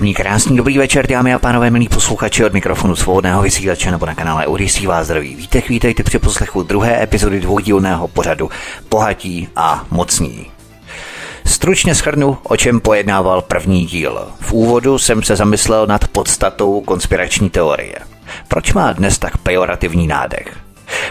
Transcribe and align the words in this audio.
Příjemný, 0.00 0.14
krásný, 0.14 0.56
dobrý 0.56 0.78
večer, 0.78 1.06
dámy 1.06 1.34
a 1.34 1.38
pánové, 1.38 1.70
milí 1.70 1.88
posluchači 1.88 2.44
od 2.44 2.52
mikrofonu 2.52 2.96
svobodného 2.96 3.42
vysílače 3.42 3.90
nebo 3.90 4.06
na 4.06 4.14
kanále 4.14 4.46
Odisí 4.46 4.86
vás 4.86 5.06
zdraví. 5.06 5.34
Vítek, 5.34 5.68
vítejte 5.68 6.02
při 6.02 6.18
poslechu 6.18 6.62
druhé 6.62 7.02
epizody 7.02 7.40
dvoudílného 7.40 8.08
pořadu 8.08 8.50
Bohatí 8.90 9.48
a 9.56 9.86
mocní. 9.90 10.46
Stručně 11.46 11.94
schrnu, 11.94 12.38
o 12.42 12.56
čem 12.56 12.80
pojednával 12.80 13.42
první 13.42 13.86
díl. 13.86 14.28
V 14.40 14.52
úvodu 14.52 14.98
jsem 14.98 15.22
se 15.22 15.36
zamyslel 15.36 15.86
nad 15.86 16.08
podstatou 16.08 16.80
konspirační 16.80 17.50
teorie. 17.50 17.96
Proč 18.48 18.72
má 18.72 18.92
dnes 18.92 19.18
tak 19.18 19.38
pejorativní 19.38 20.06
nádech? 20.06 20.56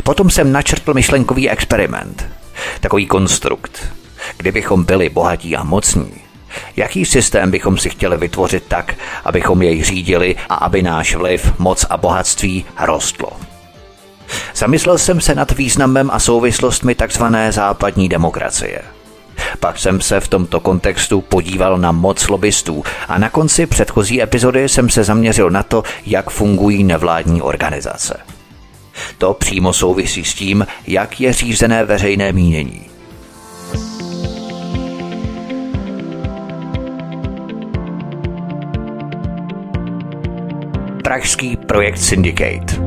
Potom 0.03 0.29
jsem 0.29 0.51
načrtl 0.51 0.93
myšlenkový 0.93 1.49
experiment. 1.49 2.29
Takový 2.79 3.05
konstrukt. 3.05 3.93
Kdybychom 4.37 4.83
byli 4.83 5.09
bohatí 5.09 5.55
a 5.55 5.63
mocní, 5.63 6.11
Jaký 6.75 7.05
systém 7.05 7.51
bychom 7.51 7.77
si 7.77 7.89
chtěli 7.89 8.17
vytvořit 8.17 8.63
tak, 8.67 8.95
abychom 9.25 9.61
jej 9.61 9.83
řídili 9.83 10.35
a 10.49 10.55
aby 10.55 10.81
náš 10.81 11.15
vliv, 11.15 11.59
moc 11.59 11.85
a 11.89 11.97
bohatství 11.97 12.65
rostlo? 12.79 13.29
Zamyslel 14.55 14.97
jsem 14.97 15.21
se 15.21 15.35
nad 15.35 15.51
významem 15.51 16.09
a 16.13 16.19
souvislostmi 16.19 16.95
tzv. 16.95 17.23
západní 17.49 18.09
demokracie. 18.09 18.81
Pak 19.59 19.79
jsem 19.79 20.01
se 20.01 20.19
v 20.19 20.27
tomto 20.27 20.59
kontextu 20.59 21.21
podíval 21.21 21.77
na 21.77 21.91
moc 21.91 22.27
lobbystů 22.27 22.83
a 23.07 23.17
na 23.17 23.29
konci 23.29 23.65
předchozí 23.65 24.21
epizody 24.21 24.69
jsem 24.69 24.89
se 24.89 25.03
zaměřil 25.03 25.49
na 25.49 25.63
to, 25.63 25.83
jak 26.05 26.29
fungují 26.29 26.83
nevládní 26.83 27.41
organizace. 27.41 28.19
To 29.17 29.33
přímo 29.33 29.73
souvisí 29.73 30.25
s 30.25 30.33
tím, 30.33 30.67
jak 30.87 31.21
je 31.21 31.33
řízené 31.33 31.85
veřejné 31.85 32.31
mínění. 32.31 32.89
Pražský 41.09 41.57
projekt 41.57 41.97
Syndicate. 41.97 42.77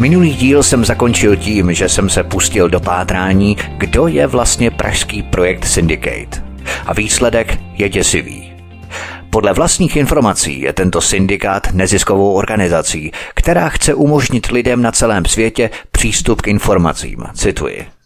Minulý 0.00 0.34
díl 0.34 0.62
jsem 0.62 0.84
zakončil 0.84 1.36
tím, 1.36 1.72
že 1.72 1.88
jsem 1.88 2.08
se 2.10 2.22
pustil 2.22 2.68
do 2.68 2.80
pátrání, 2.80 3.56
kdo 3.78 4.06
je 4.06 4.26
vlastně 4.26 4.70
pražský 4.70 5.22
projekt 5.22 5.64
Syndicate. 5.64 6.44
A 6.86 6.92
výsledek 6.92 7.58
je 7.74 7.88
děsivý. 7.88 8.52
Podle 9.30 9.52
vlastních 9.52 9.96
informací 9.96 10.60
je 10.60 10.72
tento 10.72 11.00
syndikát 11.00 11.72
neziskovou 11.72 12.32
organizací, 12.32 13.12
která 13.34 13.68
chce 13.68 13.94
umožnit 13.94 14.46
lidem 14.46 14.82
na 14.82 14.92
celém 14.92 15.24
světě 15.24 15.70
přístup 15.92 16.42
k 16.42 16.48
informacím. 16.48 17.24
Cituji. 17.34 17.97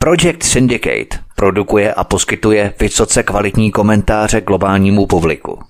Project 0.00 0.42
Syndicate 0.42 1.18
produkuje 1.36 1.94
a 1.94 2.04
poskytuje 2.04 2.74
vysoce 2.80 3.22
kvalitní 3.22 3.72
komentáře 3.72 4.40
globálnímu 4.40 5.06
publiku. 5.06 5.62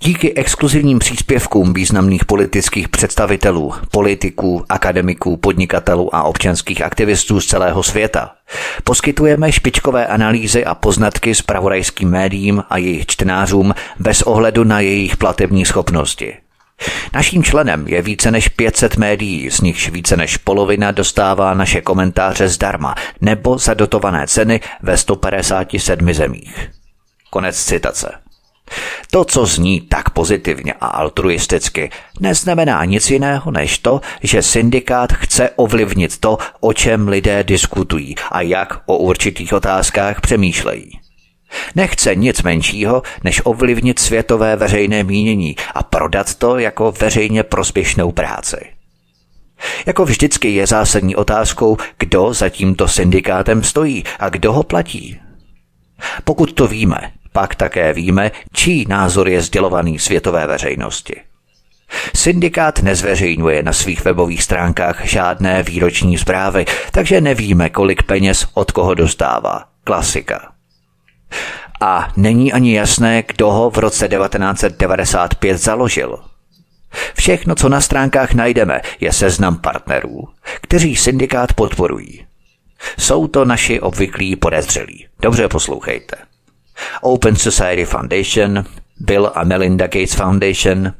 Díky 0.00 0.34
exkluzivním 0.34 0.98
příspěvkům 0.98 1.72
významných 1.72 2.24
politických 2.24 2.88
představitelů, 2.88 3.74
politiků, 3.90 4.64
akademiků, 4.68 5.36
podnikatelů 5.36 6.14
a 6.14 6.22
občanských 6.22 6.82
aktivistů 6.82 7.40
z 7.40 7.46
celého 7.46 7.82
světa 7.82 8.34
poskytujeme 8.84 9.52
špičkové 9.52 10.06
analýzy 10.06 10.64
a 10.64 10.74
poznatky 10.74 11.34
s 11.34 11.42
pravodajským 11.42 12.10
médiím 12.10 12.64
a 12.70 12.78
jejich 12.78 13.06
čtenářům 13.06 13.74
bez 13.98 14.22
ohledu 14.22 14.64
na 14.64 14.80
jejich 14.80 15.16
platební 15.16 15.64
schopnosti. 15.64 16.36
Naším 17.12 17.42
členem 17.42 17.88
je 17.88 18.02
více 18.02 18.30
než 18.30 18.48
500 18.48 18.96
médií, 18.96 19.50
z 19.50 19.60
nichž 19.60 19.88
více 19.88 20.16
než 20.16 20.36
polovina 20.36 20.90
dostává 20.90 21.54
naše 21.54 21.80
komentáře 21.80 22.48
zdarma 22.48 22.94
nebo 23.20 23.58
za 23.58 23.74
dotované 23.74 24.26
ceny 24.26 24.60
ve 24.82 24.96
157 24.96 26.12
zemích. 26.12 26.70
Konec 27.30 27.64
citace. 27.64 28.18
To, 29.10 29.24
co 29.24 29.46
zní 29.46 29.80
tak 29.80 30.10
pozitivně 30.10 30.72
a 30.72 30.86
altruisticky, 30.86 31.90
neznamená 32.20 32.84
nic 32.84 33.10
jiného 33.10 33.50
než 33.50 33.78
to, 33.78 34.00
že 34.22 34.42
syndikát 34.42 35.12
chce 35.12 35.50
ovlivnit 35.56 36.18
to, 36.18 36.38
o 36.60 36.72
čem 36.72 37.08
lidé 37.08 37.44
diskutují 37.44 38.14
a 38.30 38.40
jak 38.40 38.82
o 38.86 38.96
určitých 38.96 39.52
otázkách 39.52 40.20
přemýšlejí. 40.20 41.07
Nechce 41.74 42.14
nic 42.14 42.42
menšího, 42.42 43.02
než 43.24 43.40
ovlivnit 43.44 43.98
světové 43.98 44.56
veřejné 44.56 45.04
mínění 45.04 45.56
a 45.74 45.82
prodat 45.82 46.34
to 46.34 46.58
jako 46.58 46.92
veřejně 46.92 47.42
prospěšnou 47.42 48.12
práci. 48.12 48.56
Jako 49.86 50.04
vždycky 50.04 50.54
je 50.54 50.66
zásadní 50.66 51.16
otázkou, 51.16 51.76
kdo 51.98 52.34
za 52.34 52.48
tímto 52.48 52.88
syndikátem 52.88 53.62
stojí 53.62 54.04
a 54.18 54.28
kdo 54.28 54.52
ho 54.52 54.62
platí. 54.62 55.20
Pokud 56.24 56.52
to 56.52 56.66
víme, 56.66 57.12
pak 57.32 57.54
také 57.54 57.92
víme, 57.92 58.30
čí 58.52 58.86
názor 58.88 59.28
je 59.28 59.42
sdělovaný 59.42 59.98
světové 59.98 60.46
veřejnosti. 60.46 61.16
Syndikát 62.14 62.82
nezveřejňuje 62.82 63.62
na 63.62 63.72
svých 63.72 64.04
webových 64.04 64.42
stránkách 64.42 65.06
žádné 65.06 65.62
výroční 65.62 66.18
zprávy, 66.18 66.64
takže 66.92 67.20
nevíme, 67.20 67.70
kolik 67.70 68.02
peněz 68.02 68.46
od 68.54 68.72
koho 68.72 68.94
dostává. 68.94 69.64
Klasika. 69.84 70.57
A 71.80 72.12
není 72.16 72.52
ani 72.52 72.74
jasné, 72.74 73.22
kdo 73.22 73.50
ho 73.50 73.70
v 73.70 73.78
roce 73.78 74.08
1995 74.08 75.58
založil. 75.58 76.18
Všechno, 77.14 77.54
co 77.54 77.68
na 77.68 77.80
stránkách 77.80 78.34
najdeme, 78.34 78.80
je 79.00 79.12
seznam 79.12 79.56
partnerů, 79.56 80.28
kteří 80.60 80.96
syndikát 80.96 81.52
podporují. 81.52 82.26
Jsou 82.98 83.26
to 83.26 83.44
naši 83.44 83.80
obvyklí 83.80 84.36
podezřelí. 84.36 85.06
Dobře 85.22 85.48
poslouchejte. 85.48 86.16
Open 87.00 87.36
Society 87.36 87.84
Foundation, 87.84 88.64
Bill 89.00 89.32
a 89.34 89.44
Melinda 89.44 89.86
Gates 89.86 90.14
Foundation, 90.14 90.92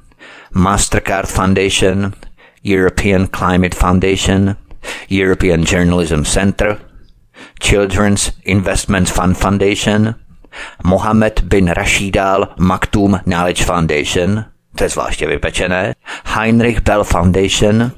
Mastercard 0.54 1.28
Foundation, 1.28 2.12
European 2.64 3.26
Climate 3.26 3.76
Foundation, 3.76 4.56
European 5.10 5.62
Journalism 5.62 6.22
Center, 6.22 6.78
Children's 7.60 8.32
Investment 8.44 9.10
Fund 9.10 9.36
Foundation, 9.36 10.14
Mohammed 10.84 11.48
bin 11.48 11.66
Rashid 11.66 12.16
Al 12.16 12.54
Maktoum 12.58 13.20
Knowledge 13.24 13.64
Foundation, 13.64 14.44
to 14.76 14.84
je 14.84 14.90
zvláště 14.90 15.26
vypečené, 15.26 15.94
Heinrich 16.24 16.80
Bell 16.80 17.04
Foundation, 17.04 17.92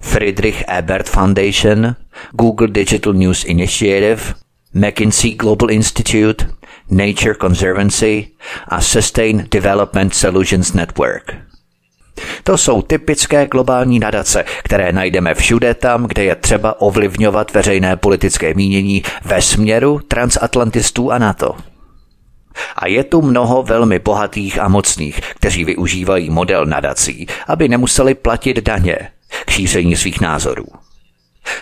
Friedrich 0.00 0.64
Ebert 0.68 1.08
Foundation, 1.08 1.96
Google 2.32 2.68
Digital 2.68 3.12
News 3.12 3.44
Initiative, 3.44 4.34
McKinsey 4.74 5.36
Global 5.36 5.70
Institute, 5.70 6.46
Nature 6.90 7.34
Conservancy 7.34 8.26
a 8.68 8.80
Sustain 8.80 9.48
Development 9.50 10.14
Solutions 10.14 10.74
Network– 10.74 11.34
to 12.44 12.58
jsou 12.58 12.82
typické 12.82 13.46
globální 13.46 13.98
nadace, 13.98 14.44
které 14.64 14.92
najdeme 14.92 15.34
všude 15.34 15.74
tam, 15.74 16.06
kde 16.06 16.24
je 16.24 16.36
třeba 16.36 16.80
ovlivňovat 16.80 17.54
veřejné 17.54 17.96
politické 17.96 18.54
mínění 18.54 19.02
ve 19.24 19.42
směru 19.42 20.00
transatlantistů 20.08 21.12
a 21.12 21.18
NATO. 21.18 21.56
A 22.76 22.86
je 22.86 23.04
tu 23.04 23.22
mnoho 23.22 23.62
velmi 23.62 23.98
bohatých 23.98 24.58
a 24.58 24.68
mocných, 24.68 25.20
kteří 25.34 25.64
využívají 25.64 26.30
model 26.30 26.66
nadací, 26.66 27.26
aby 27.46 27.68
nemuseli 27.68 28.14
platit 28.14 28.56
daně 28.56 28.98
k 29.44 29.50
šíření 29.50 29.96
svých 29.96 30.20
názorů. 30.20 30.66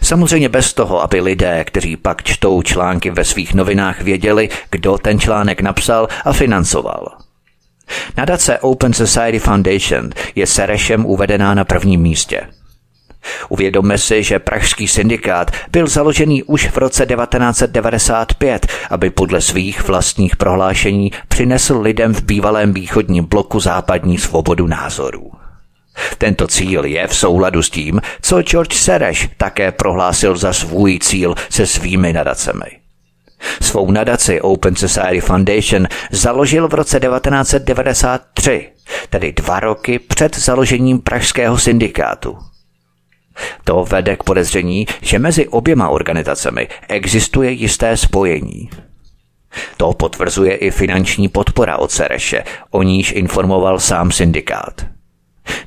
Samozřejmě 0.03 0.49
bez 0.49 0.75
toho, 0.75 1.03
aby 1.03 1.21
lidé, 1.21 1.65
kteří 1.65 1.97
pak 1.97 2.23
čtou 2.23 2.63
články 2.63 3.11
ve 3.11 3.25
svých 3.25 3.55
novinách, 3.55 4.01
věděli, 4.01 4.49
kdo 4.71 4.99
ten 4.99 5.21
článek 5.21 5.61
napsal 5.61 6.09
a 6.25 6.33
financoval. 6.33 7.24
Nadace 8.17 8.59
Open 8.59 8.93
Society 8.93 9.39
Foundation 9.39 10.11
je 10.35 10.47
Serešem 10.47 11.07
uvedená 11.07 11.55
na 11.55 11.65
prvním 11.65 12.01
místě. 12.01 12.41
Uvědomme 13.49 13.99
si, 13.99 14.23
že 14.23 14.39
pražský 14.39 14.89
syndikát 14.89 15.51
byl 15.71 15.87
založený 15.87 16.43
už 16.43 16.69
v 16.69 16.77
roce 16.77 17.07
1995, 17.07 18.67
aby 18.91 19.11
podle 19.11 19.41
svých 19.41 19.89
vlastních 19.89 20.37
prohlášení 20.37 21.13
přinesl 21.29 21.81
lidem 21.81 22.15
v 22.15 22.23
bývalém 22.23 22.75
východním 22.75 23.25
bloku 23.25 23.61
západní 23.61 24.19
svobodu 24.19 24.67
názorů. 24.67 25.33
Tento 26.19 26.47
cíl 26.47 26.85
je 26.85 27.07
v 27.07 27.17
souladu 27.17 27.63
s 27.63 27.71
tím, 27.71 28.01
co 28.23 28.43
George 28.43 28.75
Sereš 28.77 29.29
také 29.37 29.73
prohlásil 29.73 30.37
za 30.37 30.53
svůj 30.53 30.99
cíl 30.99 31.35
se 31.51 31.67
svými 31.67 32.13
nadacemi. 32.13 32.84
Svou 33.63 33.91
nadaci 33.91 34.41
Open 34.41 34.77
Society 34.77 35.21
Foundation 35.21 35.89
založil 36.11 36.69
v 36.69 36.75
roce 36.75 37.01
1993, 37.01 38.69
tedy 39.11 39.33
dva 39.33 39.61
roky 39.61 39.99
před 39.99 40.39
založením 40.39 41.01
pražského 41.01 41.59
syndikátu. 41.59 42.39
To 43.65 43.85
vede 43.85 44.17
k 44.17 44.23
podezření, 44.23 44.87
že 45.03 45.19
mezi 45.19 45.49
oběma 45.49 45.89
organizacemi 45.89 46.69
existuje 46.89 47.51
jisté 47.51 47.97
spojení. 47.97 48.71
To 49.77 49.93
potvrzuje 49.93 50.55
i 50.55 50.71
finanční 50.71 51.29
podpora 51.29 51.77
od 51.77 51.91
Sereše, 51.91 52.45
o 52.71 52.83
níž 52.83 53.13
informoval 53.13 53.81
sám 53.81 54.13
syndikát. 54.13 54.87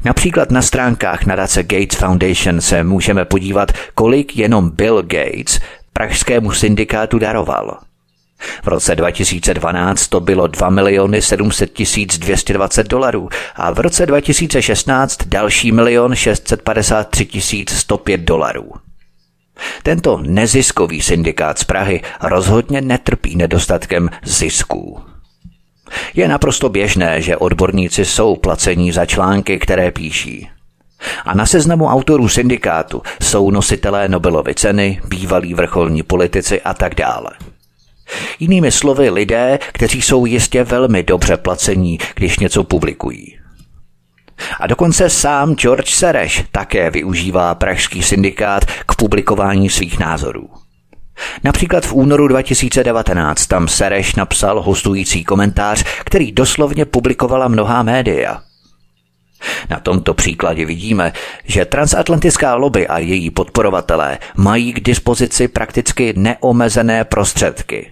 Například 0.06 0.52
na 0.52 0.62
stránkách 0.62 1.26
nadace 1.26 1.64
Gates 1.64 2.00
Foundation 2.00 2.62
se 2.62 2.84
můžeme 2.84 3.26
podívat, 3.26 3.72
kolik 3.96 4.38
jenom 4.38 4.70
Bill 4.70 5.02
Gates 5.02 5.60
pražskému 5.98 6.52
syndikátu 6.52 7.20
daroval. 7.20 7.78
V 8.64 8.68
roce 8.68 8.96
2012 8.96 10.08
to 10.08 10.20
bylo 10.20 10.48
2 10.48 10.70
miliony 10.70 11.22
700 11.22 11.74
tisíc 11.74 12.18
220 12.18 12.88
dolarů 12.88 13.30
a 13.56 13.72
v 13.72 13.80
roce 13.80 14.06
2016 14.06 15.18
další 15.26 15.72
milion 15.72 16.16
653 16.16 17.26
tisíc 17.26 17.72
105 17.72 18.22
dolarů. 18.22 18.72
Tento 19.84 20.18
neziskový 20.18 21.02
syndikát 21.02 21.60
z 21.60 21.64
Prahy 21.64 22.02
rozhodně 22.22 22.82
netrpí 22.82 23.36
nedostatkem 23.36 24.10
zisků. 24.24 25.02
Je 26.16 26.28
naprosto 26.28 26.70
běžné, 26.70 27.22
že 27.22 27.38
odborníci 27.38 28.06
jsou 28.06 28.36
placení 28.36 28.92
za 28.92 29.06
články, 29.06 29.60
které 29.60 29.92
píší. 29.92 30.50
A 31.26 31.34
na 31.34 31.46
seznamu 31.46 31.88
autorů 31.88 32.30
syndikátu 32.30 33.02
jsou 33.22 33.52
nositelé 33.52 34.08
Nobelovy 34.08 34.56
ceny, 34.56 35.02
bývalí 35.08 35.54
vrcholní 35.54 36.04
politici 36.04 36.62
a 36.62 36.74
tak 36.74 36.96
dále. 36.96 37.30
Jinými 38.40 38.72
slovy 38.72 39.10
lidé, 39.10 39.60
kteří 39.74 40.02
jsou 40.02 40.26
jistě 40.26 40.64
velmi 40.64 41.04
dobře 41.04 41.38
placení, 41.38 42.00
když 42.16 42.40
něco 42.40 42.64
publikují. 42.64 43.40
A 44.60 44.68
dokonce 44.68 45.10
sám 45.10 45.56
George 45.56 45.90
Sereš 45.90 46.44
také 46.52 46.90
využívá 46.90 47.56
pražský 47.56 48.04
syndikát 48.04 48.66
k 48.66 48.96
publikování 48.96 49.70
svých 49.70 50.00
názorů. 50.00 50.50
Například 51.44 51.86
v 51.86 51.94
únoru 51.94 52.28
2019 52.28 53.48
tam 53.48 53.68
Sereš 53.68 54.16
napsal 54.16 54.62
hostující 54.62 55.24
komentář, 55.24 55.84
který 56.06 56.32
doslovně 56.32 56.86
publikovala 56.86 57.48
mnohá 57.48 57.84
média. 57.84 58.42
Na 59.70 59.80
tomto 59.80 60.14
příkladě 60.14 60.66
vidíme, 60.66 61.14
že 61.46 61.66
transatlantická 61.66 62.56
lobby 62.56 62.88
a 62.88 63.00
její 63.00 63.30
podporovatelé 63.30 64.20
mají 64.36 64.74
k 64.74 64.80
dispozici 64.80 65.48
prakticky 65.48 66.14
neomezené 66.18 67.04
prostředky. 67.04 67.92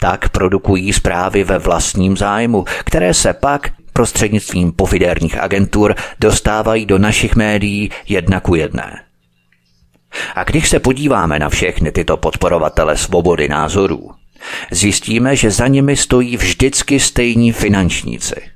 Tak 0.00 0.28
produkují 0.28 0.92
zprávy 0.92 1.44
ve 1.44 1.58
vlastním 1.58 2.16
zájmu, 2.16 2.64
které 2.84 3.14
se 3.14 3.32
pak 3.32 3.70
prostřednictvím 3.92 4.72
pofiderních 4.72 5.38
agentur 5.38 5.94
dostávají 6.20 6.86
do 6.86 6.98
našich 6.98 7.36
médií 7.36 7.90
jedna 8.08 8.40
ku 8.40 8.54
jedné. 8.54 9.02
A 10.34 10.44
když 10.44 10.68
se 10.68 10.80
podíváme 10.80 11.38
na 11.38 11.48
všechny 11.48 11.92
tyto 11.92 12.16
podporovatele 12.16 12.96
svobody 12.96 13.48
názorů, 13.48 14.10
zjistíme, 14.70 15.36
že 15.36 15.50
za 15.50 15.66
nimi 15.66 15.96
stojí 15.96 16.36
vždycky 16.36 17.00
stejní 17.00 17.52
finančníci. 17.52 18.53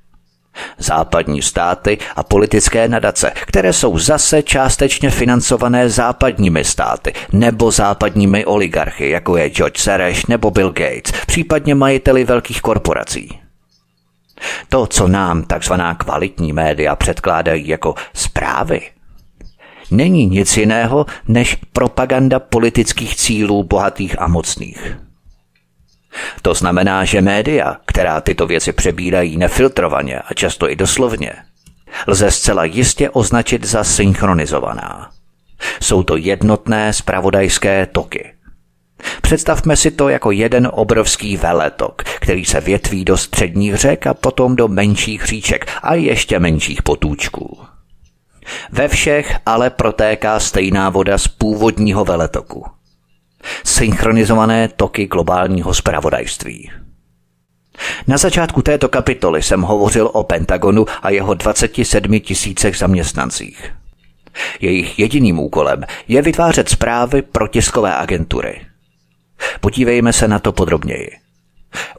Západní 0.79 1.43
státy 1.43 1.99
a 2.17 2.23
politické 2.23 2.89
nadace, 2.89 3.33
které 3.47 3.73
jsou 3.73 3.99
zase 3.99 4.43
částečně 4.43 5.11
financované 5.11 5.89
západními 5.89 6.65
státy 6.65 7.13
nebo 7.33 7.71
západními 7.71 8.45
oligarchy, 8.45 9.11
jako 9.11 9.37
je 9.37 9.51
George 9.51 9.79
Soros 9.79 10.27
nebo 10.27 10.51
Bill 10.51 10.73
Gates, 10.73 11.13
případně 11.27 11.75
majiteli 11.75 12.25
velkých 12.25 12.61
korporací. 12.61 13.41
To, 14.69 14.87
co 14.87 15.09
nám 15.09 15.43
takzvaná 15.43 15.95
kvalitní 15.95 16.53
média 16.53 16.97
předkládají 16.97 17.69
jako 17.69 17.95
zprávy, 18.15 18.81
není 19.91 20.27
nic 20.27 20.57
jiného 20.57 21.07
než 21.29 21.57
propaganda 21.73 22.39
politických 22.39 23.17
cílů 23.17 23.65
bohatých 23.65 24.21
a 24.21 24.29
mocných. 24.29 25.08
To 26.43 26.55
znamená, 26.55 27.05
že 27.05 27.21
média, 27.21 27.77
která 27.87 28.21
tyto 28.21 28.47
věci 28.47 28.73
přebírají 28.73 29.37
nefiltrovaně 29.37 30.19
a 30.19 30.35
často 30.35 30.71
i 30.71 30.77
doslovně, 30.77 31.33
lze 32.07 32.31
zcela 32.31 32.65
jistě 32.65 33.11
označit 33.11 33.65
za 33.65 33.85
synchronizovaná. 33.85 35.11
Jsou 35.81 36.03
to 36.03 36.17
jednotné 36.17 36.93
spravodajské 36.93 37.87
toky. 37.87 38.33
Představme 39.23 39.77
si 39.77 39.91
to 39.91 40.09
jako 40.09 40.31
jeden 40.31 40.69
obrovský 40.73 41.37
veletok, 41.37 42.03
který 42.03 42.45
se 42.45 42.61
větví 42.61 43.05
do 43.05 43.17
středních 43.17 43.75
řek 43.75 44.07
a 44.07 44.15
potom 44.15 44.57
do 44.57 44.69
menších 44.69 45.25
říček 45.25 45.67
a 45.83 45.95
ještě 45.95 46.39
menších 46.39 46.83
potůčků. 46.83 47.59
Ve 48.73 48.89
všech 48.89 49.37
ale 49.47 49.71
protéká 49.71 50.41
stejná 50.41 50.91
voda 50.91 51.19
z 51.19 51.29
původního 51.29 52.05
veletoku. 52.05 52.78
Synchronizované 53.65 54.69
toky 54.69 55.07
globálního 55.07 55.75
spravodajství. 55.75 56.71
Na 58.07 58.17
začátku 58.17 58.63
této 58.63 58.89
kapitoly 58.89 59.43
jsem 59.43 59.63
hovořil 59.63 60.11
o 60.13 60.25
Pentagonu 60.25 60.87
a 61.03 61.11
jeho 61.11 61.35
27 61.35 62.21
tisícech 62.21 62.77
zaměstnancích. 62.77 63.75
Jejich 64.61 64.99
jediným 64.99 65.39
úkolem 65.39 65.85
je 66.09 66.23
vytvářet 66.23 66.69
zprávy 66.69 67.23
pro 67.23 67.49
tiskové 67.49 67.97
agentury. 67.97 68.61
Podívejme 69.61 70.13
se 70.13 70.29
na 70.29 70.39
to 70.39 70.53
podrobněji. 70.53 71.11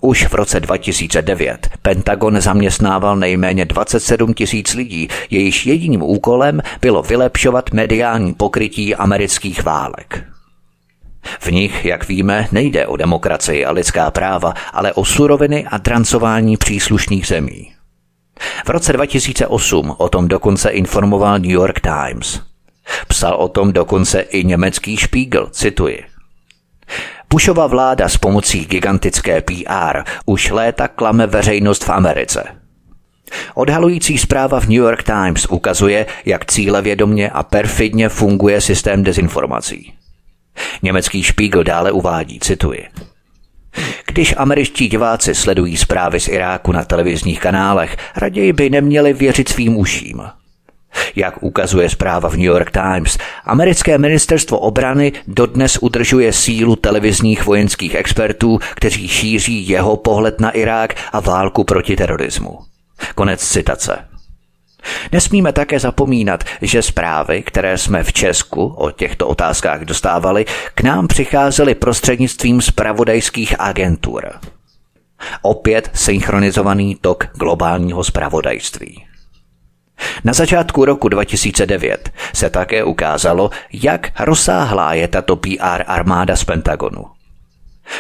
Už 0.02 0.28
v 0.28 0.34
roce 0.34 0.60
2009 0.60 1.70
Pentagon 1.82 2.42
zaměstnával 2.42 3.18
nejméně 3.18 3.66
27 3.66 4.34
tisíc 4.34 4.74
lidí, 4.74 5.08
jejichž 5.30 5.66
jediným 5.66 6.04
úkolem 6.04 6.62
bylo 6.82 7.02
vylepšovat 7.02 7.72
mediální 7.72 8.34
pokrytí 8.34 8.96
amerických 8.96 9.64
válek. 9.64 10.24
V 11.24 11.52
nich, 11.52 11.86
jak 11.86 12.08
víme, 12.08 12.48
nejde 12.52 12.88
o 12.88 12.98
demokracii 12.98 13.66
a 13.66 13.72
lidská 13.72 14.12
práva, 14.12 14.54
ale 14.74 14.94
o 14.94 15.06
suroviny 15.06 15.66
a 15.68 15.78
drancování 15.78 16.58
příslušných 16.58 17.28
zemí. 17.28 17.74
V 18.66 18.70
roce 18.70 18.94
2008 18.94 19.96
o 19.98 20.10
tom 20.10 20.28
dokonce 20.28 20.70
informoval 20.70 21.40
New 21.40 21.52
York 21.52 21.80
Times. 21.80 22.42
Psal 23.08 23.36
o 23.36 23.48
tom 23.48 23.74
dokonce 23.74 24.22
i 24.22 24.44
německý 24.44 24.98
Spiegel, 24.98 25.48
cituji. 25.52 26.04
Bushova 27.30 27.68
vláda 27.68 28.10
s 28.10 28.18
pomocí 28.18 28.66
gigantické 28.66 29.42
PR 29.42 30.04
už 30.26 30.50
léta 30.50 30.88
klame 30.88 31.28
veřejnost 31.28 31.84
v 31.84 31.90
Americe. 31.90 32.44
Odhalující 33.54 34.18
zpráva 34.18 34.60
v 34.60 34.64
New 34.64 34.78
York 34.78 35.04
Times 35.04 35.46
ukazuje, 35.50 36.06
jak 36.26 36.46
cílevědomně 36.46 37.30
a 37.30 37.44
perfidně 37.44 38.10
funguje 38.10 38.62
systém 38.62 39.04
dezinformací. 39.04 39.94
Německý 40.82 41.24
Spiegel 41.24 41.64
dále 41.64 41.92
uvádí, 41.92 42.40
cituji. 42.40 42.86
Když 44.06 44.34
američtí 44.38 44.88
diváci 44.88 45.36
sledují 45.36 45.78
zprávy 45.78 46.20
z 46.20 46.28
Iráku 46.28 46.72
na 46.72 46.84
televizních 46.84 47.40
kanálech, 47.40 47.98
raději 48.16 48.54
by 48.54 48.70
neměli 48.70 49.14
věřit 49.14 49.50
svým 49.50 49.78
uším. 49.78 50.22
Jak 51.16 51.44
ukazuje 51.44 51.90
zpráva 51.90 52.30
v 52.30 52.34
New 52.34 52.46
York 52.46 52.72
Times, 52.72 53.18
americké 53.46 53.98
ministerstvo 53.98 54.60
obrany 54.60 55.12
dodnes 55.28 55.78
udržuje 55.82 56.34
sílu 56.34 56.76
televizních 56.76 57.46
vojenských 57.46 57.96
expertů, 57.96 58.60
kteří 58.76 59.08
šíří 59.08 59.70
jeho 59.70 59.98
pohled 59.98 60.40
na 60.40 60.52
Irák 60.52 60.96
a 61.12 61.20
válku 61.20 61.64
proti 61.64 61.96
terorismu. 61.96 62.60
Konec 63.16 63.48
citace. 63.48 64.06
Nesmíme 65.12 65.54
také 65.54 65.80
zapomínat, 65.80 66.44
že 66.62 66.82
zprávy, 66.82 67.44
které 67.44 67.78
jsme 67.78 68.04
v 68.04 68.14
Česku 68.14 68.66
o 68.66 68.92
těchto 68.92 69.28
otázkách 69.28 69.82
dostávali, 69.82 70.46
k 70.76 70.82
nám 70.82 71.08
přicházely 71.08 71.76
prostřednictvím 71.76 72.62
spravodajských 72.62 73.60
agentur. 73.60 74.30
Opět 75.42 75.90
synchronizovaný 75.94 76.98
tok 77.02 77.28
globálního 77.36 78.04
spravodajství. 78.04 79.06
Na 80.24 80.34
začátku 80.34 80.86
roku 80.86 81.10
2009 81.10 82.10
se 82.34 82.50
také 82.50 82.84
ukázalo, 82.84 83.50
jak 83.74 84.20
rozsáhlá 84.20 84.94
je 84.94 85.08
tato 85.08 85.36
PR 85.36 85.84
armáda 85.88 86.36
z 86.36 86.44
Pentagonu. 86.44 87.19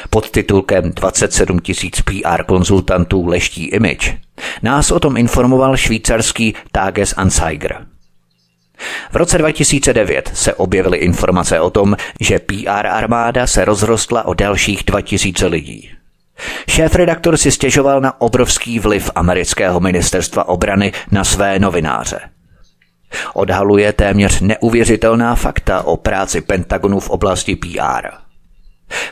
Pod 0.09 0.29
titulkem 0.31 0.91
27 0.91 1.59
tisíc 1.59 2.01
PR 2.01 2.43
konzultantů 2.43 3.25
leští 3.25 3.65
image 3.65 4.17
nás 4.61 4.91
o 4.91 4.99
tom 4.99 5.17
informoval 5.17 5.77
švýcarský 5.77 6.55
Tages 6.71 7.13
Anzeiger. 7.17 7.85
V 9.11 9.15
roce 9.15 9.37
2009 9.37 10.31
se 10.33 10.53
objevily 10.53 10.97
informace 10.97 11.59
o 11.59 11.69
tom, 11.69 11.95
že 12.19 12.39
PR 12.39 12.87
armáda 12.87 13.47
se 13.47 13.65
rozrostla 13.65 14.25
o 14.25 14.33
dalších 14.33 14.83
2000 14.83 15.47
lidí. 15.47 15.89
Šéf-redaktor 16.69 17.37
si 17.37 17.51
stěžoval 17.51 18.01
na 18.01 18.21
obrovský 18.21 18.79
vliv 18.79 19.11
amerického 19.15 19.79
ministerstva 19.79 20.47
obrany 20.47 20.91
na 21.11 21.23
své 21.23 21.59
novináře. 21.59 22.19
Odhaluje 23.33 23.93
téměř 23.93 24.41
neuvěřitelná 24.41 25.35
fakta 25.35 25.81
o 25.81 25.97
práci 25.97 26.41
Pentagonu 26.41 26.99
v 26.99 27.09
oblasti 27.09 27.55
PR. 27.55 28.28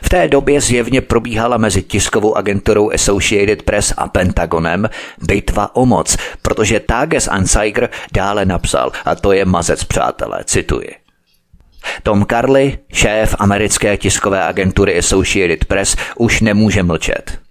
V 0.02 0.08
té 0.08 0.28
době 0.28 0.60
zjevně 0.60 1.00
probíhala 1.00 1.56
mezi 1.56 1.82
tiskovou 1.82 2.36
agenturou 2.36 2.90
Associated 2.90 3.62
Press 3.62 3.94
a 3.96 4.08
Pentagonem 4.08 4.88
bitva 5.18 5.76
o 5.76 5.86
moc, 5.86 6.16
protože 6.42 6.80
Tages 6.80 7.28
Anzeiger 7.28 7.90
dále 8.12 8.44
napsal, 8.44 8.92
a 9.04 9.14
to 9.14 9.32
je 9.32 9.44
mazec 9.44 9.84
přátelé, 9.84 10.44
cituji. 10.44 10.94
Tom 12.02 12.26
Carly, 12.30 12.78
šéf 12.92 13.34
americké 13.38 13.96
tiskové 13.96 14.44
agentury 14.44 14.98
Associated 14.98 15.64
Press, 15.64 15.96
už 16.16 16.40
nemůže 16.40 16.82
mlčet. 16.82 17.47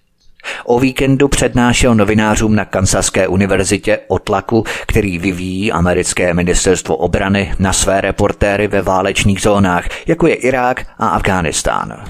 O 0.65 0.79
víkendu 0.79 1.27
přednášel 1.27 1.95
novinářům 1.95 2.55
na 2.55 2.65
Kansaské 2.65 3.27
univerzitě 3.27 3.99
o 4.07 4.19
tlaku, 4.19 4.63
který 4.87 5.17
vyvíjí 5.17 5.71
americké 5.71 6.33
ministerstvo 6.33 6.95
obrany 6.95 7.53
na 7.59 7.73
své 7.73 8.01
reportéry 8.01 8.67
ve 8.67 8.81
válečných 8.81 9.41
zónách, 9.41 9.89
jako 10.07 10.27
je 10.27 10.35
Irák 10.35 10.85
a 10.99 11.07
Afghánistán. 11.07 12.03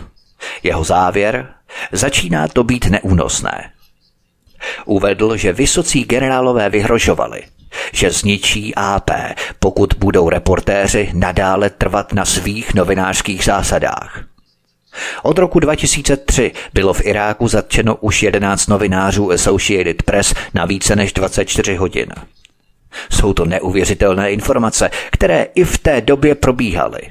Jeho 0.63 0.83
závěr? 0.83 1.47
Začíná 1.91 2.47
to 2.47 2.63
být 2.63 2.85
neúnosné. 2.85 3.71
Uvedl, 4.85 5.37
že 5.37 5.53
vysocí 5.53 6.03
generálové 6.03 6.69
vyhrožovali, 6.69 7.43
že 7.93 8.11
zničí 8.11 8.75
AP, 8.75 9.11
pokud 9.59 9.93
budou 9.97 10.29
reportéři 10.29 11.09
nadále 11.13 11.69
trvat 11.69 12.13
na 12.13 12.25
svých 12.25 12.73
novinářských 12.73 13.43
zásadách. 13.43 14.23
Od 15.23 15.37
roku 15.37 15.59
2003 15.59 16.51
bylo 16.73 16.93
v 16.93 17.05
Iráku 17.05 17.47
zatčeno 17.47 17.95
už 17.95 18.23
11 18.23 18.67
novinářů 18.67 19.31
Associated 19.31 20.03
Press 20.03 20.33
na 20.53 20.65
více 20.65 20.95
než 20.95 21.13
24 21.13 21.75
hodin. 21.75 22.07
Jsou 23.11 23.33
to 23.33 23.45
neuvěřitelné 23.45 24.31
informace, 24.31 24.89
které 25.11 25.47
i 25.55 25.63
v 25.63 25.77
té 25.77 26.01
době 26.01 26.35
probíhaly. 26.35 27.01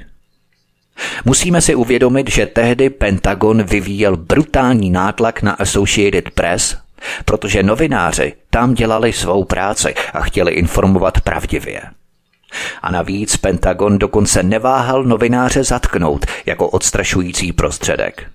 Musíme 1.25 1.61
si 1.61 1.75
uvědomit, 1.75 2.31
že 2.31 2.45
tehdy 2.45 2.89
Pentagon 2.89 3.63
vyvíjel 3.63 4.17
brutální 4.17 4.89
nátlak 4.89 5.41
na 5.41 5.51
Associated 5.51 6.29
Press, 6.29 6.77
protože 7.25 7.63
novináři 7.63 8.33
tam 8.49 8.73
dělali 8.73 9.13
svou 9.13 9.43
práci 9.43 9.93
a 10.13 10.21
chtěli 10.21 10.51
informovat 10.51 11.21
pravdivě. 11.21 11.81
A 12.81 12.91
navíc 12.91 13.37
Pentagon 13.37 13.99
dokonce 13.99 14.43
neváhal 14.43 15.03
novináře 15.03 15.63
zatknout 15.63 16.25
jako 16.45 16.69
odstrašující 16.69 17.53
prostředek. 17.53 18.27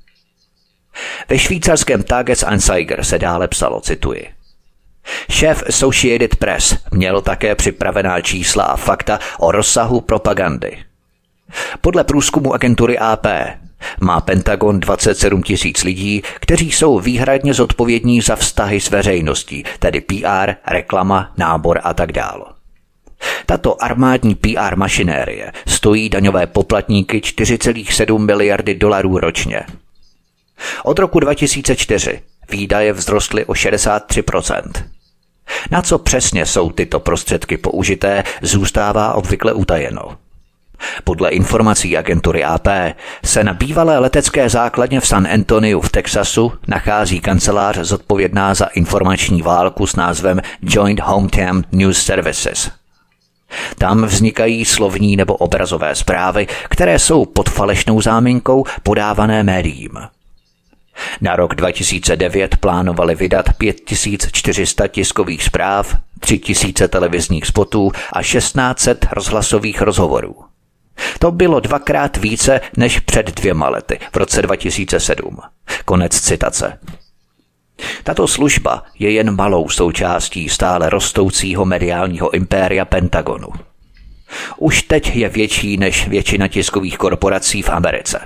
Ve 1.28 1.38
švýcarském 1.38 2.02
Tages 2.02 2.42
Anzeiger 2.42 3.04
se 3.04 3.18
dále 3.18 3.48
psalo, 3.48 3.80
cituji. 3.80 4.28
Šéf 5.30 5.62
Associated 5.68 6.36
Press 6.36 6.76
měl 6.90 7.20
také 7.22 7.54
připravená 7.54 8.20
čísla 8.20 8.64
a 8.64 8.76
fakta 8.76 9.18
o 9.38 9.52
rozsahu 9.52 10.00
propagandy. 10.00 10.78
Podle 11.80 12.04
průzkumu 12.04 12.54
agentury 12.54 12.98
AP 12.98 13.26
má 14.00 14.20
Pentagon 14.20 14.80
27 14.80 15.42
tisíc 15.42 15.84
lidí, 15.84 16.22
kteří 16.40 16.72
jsou 16.72 16.98
výhradně 16.98 17.54
zodpovědní 17.54 18.20
za 18.20 18.36
vztahy 18.36 18.80
s 18.80 18.90
veřejností, 18.90 19.64
tedy 19.78 20.00
PR, 20.00 20.52
reklama, 20.66 21.32
nábor 21.36 21.80
a 21.84 21.94
tak 21.94 22.12
dále. 22.12 22.44
Tato 23.46 23.82
armádní 23.82 24.34
PR 24.34 24.76
mašinérie 24.76 25.52
stojí 25.66 26.08
daňové 26.08 26.46
poplatníky 26.46 27.18
4,7 27.18 28.18
miliardy 28.18 28.74
dolarů 28.74 29.18
ročně. 29.18 29.60
Od 30.84 30.98
roku 30.98 31.20
2004 31.20 32.20
výdaje 32.50 32.92
vzrostly 32.92 33.44
o 33.44 33.52
63%. 33.52 34.62
Na 35.70 35.82
co 35.82 35.98
přesně 35.98 36.46
jsou 36.46 36.70
tyto 36.70 37.00
prostředky 37.00 37.56
použité, 37.56 38.24
zůstává 38.42 39.14
obvykle 39.14 39.52
utajeno. 39.52 40.18
Podle 41.04 41.30
informací 41.30 41.96
agentury 41.96 42.44
AP 42.44 42.66
se 43.24 43.44
na 43.44 43.54
bývalé 43.54 43.98
letecké 43.98 44.48
základně 44.48 45.00
v 45.00 45.06
San 45.06 45.26
Antoniu 45.26 45.80
v 45.80 45.90
Texasu 45.90 46.52
nachází 46.68 47.20
kancelář 47.20 47.78
zodpovědná 47.78 48.54
za 48.54 48.64
informační 48.64 49.42
válku 49.42 49.86
s 49.86 49.96
názvem 49.96 50.40
Joint 50.62 51.00
Hometown 51.00 51.62
News 51.72 52.02
Services– 52.02 52.70
tam 53.78 54.04
vznikají 54.04 54.64
slovní 54.64 55.16
nebo 55.16 55.34
obrazové 55.34 55.94
zprávy, 55.94 56.46
které 56.68 56.98
jsou 56.98 57.24
pod 57.24 57.48
falešnou 57.48 58.00
záminkou 58.00 58.64
podávané 58.82 59.42
médiím. 59.42 59.98
Na 61.20 61.36
rok 61.36 61.54
2009 61.54 62.56
plánovali 62.56 63.14
vydat 63.14 63.46
5400 63.58 64.88
tiskových 64.88 65.44
zpráv, 65.44 65.96
3000 66.20 66.88
televizních 66.88 67.46
spotů 67.46 67.92
a 68.12 68.22
1600 68.22 69.06
rozhlasových 69.12 69.82
rozhovorů. 69.82 70.36
To 71.18 71.30
bylo 71.30 71.60
dvakrát 71.60 72.16
více 72.16 72.60
než 72.76 73.00
před 73.00 73.34
dvěma 73.34 73.68
lety, 73.68 73.98
v 74.12 74.16
roce 74.16 74.42
2007. 74.42 75.38
Konec 75.84 76.20
citace. 76.20 76.78
Tato 78.04 78.28
služba 78.28 78.82
je 78.98 79.12
jen 79.12 79.36
malou 79.36 79.68
součástí 79.68 80.48
stále 80.48 80.90
rostoucího 80.90 81.64
mediálního 81.64 82.34
impéria 82.34 82.84
Pentagonu. 82.84 83.48
Už 84.56 84.82
teď 84.82 85.16
je 85.16 85.28
větší 85.28 85.76
než 85.76 86.08
většina 86.08 86.48
tiskových 86.48 86.98
korporací 86.98 87.62
v 87.62 87.70
Americe. 87.70 88.20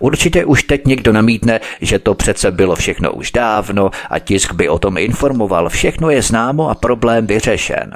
Určitě 0.00 0.44
už 0.44 0.62
teď 0.62 0.84
někdo 0.84 1.12
namítne, 1.12 1.60
že 1.80 1.98
to 1.98 2.14
přece 2.14 2.50
bylo 2.50 2.76
všechno 2.76 3.12
už 3.12 3.32
dávno 3.32 3.90
a 4.10 4.18
tisk 4.18 4.52
by 4.52 4.68
o 4.68 4.78
tom 4.78 4.98
informoval. 4.98 5.68
Všechno 5.68 6.10
je 6.10 6.22
známo 6.22 6.70
a 6.70 6.74
problém 6.74 7.26
vyřešen. 7.26 7.92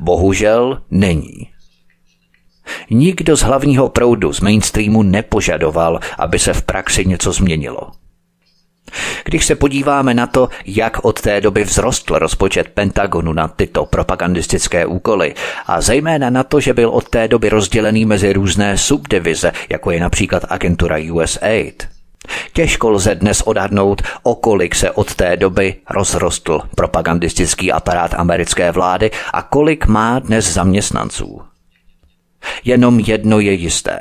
Bohužel 0.00 0.82
není. 0.90 1.48
Nikdo 2.90 3.36
z 3.36 3.40
hlavního 3.40 3.88
proudu 3.88 4.32
z 4.32 4.40
mainstreamu 4.40 5.02
nepožadoval, 5.02 6.00
aby 6.18 6.38
se 6.38 6.52
v 6.52 6.62
praxi 6.62 7.04
něco 7.04 7.32
změnilo. 7.32 7.90
Když 9.24 9.46
se 9.46 9.54
podíváme 9.54 10.14
na 10.14 10.26
to, 10.26 10.48
jak 10.66 11.04
od 11.04 11.20
té 11.20 11.40
doby 11.40 11.64
vzrostl 11.64 12.18
rozpočet 12.18 12.68
Pentagonu 12.68 13.32
na 13.32 13.48
tyto 13.48 13.86
propagandistické 13.86 14.86
úkoly 14.86 15.34
a 15.66 15.80
zejména 15.80 16.30
na 16.30 16.42
to, 16.42 16.60
že 16.60 16.74
byl 16.74 16.88
od 16.88 17.08
té 17.08 17.28
doby 17.28 17.48
rozdělený 17.48 18.04
mezi 18.04 18.32
různé 18.32 18.78
subdivize, 18.78 19.52
jako 19.68 19.90
je 19.90 20.00
například 20.00 20.44
agentura 20.48 20.96
USAID, 21.12 21.88
Těžko 22.52 22.90
lze 22.90 23.14
dnes 23.14 23.42
odhadnout, 23.42 24.02
o 24.22 24.34
kolik 24.34 24.74
se 24.74 24.90
od 24.90 25.14
té 25.14 25.36
doby 25.36 25.74
rozrostl 25.90 26.60
propagandistický 26.74 27.72
aparát 27.72 28.14
americké 28.14 28.72
vlády 28.72 29.10
a 29.32 29.42
kolik 29.42 29.86
má 29.86 30.18
dnes 30.18 30.52
zaměstnanců. 30.52 31.42
Jenom 32.64 33.00
jedno 33.00 33.40
je 33.40 33.52
jisté. 33.52 34.00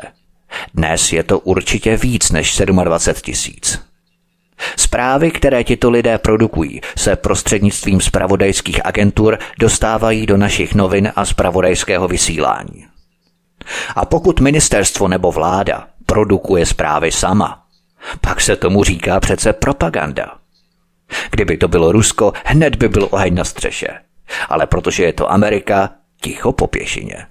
Dnes 0.74 1.14
je 1.14 1.24
to 1.24 1.40
určitě 1.40 1.98
víc 1.98 2.32
než 2.32 2.62
27 2.84 3.22
tisíc. 3.22 3.82
Zprávy, 4.78 5.32
které 5.32 5.64
tito 5.64 5.90
lidé 5.90 6.18
produkují, 6.18 6.82
se 6.98 7.16
prostřednictvím 7.16 8.02
spravodajských 8.02 8.86
agentur 8.86 9.38
dostávají 9.60 10.26
do 10.26 10.38
našich 10.38 10.76
novin 10.76 11.12
a 11.16 11.26
spravodajského 11.26 12.08
vysílání. 12.08 12.88
A 13.96 14.06
pokud 14.06 14.40
ministerstvo 14.40 15.08
nebo 15.08 15.32
vláda 15.32 15.88
produkuje 16.06 16.66
zprávy 16.66 17.12
sama, 17.12 17.66
pak 18.22 18.42
se 18.42 18.56
tomu 18.56 18.84
říká 18.84 19.20
přece 19.20 19.54
propaganda. 19.54 20.36
Kdyby 21.32 21.58
to 21.58 21.68
bylo 21.68 21.92
Rusko, 21.92 22.34
hned 22.46 22.76
by 22.76 22.90
byl 22.90 23.08
oheň 23.12 23.36
na 23.36 23.44
střeše. 23.44 23.88
Ale 24.50 24.68
protože 24.68 25.04
je 25.04 25.14
to 25.14 25.32
Amerika, 25.32 25.90
ticho 26.22 26.52
po 26.52 26.68
pěšině. 26.68 27.26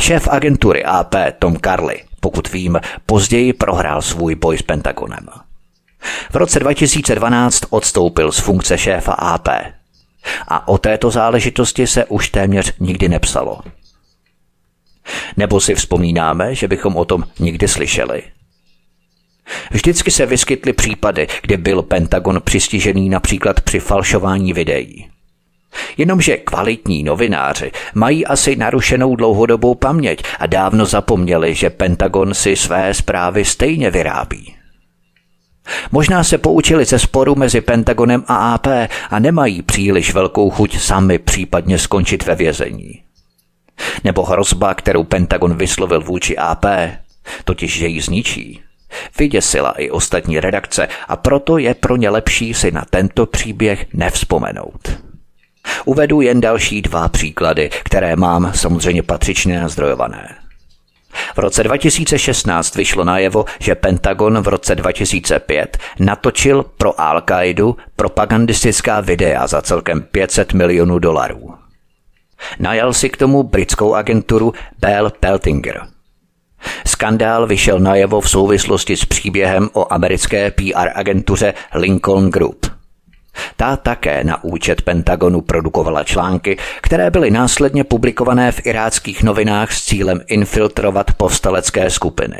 Šéf 0.00 0.28
agentury 0.28 0.84
AP 0.84 1.14
Tom 1.38 1.56
Carly 1.64 2.05
pokud 2.20 2.52
vím, 2.52 2.80
později 3.06 3.52
prohrál 3.52 4.02
svůj 4.02 4.34
boj 4.34 4.58
s 4.58 4.62
Pentagonem. 4.62 5.26
V 6.30 6.36
roce 6.36 6.60
2012 6.60 7.62
odstoupil 7.70 8.32
z 8.32 8.38
funkce 8.38 8.78
šéfa 8.78 9.12
AP. 9.12 9.48
A 10.48 10.68
o 10.68 10.78
této 10.78 11.10
záležitosti 11.10 11.86
se 11.86 12.04
už 12.04 12.28
téměř 12.28 12.72
nikdy 12.80 13.08
nepsalo. 13.08 13.60
Nebo 15.36 15.60
si 15.60 15.74
vzpomínáme, 15.74 16.54
že 16.54 16.68
bychom 16.68 16.96
o 16.96 17.04
tom 17.04 17.24
nikdy 17.38 17.68
slyšeli. 17.68 18.22
Vždycky 19.70 20.10
se 20.10 20.26
vyskytly 20.26 20.72
případy, 20.72 21.26
kdy 21.42 21.56
byl 21.56 21.82
Pentagon 21.82 22.40
přistižený 22.44 23.08
například 23.08 23.60
při 23.60 23.80
falšování 23.80 24.52
videí. 24.52 25.08
Jenomže 25.96 26.36
kvalitní 26.36 27.02
novináři 27.02 27.70
mají 27.94 28.26
asi 28.26 28.56
narušenou 28.56 29.16
dlouhodobou 29.16 29.74
paměť 29.74 30.22
a 30.38 30.46
dávno 30.46 30.86
zapomněli, 30.86 31.54
že 31.54 31.70
Pentagon 31.70 32.34
si 32.34 32.56
své 32.56 32.94
zprávy 32.94 33.44
stejně 33.44 33.90
vyrábí. 33.90 34.56
Možná 35.92 36.24
se 36.24 36.38
poučili 36.38 36.84
ze 36.84 36.98
sporu 36.98 37.34
mezi 37.34 37.60
Pentagonem 37.60 38.24
a 38.26 38.54
AP 38.54 38.66
a 39.10 39.18
nemají 39.18 39.62
příliš 39.62 40.14
velkou 40.14 40.50
chuť 40.50 40.78
sami 40.78 41.18
případně 41.18 41.78
skončit 41.78 42.26
ve 42.26 42.34
vězení. 42.34 43.02
Nebo 44.04 44.22
hrozba, 44.22 44.74
kterou 44.74 45.04
Pentagon 45.04 45.56
vyslovil 45.56 46.00
vůči 46.00 46.36
AP, 46.36 46.64
totiž 47.44 47.78
že 47.78 47.86
ji 47.86 48.00
zničí, 48.00 48.60
vyděsila 49.18 49.70
i 49.70 49.90
ostatní 49.90 50.40
redakce 50.40 50.88
a 51.08 51.16
proto 51.16 51.58
je 51.58 51.74
pro 51.74 51.96
ně 51.96 52.10
lepší 52.10 52.54
si 52.54 52.70
na 52.70 52.84
tento 52.90 53.26
příběh 53.26 53.86
nevzpomenout. 53.92 54.98
Uvedu 55.84 56.20
jen 56.20 56.40
další 56.40 56.82
dva 56.82 57.08
příklady, 57.08 57.70
které 57.84 58.16
mám 58.16 58.52
samozřejmě 58.54 59.02
patřičně 59.02 59.60
nazdrojované. 59.60 60.28
V 61.34 61.38
roce 61.38 61.62
2016 61.62 62.76
vyšlo 62.76 63.04
najevo, 63.04 63.44
že 63.58 63.74
Pentagon 63.74 64.42
v 64.42 64.48
roce 64.48 64.74
2005 64.74 65.78
natočil 65.98 66.62
pro 66.62 66.90
Al-Qaidu 66.90 67.76
propagandistická 67.96 69.00
videa 69.00 69.46
za 69.46 69.62
celkem 69.62 70.02
500 70.02 70.52
milionů 70.52 70.98
dolarů. 70.98 71.54
Najal 72.58 72.92
si 72.92 73.10
k 73.10 73.16
tomu 73.16 73.42
britskou 73.42 73.94
agenturu 73.94 74.54
Bell 74.78 75.10
Peltinger. 75.20 75.82
Skandál 76.86 77.46
vyšel 77.46 77.78
najevo 77.78 78.20
v 78.20 78.30
souvislosti 78.30 78.96
s 78.96 79.04
příběhem 79.04 79.68
o 79.72 79.92
americké 79.92 80.50
PR 80.50 80.88
agentuře 80.94 81.54
Lincoln 81.74 82.30
Group– 82.30 82.66
ta 83.56 83.76
také 83.76 84.24
na 84.24 84.44
účet 84.44 84.82
Pentagonu 84.82 85.40
produkovala 85.40 86.04
články, 86.04 86.58
které 86.80 87.10
byly 87.10 87.30
následně 87.30 87.84
publikované 87.84 88.52
v 88.52 88.66
iráckých 88.66 89.22
novinách 89.22 89.72
s 89.72 89.84
cílem 89.84 90.20
infiltrovat 90.26 91.12
povstalecké 91.12 91.90
skupiny. 91.90 92.38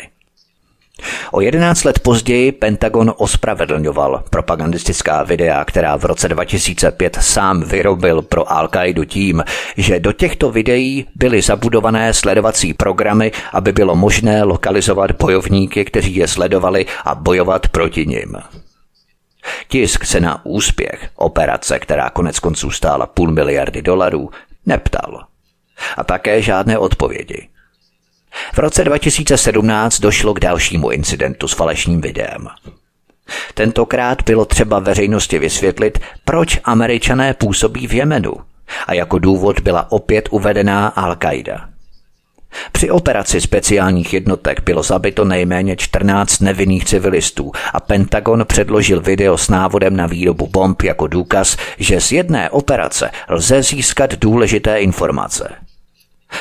O 1.33 1.41
11 1.41 1.85
let 1.85 1.99
později 1.99 2.53
Pentagon 2.53 3.15
ospravedlňoval 3.17 4.25
propagandistická 4.31 5.23
videa, 5.23 5.65
která 5.65 5.97
v 5.97 6.05
roce 6.05 6.29
2005 6.29 7.19
sám 7.21 7.63
vyrobil 7.63 8.23
pro 8.23 8.45
Al-Qaidu 8.45 9.05
tím, 9.05 9.45
že 9.77 10.01
do 10.01 10.13
těchto 10.13 10.51
videí 10.51 11.07
byly 11.15 11.43
zabudované 11.43 12.15
sledovací 12.15 12.75
programy, 12.75 13.33
aby 13.53 13.73
bylo 13.73 13.97
možné 13.97 14.43
lokalizovat 14.43 15.13
bojovníky, 15.13 15.85
kteří 15.85 16.17
je 16.17 16.29
sledovali 16.29 16.87
a 17.05 17.15
bojovat 17.15 17.69
proti 17.69 18.07
nim. 18.07 18.37
Tisk 19.69 20.05
se 20.05 20.21
na 20.21 20.47
úspěch 20.47 21.11
operace, 21.15 21.79
která 21.79 22.11
konec 22.11 22.39
konců 22.39 22.71
stála 22.71 23.07
půl 23.07 23.33
miliardy 23.33 23.83
dolarů, 23.83 24.31
neptal. 24.67 25.27
A 25.97 26.05
také 26.05 26.43
žádné 26.43 26.79
odpovědi. 26.79 27.49
V 28.55 28.59
roce 28.59 28.85
2017 28.85 30.01
došlo 30.01 30.35
k 30.35 30.41
dalšímu 30.41 30.91
incidentu 30.91 31.49
s 31.49 31.53
falešným 31.53 32.01
videem. 32.01 32.49
Tentokrát 33.55 34.23
bylo 34.23 34.45
třeba 34.45 34.79
veřejnosti 34.79 35.39
vysvětlit, 35.39 35.99
proč 36.25 36.61
američané 36.65 37.35
působí 37.35 37.87
v 37.87 37.95
Jemenu 37.95 38.33
a 38.87 38.95
jako 38.95 39.19
důvod 39.19 39.61
byla 39.61 39.93
opět 39.93 40.29
uvedená 40.31 40.93
Al-Qaida. 40.97 41.76
Při 42.73 42.91
operaci 42.91 43.41
speciálních 43.41 44.15
jednotek 44.15 44.63
bylo 44.65 44.83
zabito 44.83 45.25
nejméně 45.25 45.77
14 45.77 46.41
nevinných 46.41 46.85
civilistů 46.85 47.53
a 47.73 47.81
Pentagon 47.81 48.45
předložil 48.47 49.01
video 49.01 49.39
s 49.39 49.49
návodem 49.49 49.97
na 49.97 50.07
výrobu 50.07 50.47
bomb 50.47 50.83
jako 50.83 51.07
důkaz, 51.07 51.57
že 51.79 52.01
z 52.01 52.13
jedné 52.13 52.51
operace 52.51 53.11
lze 53.29 53.63
získat 53.63 54.15
důležité 54.15 54.81
informace. 54.81 55.55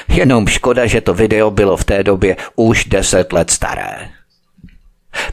Jenom 0.07 0.47
škoda, 0.47 0.85
že 0.85 1.01
to 1.01 1.13
video 1.13 1.51
bylo 1.51 1.77
v 1.77 1.83
té 1.83 2.03
době 2.03 2.37
už 2.55 2.85
10 2.85 3.33
let 3.33 3.51
staré. 3.51 4.09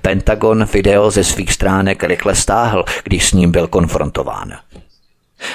Pentagon 0.02 0.64
video 0.64 1.11
ze 1.11 1.25
svých 1.25 1.52
stránek 1.52 2.05
rychle 2.05 2.35
stáhl, 2.35 2.85
když 3.05 3.29
s 3.29 3.33
ním 3.33 3.50
byl 3.50 3.67
konfrontován. 3.67 4.52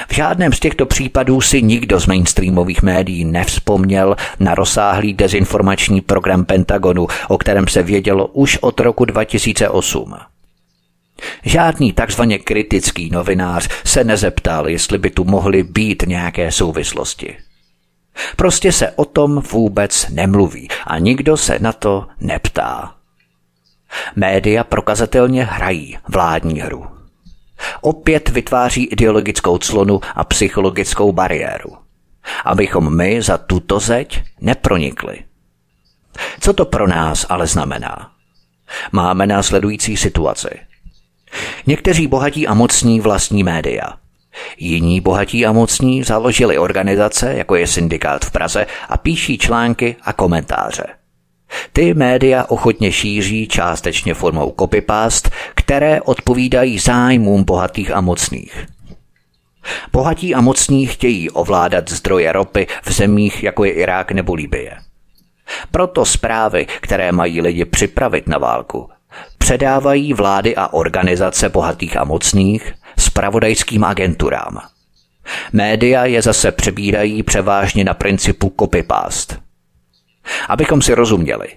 V 0.07 0.13
žádném 0.13 0.53
z 0.53 0.59
těchto 0.59 0.85
případů 0.85 1.41
si 1.41 1.61
nikdo 1.61 1.99
z 1.99 2.05
mainstreamových 2.05 2.81
médií 2.81 3.25
nevzpomněl 3.25 4.15
na 4.39 4.55
rozsáhlý 4.55 5.13
dezinformační 5.13 6.01
program 6.01 6.45
Pentagonu, 6.45 7.07
o 7.27 7.37
kterém 7.37 7.67
se 7.67 7.83
vědělo 7.83 8.27
už 8.27 8.57
od 8.61 8.79
roku 8.79 9.05
2008. 9.05 10.15
Žádný 11.43 11.93
takzvaně 11.93 12.39
kritický 12.39 13.09
novinář 13.09 13.69
se 13.85 14.03
nezeptal, 14.03 14.69
jestli 14.69 14.97
by 14.97 15.09
tu 15.09 15.23
mohly 15.23 15.63
být 15.63 16.03
nějaké 16.07 16.51
souvislosti. 16.51 17.37
Prostě 18.35 18.71
se 18.71 18.91
o 18.91 19.05
tom 19.05 19.41
vůbec 19.51 20.09
nemluví 20.09 20.67
a 20.87 20.99
nikdo 20.99 21.37
se 21.37 21.59
na 21.59 21.73
to 21.73 22.07
neptá. 22.21 22.93
Média 24.15 24.63
prokazatelně 24.63 25.43
hrají 25.43 25.97
vládní 26.07 26.59
hru 26.59 26.96
opět 27.81 28.29
vytváří 28.29 28.85
ideologickou 28.85 29.57
clonu 29.57 30.01
a 30.15 30.23
psychologickou 30.23 31.11
bariéru. 31.11 31.77
Abychom 32.45 32.97
my 32.97 33.21
za 33.21 33.37
tuto 33.37 33.79
zeď 33.79 34.23
nepronikli. 34.41 35.23
Co 36.39 36.53
to 36.53 36.65
pro 36.65 36.87
nás 36.87 37.25
ale 37.29 37.47
znamená? 37.47 38.11
Máme 38.91 39.27
následující 39.27 39.97
situaci. 39.97 40.49
Někteří 41.65 42.07
bohatí 42.07 42.47
a 42.47 42.53
mocní 42.53 43.01
vlastní 43.01 43.43
média. 43.43 43.93
Jiní 44.57 45.01
bohatí 45.01 45.45
a 45.45 45.51
mocní 45.51 46.03
založili 46.03 46.57
organizace, 46.57 47.33
jako 47.33 47.55
je 47.55 47.67
syndikát 47.67 48.25
v 48.25 48.31
Praze, 48.31 48.65
a 48.89 48.97
píší 48.97 49.37
články 49.37 49.95
a 50.01 50.13
komentáře. 50.13 50.83
Ty 51.73 51.93
média 51.93 52.45
ochotně 52.49 52.91
šíří 52.91 53.47
částečně 53.47 54.13
formou 54.13 54.55
copypast, 54.59 55.29
které 55.55 56.01
odpovídají 56.01 56.79
zájmům 56.79 57.43
bohatých 57.43 57.91
a 57.91 58.01
mocných. 58.01 58.65
Bohatí 59.91 60.35
a 60.35 60.41
mocní 60.41 60.85
chtějí 60.85 61.29
ovládat 61.29 61.89
zdroje 61.89 62.31
ropy 62.31 62.67
v 62.83 62.91
zemích, 62.91 63.43
jako 63.43 63.65
je 63.65 63.71
Irák 63.71 64.11
nebo 64.11 64.33
Libye. 64.33 64.77
Proto 65.71 66.05
zprávy, 66.05 66.67
které 66.81 67.11
mají 67.11 67.41
lidi 67.41 67.65
připravit 67.65 68.27
na 68.27 68.37
válku, 68.37 68.89
předávají 69.37 70.13
vlády 70.13 70.55
a 70.55 70.73
organizace 70.73 71.49
bohatých 71.49 71.97
a 71.97 72.03
mocných 72.03 72.73
spravodajským 72.99 73.83
agenturám. 73.83 74.57
Média 75.53 76.05
je 76.05 76.21
zase 76.21 76.51
přebírají 76.51 77.23
převážně 77.23 77.83
na 77.83 77.93
principu 77.93 78.53
copypast– 78.59 79.37
Abychom 80.49 80.81
si 80.81 80.93
rozuměli, 80.95 81.47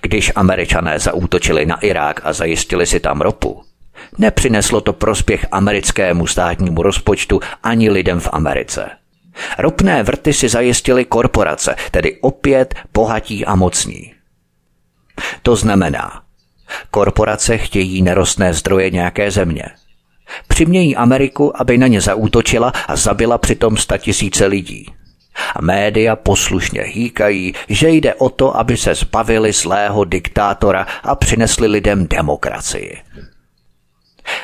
když 0.00 0.32
američané 0.34 0.98
zaútočili 0.98 1.66
na 1.66 1.80
Irák 1.80 2.20
a 2.24 2.32
zajistili 2.32 2.86
si 2.86 3.00
tam 3.00 3.20
ropu, 3.20 3.62
nepřineslo 4.18 4.80
to 4.80 4.92
prospěch 4.92 5.46
americkému 5.52 6.26
státnímu 6.26 6.82
rozpočtu 6.82 7.40
ani 7.62 7.90
lidem 7.90 8.20
v 8.20 8.28
Americe. 8.32 8.90
Ropné 9.58 10.02
vrty 10.02 10.32
si 10.32 10.48
zajistili 10.48 11.04
korporace, 11.04 11.76
tedy 11.90 12.20
opět 12.20 12.74
bohatí 12.92 13.44
a 13.46 13.54
mocní. 13.54 14.14
To 15.42 15.56
znamená, 15.56 16.22
korporace 16.90 17.58
chtějí 17.58 18.02
nerostné 18.02 18.54
zdroje 18.54 18.90
nějaké 18.90 19.30
země. 19.30 19.64
Přimějí 20.48 20.96
Ameriku, 20.96 21.60
aby 21.60 21.78
na 21.78 21.86
ně 21.86 22.00
zaútočila 22.00 22.72
a 22.88 22.96
zabila 22.96 23.38
přitom 23.38 23.76
tisíce 23.98 24.46
lidí. 24.46 24.94
Média 25.60 26.16
poslušně 26.16 26.82
hýkají, 26.82 27.54
že 27.68 27.88
jde 27.88 28.14
o 28.14 28.28
to, 28.28 28.56
aby 28.56 28.76
se 28.76 28.94
zbavili 28.94 29.52
zlého 29.52 30.04
diktátora 30.04 30.86
a 31.02 31.14
přinesli 31.14 31.66
lidem 31.66 32.06
demokracii. 32.06 33.02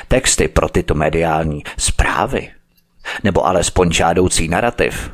Texty 0.07 0.47
pro 0.47 0.69
tyto 0.69 0.93
mediální 0.93 1.63
zprávy, 1.77 2.51
nebo 3.23 3.47
alespoň 3.47 3.91
žádoucí 3.91 4.47
narrativ, 4.47 5.11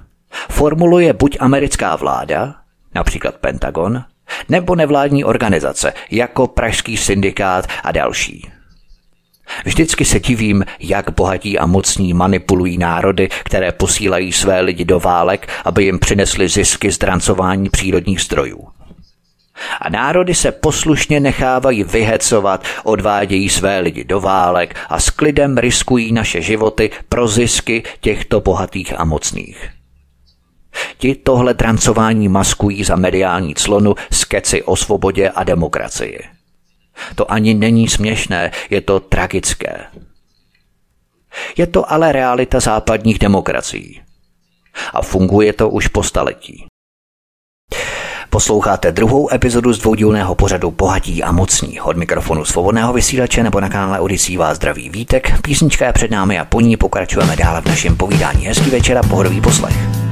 formuluje 0.50 1.14
buď 1.14 1.38
americká 1.40 1.96
vláda, 1.96 2.56
například 2.96 3.36
Pentagon, 3.36 4.04
nebo 4.50 4.76
nevládní 4.76 5.24
organizace, 5.24 5.94
jako 6.12 6.48
Pražský 6.48 6.98
syndikát 6.98 7.68
a 7.84 7.92
další. 7.92 8.52
Vždycky 9.66 10.06
se 10.06 10.20
divím, 10.20 10.66
jak 10.80 11.10
bohatí 11.10 11.60
a 11.60 11.66
mocní 11.66 12.14
manipulují 12.14 12.78
národy, 12.78 13.30
které 13.44 13.72
posílají 13.72 14.32
své 14.32 14.62
lidi 14.62 14.86
do 14.86 15.00
válek, 15.00 15.48
aby 15.66 15.84
jim 15.84 16.00
přinesli 16.00 16.50
zisky 16.50 16.92
z 16.92 16.98
drancování 16.98 17.70
přírodních 17.70 18.22
zdrojů. 18.22 18.68
A 19.82 19.90
národy 19.90 20.36
se 20.36 20.52
poslušně 20.52 21.20
nechávají 21.20 21.84
vyhecovat, 21.84 22.64
odvádějí 22.84 23.50
své 23.50 23.80
lidi 23.80 24.04
do 24.04 24.20
válek 24.20 24.76
a 24.90 25.00
s 25.00 25.10
klidem 25.10 25.58
riskují 25.58 26.12
naše 26.12 26.42
životy 26.42 26.90
pro 27.10 27.28
zisky 27.28 27.84
těchto 28.02 28.42
bohatých 28.42 29.00
a 29.00 29.06
mocných. 29.06 29.70
Ti 30.98 31.16
tohle 31.16 31.54
drancování 31.54 32.30
maskují 32.30 32.84
za 32.84 32.96
mediální 32.96 33.56
clonu 33.56 33.96
s 34.12 34.26
keci 34.26 34.64
o 34.64 34.76
svobodě 34.76 35.30
a 35.30 35.44
demokracii. 35.44 36.37
To 37.16 37.32
ani 37.32 37.54
není 37.54 37.88
směšné, 37.88 38.52
je 38.70 38.82
to 38.82 39.00
tragické. 39.00 39.84
Je 41.58 41.68
to 41.68 41.92
ale 41.92 42.12
realita 42.12 42.60
západních 42.60 43.20
demokracií. 43.20 44.02
A 44.94 45.02
funguje 45.02 45.54
to 45.54 45.70
už 45.70 45.88
po 45.88 46.04
staletí. 46.04 46.66
Posloucháte 48.30 48.92
druhou 48.92 49.34
epizodu 49.34 49.74
z 49.74 49.80
dvoudílného 49.80 50.36
pořadu 50.36 50.72
Bohatí 50.72 51.24
a 51.24 51.32
mocní. 51.32 51.82
Od 51.82 51.98
mikrofonu 51.98 52.46
svobodného 52.46 52.94
vysílače 52.94 53.44
nebo 53.44 53.60
na 53.60 53.70
kanále 53.70 54.00
Odisí 54.00 54.38
vás 54.38 54.58
zdraví 54.58 54.90
vítek. 54.90 55.42
Písnička 55.42 55.86
je 55.86 55.94
před 55.94 56.12
námi 56.12 56.40
a 56.40 56.46
po 56.46 56.62
ní 56.62 56.78
pokračujeme 56.78 57.36
dále 57.36 57.62
v 57.62 57.66
našem 57.66 57.98
povídání. 57.98 58.46
Hezký 58.46 58.70
večer 58.70 58.98
a 58.98 59.04
pohodový 59.04 59.42
poslech. 59.42 60.07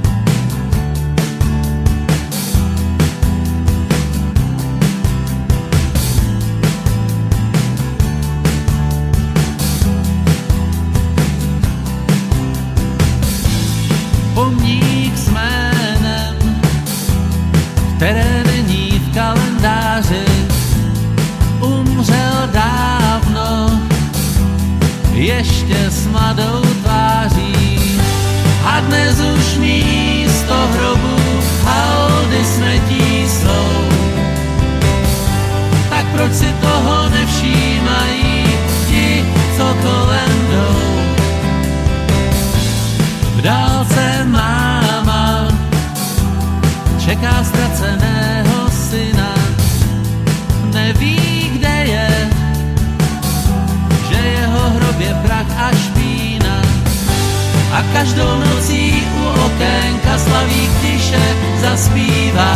Každou 57.96 58.40
nocí 58.40 59.08
u 59.20 59.24
okénka 59.46 60.18
slavík 60.18 60.72
tiše 60.82 61.26
zaspívá. 61.62 62.56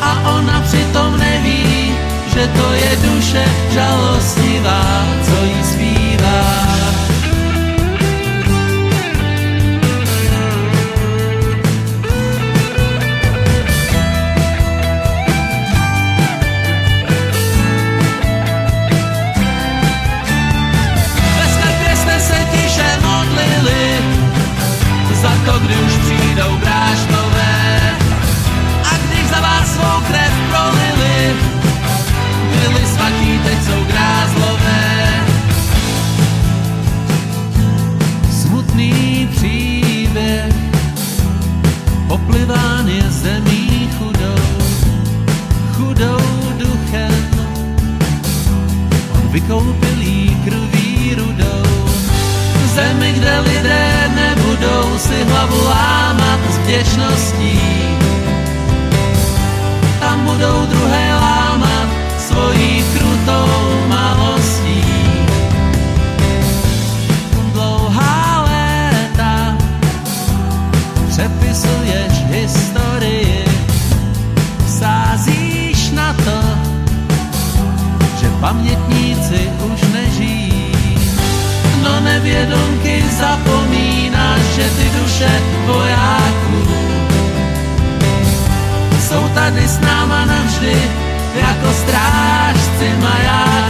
A 0.00 0.36
ona 0.36 0.60
přitom 0.60 1.18
neví, 1.18 1.92
že 2.34 2.48
to 2.48 2.72
je 2.72 2.96
duše 2.96 3.44
žalostivá, 3.70 5.06
co 5.22 5.44
jí 5.44 5.64
to, 25.46 25.58
kdy 25.58 25.74
už 25.76 25.92
přijdou 25.92 26.56
bráškové. 26.56 27.80
A 28.84 28.96
když 29.06 29.26
za 29.28 29.40
vás 29.40 29.74
svou 29.74 30.00
krev 30.08 30.32
prolili, 30.48 31.36
byli 32.50 32.86
svatí, 32.86 33.40
teď 33.44 33.58
jsou 33.64 33.84
grázlové. 33.84 35.10
Smutný 38.30 39.28
příběh, 39.36 40.54
popliván 42.08 42.88
je 42.88 43.10
zemí 43.10 43.90
chudou, 43.98 44.42
chudou 45.72 46.20
duchem. 46.58 47.30
On 49.12 49.28
vykoupil 49.28 49.98
jí 49.98 50.36
krví 50.44 51.14
rudou, 51.14 51.62
zemi, 52.74 53.12
kde 53.12 53.40
lidé 53.40 53.95
budou 54.56 54.98
si 54.98 55.24
hlavu 55.24 55.64
lámat 55.64 56.40
s 56.50 56.58
vděčností. 56.58 57.60
Tam 60.00 60.20
budou 60.24 60.66
druhé 60.66 61.14
lámat 61.14 61.88
svojí 62.18 62.84
krutou 62.92 63.48
malostí. 63.88 64.84
Dlouhá 67.52 68.44
léta 68.48 69.56
přepisuješ 71.08 72.12
historii, 72.30 73.44
sázíš 74.66 75.90
na 75.90 76.12
to, 76.12 76.40
že 78.20 78.28
pamětníci 78.40 79.50
už 79.72 79.80
nežijí. 79.92 80.72
No 81.82 82.00
nevědomky 82.00 83.04
zapomínáš, 83.18 83.85
že 84.56 84.70
ty 84.70 84.90
duše 85.00 85.40
vojáků 85.66 86.68
jsou 89.00 89.28
tady 89.34 89.68
s 89.68 89.78
náma 89.80 90.24
navždy 90.24 90.76
jako 91.34 91.72
strážci 91.72 92.88
majáků. 93.00 93.65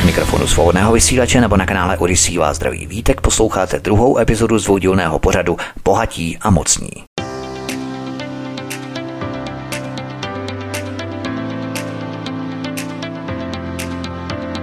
Od 0.00 0.06
mikrofonu 0.06 0.46
svobodného 0.46 0.92
vysílače 0.92 1.40
nebo 1.40 1.56
na 1.56 1.66
kanále 1.66 1.98
Odisí 1.98 2.38
vás 2.38 2.56
zdraví 2.56 2.86
vítek 2.86 3.20
posloucháte 3.20 3.80
druhou 3.80 4.18
epizodu 4.18 4.58
z 4.58 4.64
dvoudílného 4.64 5.18
pořadu 5.18 5.56
Bohatí 5.84 6.38
a 6.40 6.50
mocní. 6.50 6.90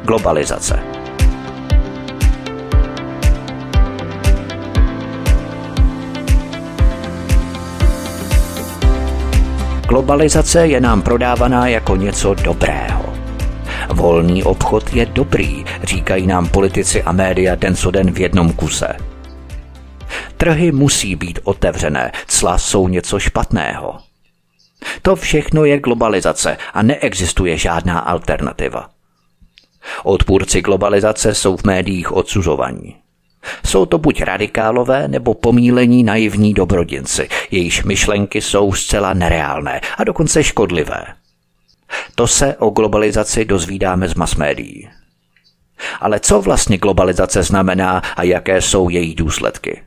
Globalizace 0.04 0.80
Globalizace 9.88 10.68
je 10.68 10.82
nám 10.82 11.02
prodávaná 11.02 11.68
jako 11.68 11.96
něco 11.96 12.34
dobrého. 12.34 13.17
Volný 13.90 14.44
obchod 14.44 14.94
je 14.94 15.06
dobrý, 15.06 15.66
říkají 15.84 16.28
nám 16.28 16.50
politici 16.50 17.04
a 17.04 17.12
média 17.12 17.56
den 17.56 17.76
co 17.76 17.92
den 17.92 18.12
v 18.12 18.20
jednom 18.20 18.54
kuse. 18.54 18.98
Trhy 20.38 20.72
musí 20.72 21.16
být 21.16 21.40
otevřené, 21.44 22.12
cla 22.28 22.58
jsou 22.58 22.88
něco 22.88 23.20
špatného. 23.20 23.98
To 25.02 25.16
všechno 25.16 25.66
je 25.66 25.80
globalizace 25.80 26.58
a 26.74 26.82
neexistuje 26.82 27.58
žádná 27.58 28.00
alternativa. 28.00 28.90
Odpůrci 30.04 30.62
globalizace 30.62 31.34
jsou 31.34 31.58
v 31.58 31.64
médiích 31.64 32.12
odsuzovaní. 32.12 32.96
Jsou 33.66 33.86
to 33.86 33.98
buď 33.98 34.22
radikálové 34.22 35.08
nebo 35.08 35.34
pomílení 35.34 36.04
naivní 36.04 36.54
dobrodinci, 36.54 37.30
jejichž 37.52 37.84
myšlenky 37.84 38.42
jsou 38.42 38.74
zcela 38.74 39.14
nereálné 39.14 39.82
a 39.98 40.04
dokonce 40.04 40.44
škodlivé. 40.44 41.06
To 42.16 42.28
se 42.28 42.56
o 42.56 42.70
globalizaci 42.70 43.46
dozvídáme 43.46 44.08
z 44.10 44.16
mass 44.16 44.36
médií. 44.36 44.90
Ale 46.00 46.20
co 46.20 46.42
vlastně 46.42 46.78
globalizace 46.78 47.44
znamená 47.44 48.02
a 48.16 48.24
jaké 48.24 48.62
jsou 48.62 48.90
její 48.90 49.16
důsledky? 49.16 49.82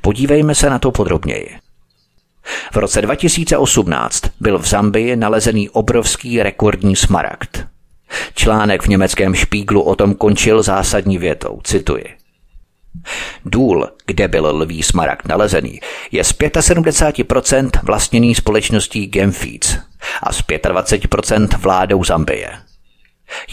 Podívejme 0.00 0.54
se 0.54 0.70
na 0.70 0.78
to 0.78 0.92
podrobněji. 0.92 1.58
V 2.72 2.76
roce 2.76 3.02
2018 3.02 4.22
byl 4.40 4.58
v 4.58 4.66
Zambii 4.66 5.16
nalezený 5.16 5.70
obrovský 5.70 6.42
rekordní 6.42 6.96
smaragd. 6.96 7.66
Článek 8.34 8.82
v 8.82 8.86
německém 8.86 9.34
špíglu 9.34 9.82
o 9.82 9.96
tom 9.96 10.14
končil 10.14 10.62
zásadní 10.62 11.18
větou, 11.18 11.60
cituji. 11.64 12.04
Důl, 13.44 13.88
kde 14.06 14.28
byl 14.28 14.56
lví 14.56 14.82
smaragd 14.82 15.28
nalezený, 15.28 15.80
je 16.10 16.24
z 16.24 16.32
75% 16.32 17.70
vlastněný 17.82 18.34
společností 18.34 19.06
Gemfeeds 19.06 19.78
a 20.22 20.32
z 20.32 20.40
25% 20.40 21.58
vládou 21.58 22.04
Zambie. 22.04 22.50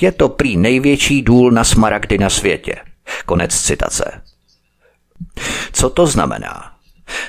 Je 0.02 0.12
to 0.12 0.30
prý 0.30 0.58
největší 0.58 1.22
důl 1.22 1.52
na 1.52 1.64
smaragdy 1.64 2.18
na 2.18 2.30
světě. 2.30 2.76
Konec 3.26 3.62
citace. 3.62 4.22
Co 5.72 5.90
to 5.90 6.08
znamená? 6.08 6.72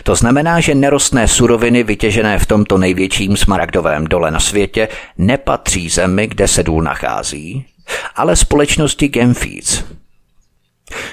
To 0.03 0.15
znamená, 0.15 0.61
že 0.61 0.75
nerostné 0.75 1.29
suroviny 1.29 1.83
vytěžené 1.83 2.39
v 2.39 2.47
tomto 2.47 2.79
největším 2.79 3.37
smaragdovém 3.37 4.05
dole 4.05 4.31
na 4.31 4.41
světě 4.41 4.89
nepatří 5.19 5.89
zemi, 5.89 6.27
kde 6.27 6.49
se 6.49 6.63
důl 6.63 6.83
nachází, 6.83 7.67
ale 8.15 8.37
společnosti 8.37 9.09
Gemfeeds. 9.09 9.83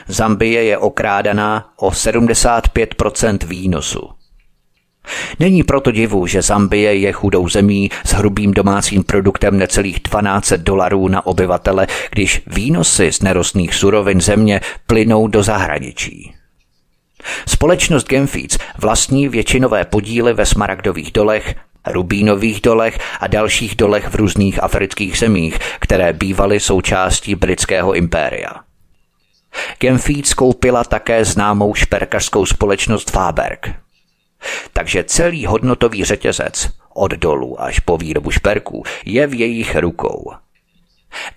Zambie 0.08 0.64
je 0.64 0.78
okrádaná 0.78 1.74
o 1.76 1.90
75% 1.90 3.38
výnosu. 3.48 4.10
Není 5.40 5.64
proto 5.64 5.92
divu, 5.92 6.28
že 6.28 6.42
Zambie 6.42 6.96
je 6.96 7.12
chudou 7.12 7.50
zemí 7.50 7.92
s 8.06 8.14
hrubým 8.14 8.52
domácím 8.52 9.04
produktem 9.04 9.58
necelých 9.58 10.00
12 10.00 10.54
dolarů 10.54 11.08
na 11.08 11.26
obyvatele, 11.26 11.88
když 12.12 12.42
výnosy 12.48 13.12
z 13.12 13.22
nerostných 13.22 13.74
surovin 13.74 14.22
země 14.22 14.62
plynou 14.88 15.28
do 15.28 15.44
zahraničí. 15.44 16.34
Společnost 17.48 18.08
Gemfeeds 18.08 18.58
vlastní 18.78 19.28
většinové 19.28 19.86
podíly 19.86 20.34
ve 20.34 20.46
smaragdových 20.46 21.12
dolech, 21.12 21.56
rubínových 21.88 22.62
dolech 22.62 23.00
a 23.20 23.28
dalších 23.28 23.76
dolech 23.76 24.08
v 24.08 24.16
různých 24.16 24.64
afrických 24.64 25.18
zemích, 25.18 25.60
které 25.80 26.14
bývaly 26.14 26.60
součástí 26.60 27.36
britského 27.36 27.94
impéria. 27.94 28.50
Gemfeeds 29.80 30.34
koupila 30.34 30.84
také 30.84 31.26
známou 31.26 31.74
šperkařskou 31.74 32.46
společnost 32.46 33.12
Faberg. 33.12 33.70
Takže 34.74 35.04
celý 35.04 35.46
hodnotový 35.46 36.04
řetězec 36.04 36.70
od 36.94 37.12
dolů 37.12 37.62
až 37.62 37.80
po 37.80 37.98
výrobu 37.98 38.32
šperků 38.32 38.84
je 39.06 39.28
v 39.28 39.34
jejich 39.34 39.76
rukou– 39.76 40.32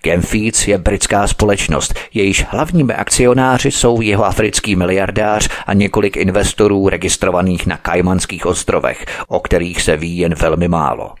Gemfeeds 0.01 0.67
je 0.67 0.77
britská 0.77 1.27
společnost, 1.27 1.93
jejíž 2.13 2.45
hlavními 2.49 2.93
akcionáři 2.93 3.71
jsou 3.71 4.01
jeho 4.01 4.25
africký 4.25 4.75
miliardář 4.75 5.49
a 5.65 5.73
několik 5.73 6.17
investorů 6.17 6.89
registrovaných 6.89 7.67
na 7.67 7.77
Kajmanských 7.77 8.45
ostrovech, 8.45 9.05
o 9.27 9.39
kterých 9.39 9.81
se 9.81 9.97
ví 9.97 10.17
jen 10.17 10.35
velmi 10.35 10.67
málo. 10.67 11.15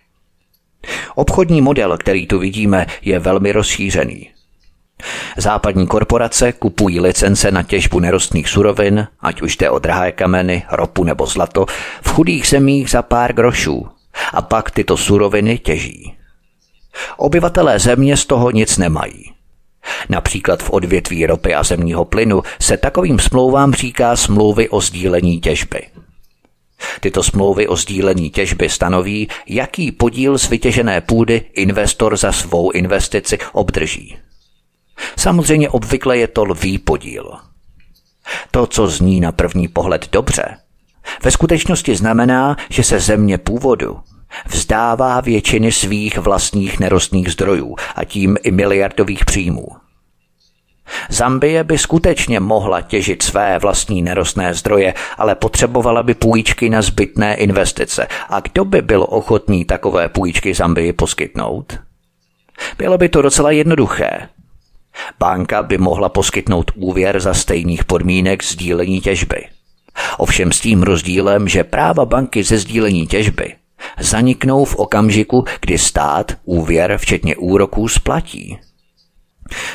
Obchodní 1.15 1.61
model, 1.61 1.97
který 1.97 2.27
tu 2.27 2.39
vidíme, 2.39 2.85
je 3.01 3.19
velmi 3.19 3.51
rozšířený. 3.51 4.32
Západní 5.37 5.87
korporace 5.87 6.51
kupují 6.51 6.99
licence 6.99 7.51
na 7.51 7.63
těžbu 7.63 7.99
nerostných 7.99 8.49
surovin, 8.49 9.07
ať 9.21 9.41
už 9.41 9.57
jde 9.57 9.69
o 9.69 9.79
drahé 9.79 10.11
kameny, 10.11 10.63
ropu 10.71 11.03
nebo 11.03 11.25
zlato, 11.25 11.65
v 12.01 12.09
chudých 12.09 12.47
zemích 12.47 12.89
za 12.89 13.01
pár 13.01 13.33
grošů 13.33 13.87
a 14.33 14.41
pak 14.41 14.71
tyto 14.71 14.97
suroviny 14.97 15.57
těží. 15.57 16.13
Obyvatelé 17.17 17.79
země 17.79 18.17
z 18.17 18.25
toho 18.25 18.51
nic 18.51 18.77
nemají. 18.77 19.33
Například 20.09 20.63
v 20.63 20.69
odvětví 20.69 21.25
ropy 21.25 21.55
a 21.55 21.63
zemního 21.63 22.05
plynu 22.05 22.41
se 22.61 22.77
takovým 22.77 23.19
smlouvám 23.19 23.73
říká 23.73 24.15
smlouvy 24.15 24.69
o 24.69 24.81
sdílení 24.81 25.39
těžby. 25.39 25.81
Tyto 26.99 27.23
smlouvy 27.23 27.67
o 27.67 27.75
sdílení 27.75 28.29
těžby 28.29 28.69
stanoví, 28.69 29.27
jaký 29.47 29.91
podíl 29.91 30.37
z 30.37 30.49
vytěžené 30.49 31.01
půdy 31.01 31.41
investor 31.53 32.17
za 32.17 32.31
svou 32.31 32.71
investici 32.71 33.37
obdrží. 33.53 34.17
Samozřejmě 35.19 35.69
obvykle 35.69 36.17
je 36.17 36.27
to 36.27 36.43
lvý 36.43 36.79
podíl. 36.79 37.31
To, 38.51 38.67
co 38.67 38.87
zní 38.87 39.19
na 39.19 39.31
první 39.31 39.67
pohled 39.67 40.09
dobře, 40.11 40.57
ve 41.23 41.31
skutečnosti 41.31 41.95
znamená, 41.95 42.57
že 42.69 42.83
se 42.83 42.99
země 42.99 43.37
původu 43.37 43.99
vzdává 44.45 45.21
většiny 45.21 45.71
svých 45.71 46.17
vlastních 46.17 46.79
nerostných 46.79 47.31
zdrojů 47.31 47.75
a 47.95 48.03
tím 48.03 48.37
i 48.43 48.51
miliardových 48.51 49.25
příjmů. 49.25 49.67
Zambie 51.09 51.63
by 51.63 51.77
skutečně 51.77 52.39
mohla 52.39 52.81
těžit 52.81 53.23
své 53.23 53.59
vlastní 53.59 54.01
nerostné 54.01 54.53
zdroje, 54.53 54.93
ale 55.17 55.35
potřebovala 55.35 56.03
by 56.03 56.13
půjčky 56.13 56.69
na 56.69 56.81
zbytné 56.81 57.35
investice. 57.35 58.07
A 58.29 58.39
kdo 58.39 58.65
by 58.65 58.81
byl 58.81 59.05
ochotný 59.09 59.65
takové 59.65 60.09
půjčky 60.09 60.53
Zambii 60.53 60.93
poskytnout? 60.93 61.79
Bylo 62.77 62.97
by 62.97 63.09
to 63.09 63.21
docela 63.21 63.51
jednoduché. 63.51 64.29
Banka 65.19 65.63
by 65.63 65.77
mohla 65.77 66.09
poskytnout 66.09 66.71
úvěr 66.75 67.19
za 67.19 67.33
stejných 67.33 67.85
podmínek 67.85 68.43
sdílení 68.43 69.01
těžby. 69.01 69.45
Ovšem 70.17 70.51
s 70.51 70.59
tím 70.59 70.83
rozdílem, 70.83 71.47
že 71.47 71.63
práva 71.63 72.05
banky 72.05 72.43
ze 72.43 72.57
sdílení 72.57 73.07
těžby 73.07 73.55
zaniknou 73.99 74.65
v 74.65 74.75
okamžiku, 74.75 75.45
kdy 75.61 75.77
stát 75.77 76.31
úvěr 76.45 76.97
včetně 76.97 77.35
úroků 77.35 77.87
splatí. 77.87 78.59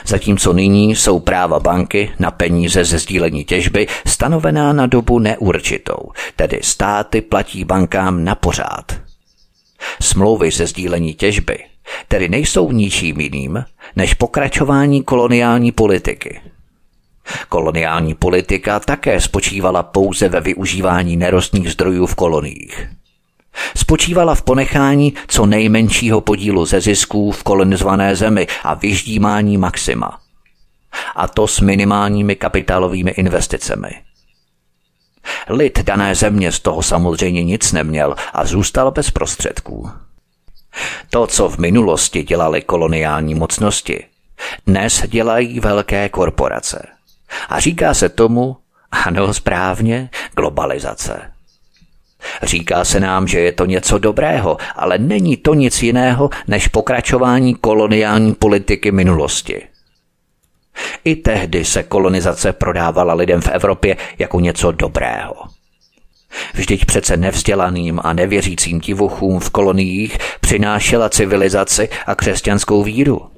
Zatímco 0.06 0.52
nyní 0.52 0.96
jsou 0.96 1.20
práva 1.20 1.60
banky 1.60 2.10
na 2.18 2.30
peníze 2.30 2.84
ze 2.84 2.98
sdílení 2.98 3.44
těžby 3.44 3.86
stanovená 4.06 4.72
na 4.72 4.86
dobu 4.86 5.18
neurčitou, 5.18 6.10
tedy 6.36 6.60
státy 6.62 7.20
platí 7.20 7.64
bankám 7.64 8.24
na 8.24 8.34
pořád. 8.34 8.92
Smlouvy 10.02 10.50
ze 10.50 10.66
sdílení 10.66 11.14
těžby 11.14 11.58
tedy 12.08 12.28
nejsou 12.28 12.72
ničím 12.72 13.20
jiným 13.20 13.64
než 13.96 14.14
pokračování 14.14 15.02
koloniální 15.02 15.72
politiky. 15.72 16.40
Koloniální 17.48 18.14
politika 18.14 18.80
také 18.80 19.20
spočívala 19.20 19.82
pouze 19.82 20.28
ve 20.28 20.40
využívání 20.40 21.16
nerostných 21.16 21.70
zdrojů 21.72 22.06
v 22.06 22.14
koloniích 22.14 22.88
spočívala 23.76 24.34
v 24.34 24.42
ponechání 24.42 25.14
co 25.28 25.46
nejmenšího 25.46 26.20
podílu 26.20 26.66
ze 26.66 26.80
zisků 26.80 27.32
v 27.32 27.42
kolonizované 27.42 28.16
zemi 28.16 28.46
a 28.62 28.74
vyždímání 28.74 29.58
maxima. 29.58 30.18
A 31.16 31.28
to 31.28 31.46
s 31.46 31.60
minimálními 31.60 32.36
kapitálovými 32.36 33.10
investicemi. 33.10 33.90
Lid 35.48 35.78
dané 35.78 36.14
země 36.14 36.52
z 36.52 36.60
toho 36.60 36.82
samozřejmě 36.82 37.44
nic 37.44 37.72
neměl 37.72 38.16
a 38.32 38.44
zůstal 38.44 38.90
bez 38.90 39.10
prostředků. 39.10 39.90
To, 41.10 41.26
co 41.26 41.48
v 41.48 41.58
minulosti 41.58 42.22
dělali 42.22 42.62
koloniální 42.62 43.34
mocnosti, 43.34 44.04
dnes 44.66 45.02
dělají 45.06 45.60
velké 45.60 46.08
korporace. 46.08 46.86
A 47.48 47.60
říká 47.60 47.94
se 47.94 48.08
tomu, 48.08 48.56
ano 48.90 49.34
správně, 49.34 50.10
globalizace. 50.36 51.32
Říká 52.42 52.84
se 52.84 53.00
nám, 53.00 53.28
že 53.28 53.40
je 53.40 53.52
to 53.52 53.66
něco 53.66 53.98
dobrého, 53.98 54.56
ale 54.76 54.98
není 54.98 55.36
to 55.36 55.54
nic 55.54 55.82
jiného 55.82 56.30
než 56.46 56.68
pokračování 56.68 57.54
koloniální 57.54 58.34
politiky 58.34 58.92
minulosti. 58.92 59.62
I 61.04 61.16
tehdy 61.16 61.64
se 61.64 61.82
kolonizace 61.82 62.52
prodávala 62.52 63.14
lidem 63.14 63.40
v 63.40 63.48
Evropě 63.48 63.96
jako 64.18 64.40
něco 64.40 64.72
dobrého. 64.72 65.34
Vždyť 66.54 66.84
přece 66.84 67.16
nevzdělaným 67.16 68.00
a 68.04 68.12
nevěřícím 68.12 68.80
divochům 68.80 69.40
v 69.40 69.50
koloniích 69.50 70.18
přinášela 70.40 71.08
civilizaci 71.08 71.88
a 72.06 72.14
křesťanskou 72.14 72.82
víru. 72.82 73.30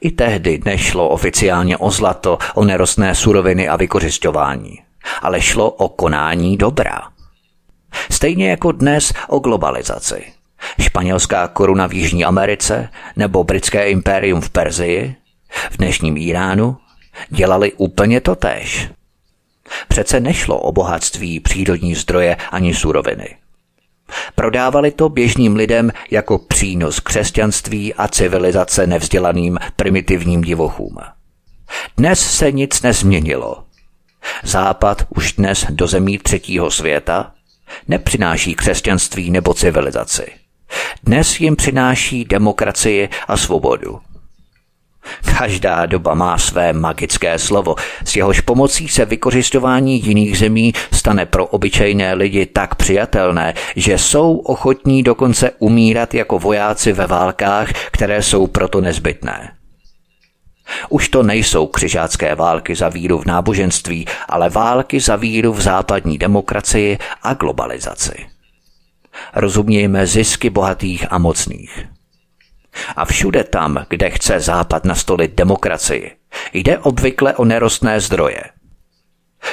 I 0.00 0.10
tehdy 0.10 0.60
nešlo 0.64 1.08
oficiálně 1.08 1.76
o 1.76 1.90
zlato, 1.90 2.38
o 2.54 2.64
nerostné 2.64 3.14
suroviny 3.14 3.68
a 3.68 3.76
vykořišťování, 3.76 4.78
ale 5.22 5.40
šlo 5.40 5.70
o 5.70 5.88
konání 5.88 6.56
dobra. 6.56 7.02
Stejně 8.10 8.50
jako 8.50 8.72
dnes 8.72 9.12
o 9.28 9.38
globalizaci. 9.38 10.24
Španělská 10.80 11.48
koruna 11.48 11.86
v 11.86 11.92
Jižní 11.92 12.24
Americe 12.24 12.88
nebo 13.16 13.44
britské 13.44 13.90
impérium 13.90 14.40
v 14.40 14.50
Perzii, 14.50 15.14
v 15.70 15.76
dnešním 15.76 16.16
Iránu, 16.16 16.76
dělali 17.30 17.72
úplně 17.72 18.20
to 18.20 18.34
tež. 18.34 18.90
Přece 19.88 20.20
nešlo 20.20 20.58
o 20.60 20.72
bohatství, 20.72 21.40
přírodní 21.40 21.94
zdroje 21.94 22.36
ani 22.50 22.74
suroviny. 22.74 23.36
Prodávali 24.34 24.90
to 24.90 25.08
běžným 25.08 25.56
lidem 25.56 25.92
jako 26.10 26.38
přínos 26.38 27.00
křesťanství 27.00 27.94
a 27.94 28.08
civilizace 28.08 28.86
nevzdělaným 28.86 29.58
primitivním 29.76 30.42
divochům. 30.42 30.96
Dnes 31.96 32.36
se 32.36 32.52
nic 32.52 32.82
nezměnilo. 32.82 33.64
Západ 34.42 35.06
už 35.08 35.32
dnes 35.32 35.66
do 35.70 35.86
zemí 35.86 36.18
třetího 36.18 36.70
světa 36.70 37.32
nepřináší 37.88 38.54
křesťanství 38.54 39.30
nebo 39.30 39.54
civilizaci. 39.54 40.32
Dnes 41.04 41.40
jim 41.40 41.56
přináší 41.56 42.24
demokracii 42.24 43.08
a 43.28 43.36
svobodu. 43.36 44.00
Každá 45.38 45.86
doba 45.86 46.14
má 46.14 46.38
své 46.38 46.72
magické 46.72 47.38
slovo, 47.38 47.74
s 48.04 48.16
jehož 48.16 48.40
pomocí 48.40 48.88
se 48.88 49.04
vykořišťování 49.04 50.06
jiných 50.06 50.38
zemí 50.38 50.72
stane 50.92 51.26
pro 51.26 51.46
obyčejné 51.46 52.14
lidi 52.14 52.46
tak 52.46 52.74
přijatelné, 52.74 53.54
že 53.76 53.98
jsou 53.98 54.36
ochotní 54.36 55.02
dokonce 55.02 55.50
umírat 55.58 56.14
jako 56.14 56.38
vojáci 56.38 56.92
ve 56.92 57.06
válkách, 57.06 57.72
které 57.92 58.22
jsou 58.22 58.46
proto 58.46 58.80
nezbytné. 58.80 59.52
Už 60.88 61.08
to 61.08 61.22
nejsou 61.22 61.66
křižácké 61.66 62.34
války 62.34 62.74
za 62.74 62.88
víru 62.88 63.18
v 63.18 63.26
náboženství, 63.26 64.06
ale 64.28 64.50
války 64.50 65.00
za 65.00 65.16
víru 65.16 65.52
v 65.52 65.60
západní 65.60 66.18
demokracii 66.18 66.98
a 67.22 67.34
globalizaci. 67.34 68.26
Rozumějme 69.34 70.06
zisky 70.06 70.50
bohatých 70.50 71.12
a 71.12 71.18
mocných. 71.18 71.86
A 72.96 73.04
všude 73.04 73.44
tam, 73.44 73.86
kde 73.88 74.10
chce 74.10 74.40
Západ 74.40 74.84
nastolit 74.84 75.34
demokracii, 75.34 76.16
jde 76.52 76.78
obvykle 76.78 77.34
o 77.34 77.44
nerostné 77.44 78.00
zdroje. 78.00 78.42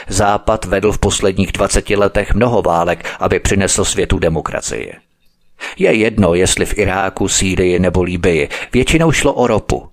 Západ 0.07 0.65
vedl 0.65 0.91
v 0.91 0.99
posledních 0.99 1.51
20 1.51 1.89
letech 1.89 2.33
mnoho 2.33 2.61
válek, 2.61 3.05
aby 3.19 3.39
přinesl 3.39 3.85
světu 3.85 4.19
demokracii. 4.19 4.93
Je 5.77 5.93
jedno, 5.93 6.33
jestli 6.33 6.65
v 6.65 6.77
Iráku, 6.77 7.27
Sýrii 7.27 7.79
nebo 7.79 8.03
Líbii, 8.03 8.49
většinou 8.73 9.11
šlo 9.11 9.33
o 9.33 9.47
ropu. 9.47 9.89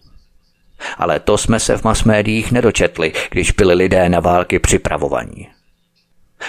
Ale 0.99 1.21
to 1.21 1.39
jsme 1.39 1.61
se 1.61 1.77
v 1.77 1.85
masmédiích 1.85 2.53
nedočetli, 2.53 3.13
když 3.31 3.51
byli 3.51 3.75
lidé 3.75 4.09
na 4.09 4.21
války 4.21 4.59
připravovaní. 4.59 5.49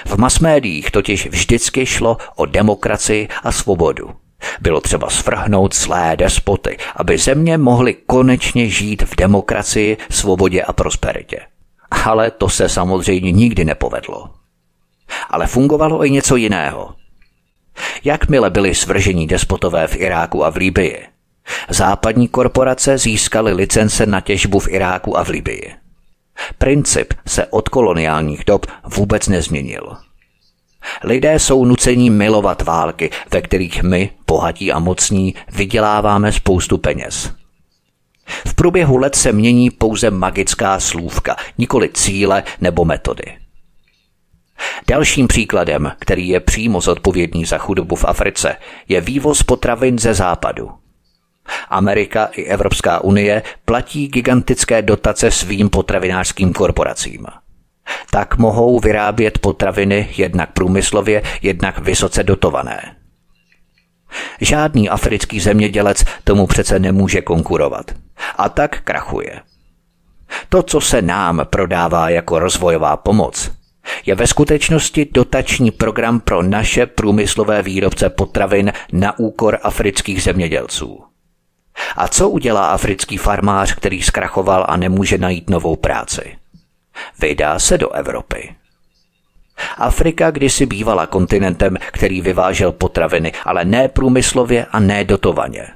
V 0.05 0.17
masmédiích 0.17 0.91
totiž 0.91 1.27
vždycky 1.27 1.85
šlo 1.85 2.17
o 2.35 2.45
demokracii 2.45 3.27
a 3.43 3.51
svobodu. 3.51 4.24
Bylo 4.61 4.81
třeba 4.81 5.09
svrhnout 5.09 5.73
slé 5.73 6.15
despoty, 6.17 6.77
aby 6.95 7.17
země 7.17 7.57
mohly 7.57 7.93
konečně 7.93 8.69
žít 8.69 9.01
v 9.01 9.15
demokracii, 9.15 9.97
svobodě 10.09 10.61
a 10.61 10.73
prosperitě. 10.73 11.39
Ale 12.05 12.31
to 12.31 12.49
se 12.49 12.69
samozřejmě 12.69 13.31
nikdy 13.31 13.65
nepovedlo. 13.65 14.29
Ale 15.29 15.47
fungovalo 15.47 16.05
i 16.05 16.09
něco 16.09 16.35
jiného. 16.35 16.95
Jakmile 18.03 18.49
byli 18.49 18.75
svržení 18.75 19.27
despotové 19.27 19.87
v 19.87 19.95
Iráku 19.95 20.45
a 20.45 20.49
v 20.49 20.55
Libii, 20.55 21.07
západní 21.69 22.27
korporace 22.27 22.97
získaly 22.97 23.53
licence 23.53 24.05
na 24.05 24.21
těžbu 24.21 24.59
v 24.59 24.67
Iráku 24.67 25.17
a 25.17 25.23
v 25.23 25.29
Libii. 25.29 25.73
Princip 26.57 27.13
se 27.27 27.45
od 27.45 27.69
koloniálních 27.69 28.45
dob 28.45 28.65
vůbec 28.83 29.27
nezměnil. 29.27 29.97
Lidé 31.03 31.39
jsou 31.39 31.65
nuceni 31.65 32.09
milovat 32.09 32.61
války, 32.61 33.09
ve 33.33 33.41
kterých 33.41 33.83
my, 33.83 34.09
bohatí 34.27 34.71
a 34.71 34.79
mocní, 34.79 35.35
vyděláváme 35.51 36.31
spoustu 36.31 36.77
peněz. 36.77 37.31
V 38.47 38.53
průběhu 38.53 38.97
let 38.97 39.15
se 39.15 39.31
mění 39.31 39.69
pouze 39.69 40.11
magická 40.11 40.79
slůvka, 40.79 41.35
nikoli 41.57 41.89
cíle 41.89 42.43
nebo 42.61 42.85
metody. 42.85 43.37
Dalším 44.87 45.27
příkladem, 45.27 45.91
který 45.99 46.29
je 46.29 46.39
přímo 46.39 46.81
zodpovědný 46.81 47.45
za 47.45 47.57
chudobu 47.57 47.95
v 47.95 48.05
Africe, 48.05 48.55
je 48.87 49.01
vývoz 49.01 49.43
potravin 49.43 49.99
ze 49.99 50.13
západu. 50.13 50.71
Amerika 51.69 52.25
i 52.25 52.43
Evropská 52.43 53.03
unie 53.03 53.43
platí 53.65 54.07
gigantické 54.07 54.81
dotace 54.81 55.31
svým 55.31 55.69
potravinářským 55.69 56.53
korporacím. 56.53 57.25
Tak 58.11 58.37
mohou 58.37 58.79
vyrábět 58.79 59.39
potraviny 59.39 60.09
jednak 60.17 60.51
průmyslově, 60.51 61.23
jednak 61.41 61.79
vysoce 61.79 62.23
dotované. 62.23 62.95
Žádný 64.41 64.89
africký 64.89 65.39
zemědělec 65.39 66.03
tomu 66.23 66.47
přece 66.47 66.79
nemůže 66.79 67.21
konkurovat. 67.21 67.91
A 68.35 68.49
tak 68.49 68.81
krachuje. 68.81 69.41
To, 70.49 70.63
co 70.63 70.81
se 70.81 71.01
nám 71.01 71.41
prodává 71.49 72.09
jako 72.09 72.39
rozvojová 72.39 72.97
pomoc, 72.97 73.51
je 74.05 74.15
ve 74.15 74.27
skutečnosti 74.27 75.07
dotační 75.13 75.71
program 75.71 76.19
pro 76.19 76.43
naše 76.43 76.85
průmyslové 76.85 77.61
výrobce 77.61 78.09
potravin 78.09 78.73
na 78.91 79.19
úkor 79.19 79.59
afrických 79.63 80.23
zemědělců. 80.23 81.03
A 81.95 82.07
co 82.07 82.29
udělá 82.29 82.65
africký 82.65 83.17
farmář, 83.17 83.75
který 83.75 84.01
zkrachoval 84.01 84.65
a 84.67 84.77
nemůže 84.77 85.17
najít 85.17 85.49
novou 85.49 85.75
práci? 85.75 86.35
Vydá 87.19 87.59
se 87.59 87.77
do 87.77 87.91
Evropy. 87.91 88.55
Afrika 89.77 90.31
kdysi 90.31 90.65
bývala 90.65 91.07
kontinentem, 91.07 91.77
který 91.91 92.21
vyvážel 92.21 92.71
potraviny, 92.71 93.33
ale 93.45 93.65
ne 93.65 93.87
průmyslově 93.87 94.65
a 94.65 94.79
ne 94.79 95.03
dotovaně. 95.03 95.67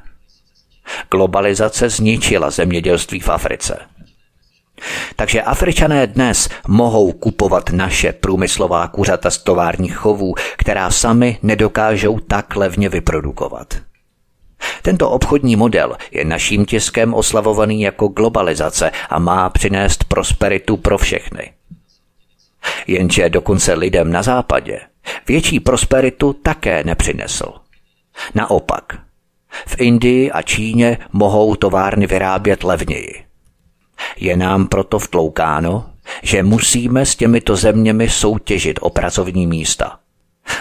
Globalizace 1.11 1.89
zničila 1.89 2.49
zemědělství 2.49 3.19
v 3.19 3.29
Africe. 3.29 3.79
Takže 5.15 5.41
Afričané 5.41 6.07
dnes 6.07 6.49
mohou 6.67 7.11
kupovat 7.11 7.69
naše 7.69 8.13
průmyslová 8.13 8.87
kuřata 8.87 9.29
z 9.29 9.37
továrních 9.37 9.95
chovů, 9.95 10.35
která 10.57 10.91
sami 10.91 11.37
nedokážou 11.43 12.19
tak 12.19 12.55
levně 12.55 12.89
vyprodukovat. 12.89 13.73
Tento 14.81 15.09
obchodní 15.09 15.55
model 15.55 15.97
je 16.11 16.25
naším 16.25 16.65
tiskem 16.65 17.13
oslavovaný 17.13 17.81
jako 17.81 18.07
globalizace 18.07 18.91
a 19.09 19.19
má 19.19 19.49
přinést 19.49 20.03
prosperitu 20.03 20.77
pro 20.77 20.97
všechny. 20.97 21.53
Jenže 22.87 23.29
dokonce 23.29 23.73
lidem 23.73 24.11
na 24.11 24.23
západě 24.23 24.79
větší 25.27 25.59
prosperitu 25.59 26.33
také 26.33 26.83
nepřinesl. 26.83 27.53
Naopak, 28.35 28.99
v 29.67 29.75
Indii 29.81 30.31
a 30.31 30.41
Číně 30.41 30.97
mohou 31.13 31.55
továrny 31.55 32.07
vyrábět 32.07 32.63
levněji. 32.63 33.23
Je 34.17 34.37
nám 34.37 34.67
proto 34.67 34.99
vtloukáno, 34.99 35.89
že 36.23 36.43
musíme 36.43 37.05
s 37.05 37.15
těmito 37.15 37.55
zeměmi 37.55 38.09
soutěžit 38.09 38.79
o 38.81 38.89
pracovní 38.89 39.47
místa. 39.47 39.99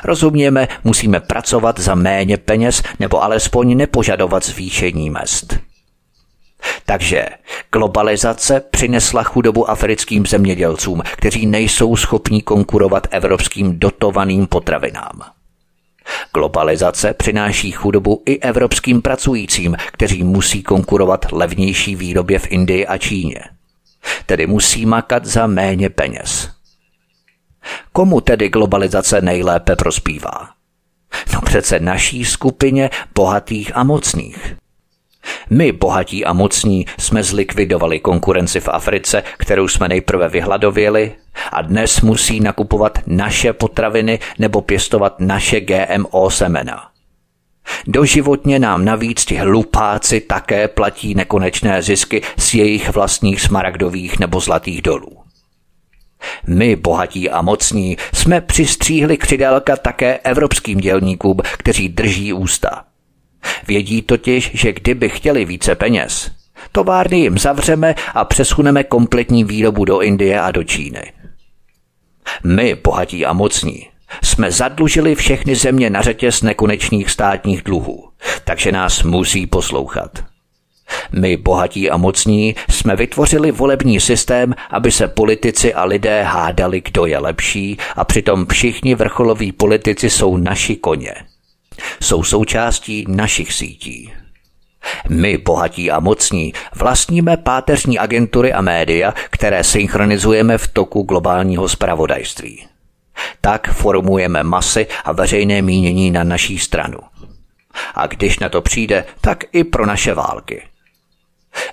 Rozuměme, 0.04 0.68
musíme 0.84 1.20
pracovat 1.20 1.80
za 1.80 1.94
méně 1.94 2.36
peněz 2.36 2.82
nebo 2.98 3.22
alespoň 3.22 3.76
nepožadovat 3.76 4.44
zvýšení 4.44 5.10
mest. 5.10 5.58
Takže 6.86 7.26
globalizace 7.72 8.60
přinesla 8.70 9.22
chudobu 9.22 9.70
africkým 9.70 10.26
zemědělcům, 10.26 11.02
kteří 11.16 11.46
nejsou 11.46 11.96
schopni 11.96 12.42
konkurovat 12.42 13.06
evropským 13.10 13.78
dotovaným 13.78 14.46
potravinám. 14.46 15.22
Globalizace 16.34 17.14
přináší 17.14 17.70
chudobu 17.72 18.22
i 18.26 18.38
evropským 18.38 19.02
pracujícím, 19.02 19.76
kteří 19.92 20.24
musí 20.24 20.62
konkurovat 20.62 21.32
levnější 21.32 21.96
výrobě 21.96 22.38
v 22.38 22.52
Indii 22.52 22.86
a 22.86 22.98
Číně. 22.98 23.40
Tedy 24.26 24.46
musí 24.46 24.86
makat 24.86 25.24
za 25.24 25.46
méně 25.46 25.90
peněz. 25.90 26.57
Komu 27.92 28.20
tedy 28.20 28.48
globalizace 28.48 29.20
nejlépe 29.20 29.76
prospívá? 29.76 30.48
No 31.34 31.40
přece 31.40 31.80
naší 31.80 32.24
skupině 32.24 32.90
bohatých 33.14 33.76
a 33.76 33.84
mocných. 33.84 34.56
My, 35.50 35.72
bohatí 35.72 36.24
a 36.24 36.32
mocní, 36.32 36.86
jsme 36.98 37.22
zlikvidovali 37.22 38.00
konkurenci 38.00 38.60
v 38.60 38.68
Africe, 38.68 39.22
kterou 39.36 39.68
jsme 39.68 39.88
nejprve 39.88 40.28
vyhladověli 40.28 41.12
a 41.52 41.62
dnes 41.62 42.00
musí 42.00 42.40
nakupovat 42.40 42.98
naše 43.06 43.52
potraviny 43.52 44.18
nebo 44.38 44.60
pěstovat 44.60 45.20
naše 45.20 45.60
GMO 45.60 46.30
semena. 46.30 46.90
Doživotně 47.86 48.58
nám 48.58 48.84
navíc 48.84 49.24
ti 49.24 49.36
hlupáci 49.36 50.20
také 50.20 50.68
platí 50.68 51.14
nekonečné 51.14 51.82
zisky 51.82 52.22
z 52.36 52.54
jejich 52.54 52.90
vlastních 52.90 53.40
smaragdových 53.40 54.18
nebo 54.18 54.40
zlatých 54.40 54.82
dolů. 54.82 55.17
My, 56.46 56.76
bohatí 56.76 57.30
a 57.30 57.42
mocní, 57.42 57.96
jsme 58.14 58.40
přistříhli 58.40 59.16
křidelka 59.16 59.76
také 59.76 60.18
evropským 60.18 60.78
dělníkům, 60.78 61.36
kteří 61.58 61.88
drží 61.88 62.32
ústa. 62.32 62.84
Vědí 63.66 64.02
totiž, 64.02 64.50
že 64.54 64.72
kdyby 64.72 65.08
chtěli 65.08 65.44
více 65.44 65.74
peněz, 65.74 66.30
továrny 66.72 67.18
jim 67.20 67.38
zavřeme 67.38 67.94
a 68.14 68.24
přesuneme 68.24 68.84
kompletní 68.84 69.44
výrobu 69.44 69.84
do 69.84 70.00
Indie 70.00 70.40
a 70.40 70.50
do 70.50 70.64
Číny. 70.64 71.12
My, 72.44 72.74
bohatí 72.74 73.26
a 73.26 73.32
mocní, 73.32 73.88
jsme 74.22 74.50
zadlužili 74.50 75.14
všechny 75.14 75.56
země 75.56 75.90
na 75.90 76.02
řetěz 76.02 76.42
nekonečných 76.42 77.10
státních 77.10 77.62
dluhů, 77.62 78.08
takže 78.44 78.72
nás 78.72 79.02
musí 79.02 79.46
poslouchat. 79.46 80.24
My, 81.12 81.36
bohatí 81.36 81.90
a 81.90 81.96
mocní, 81.96 82.54
jsme 82.70 82.96
vytvořili 82.96 83.50
volební 83.50 84.00
systém, 84.00 84.54
aby 84.70 84.92
se 84.92 85.08
politici 85.08 85.74
a 85.74 85.84
lidé 85.84 86.22
hádali, 86.22 86.80
kdo 86.80 87.06
je 87.06 87.18
lepší, 87.18 87.78
a 87.96 88.04
přitom 88.04 88.46
všichni 88.46 88.94
vrcholoví 88.94 89.52
politici 89.52 90.10
jsou 90.10 90.36
naši 90.36 90.76
koně. 90.76 91.14
Jsou 92.00 92.22
součástí 92.22 93.04
našich 93.08 93.52
sítí. 93.52 94.12
My, 95.08 95.38
bohatí 95.38 95.90
a 95.90 96.00
mocní, 96.00 96.52
vlastníme 96.74 97.36
páteřní 97.36 97.98
agentury 97.98 98.52
a 98.52 98.60
média, 98.60 99.14
které 99.30 99.64
synchronizujeme 99.64 100.58
v 100.58 100.68
toku 100.68 101.02
globálního 101.02 101.68
spravodajství. 101.68 102.66
Tak 103.40 103.72
formujeme 103.72 104.42
masy 104.42 104.86
a 105.04 105.12
veřejné 105.12 105.62
mínění 105.62 106.10
na 106.10 106.24
naší 106.24 106.58
stranu. 106.58 106.98
A 107.94 108.06
když 108.06 108.38
na 108.38 108.48
to 108.48 108.62
přijde, 108.62 109.04
tak 109.20 109.44
i 109.52 109.64
pro 109.64 109.86
naše 109.86 110.14
války. 110.14 110.62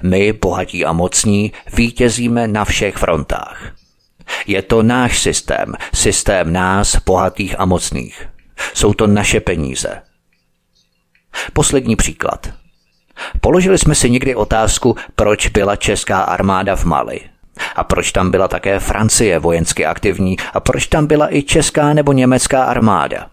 My, 0.03 0.33
bohatí 0.33 0.85
a 0.85 0.93
mocní, 0.93 1.51
vítězíme 1.73 2.47
na 2.47 2.65
všech 2.65 2.95
frontách. 2.95 3.71
Je 4.47 4.61
to 4.61 4.83
náš 4.83 5.19
systém, 5.19 5.73
systém 5.93 6.53
nás, 6.53 6.95
bohatých 7.05 7.59
a 7.59 7.65
mocných. 7.65 8.29
Jsou 8.73 8.93
to 8.93 9.07
naše 9.07 9.39
peníze. 9.39 10.01
Poslední 11.53 11.95
příklad. 11.95 12.53
Položili 13.41 13.77
jsme 13.77 13.95
si 13.95 14.09
někdy 14.09 14.35
otázku, 14.35 14.95
proč 15.15 15.47
byla 15.47 15.75
česká 15.75 16.21
armáda 16.21 16.75
v 16.75 16.85
Mali. 16.85 17.19
A 17.75 17.83
proč 17.83 18.11
tam 18.11 18.31
byla 18.31 18.47
také 18.47 18.79
Francie 18.79 19.39
vojensky 19.39 19.85
aktivní 19.85 20.37
a 20.53 20.59
proč 20.59 20.87
tam 20.87 21.07
byla 21.07 21.35
i 21.35 21.43
česká 21.43 21.93
nebo 21.93 22.13
německá 22.13 22.63
armáda. 22.63 23.29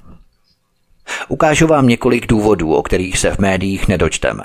Ukážu 1.29 1.67
vám 1.67 1.89
několik 1.89 2.27
důvodů, 2.27 2.75
o 2.75 2.83
kterých 2.83 3.19
se 3.19 3.31
v 3.31 3.39
médiích 3.39 3.89
nedočteme. 3.89 4.45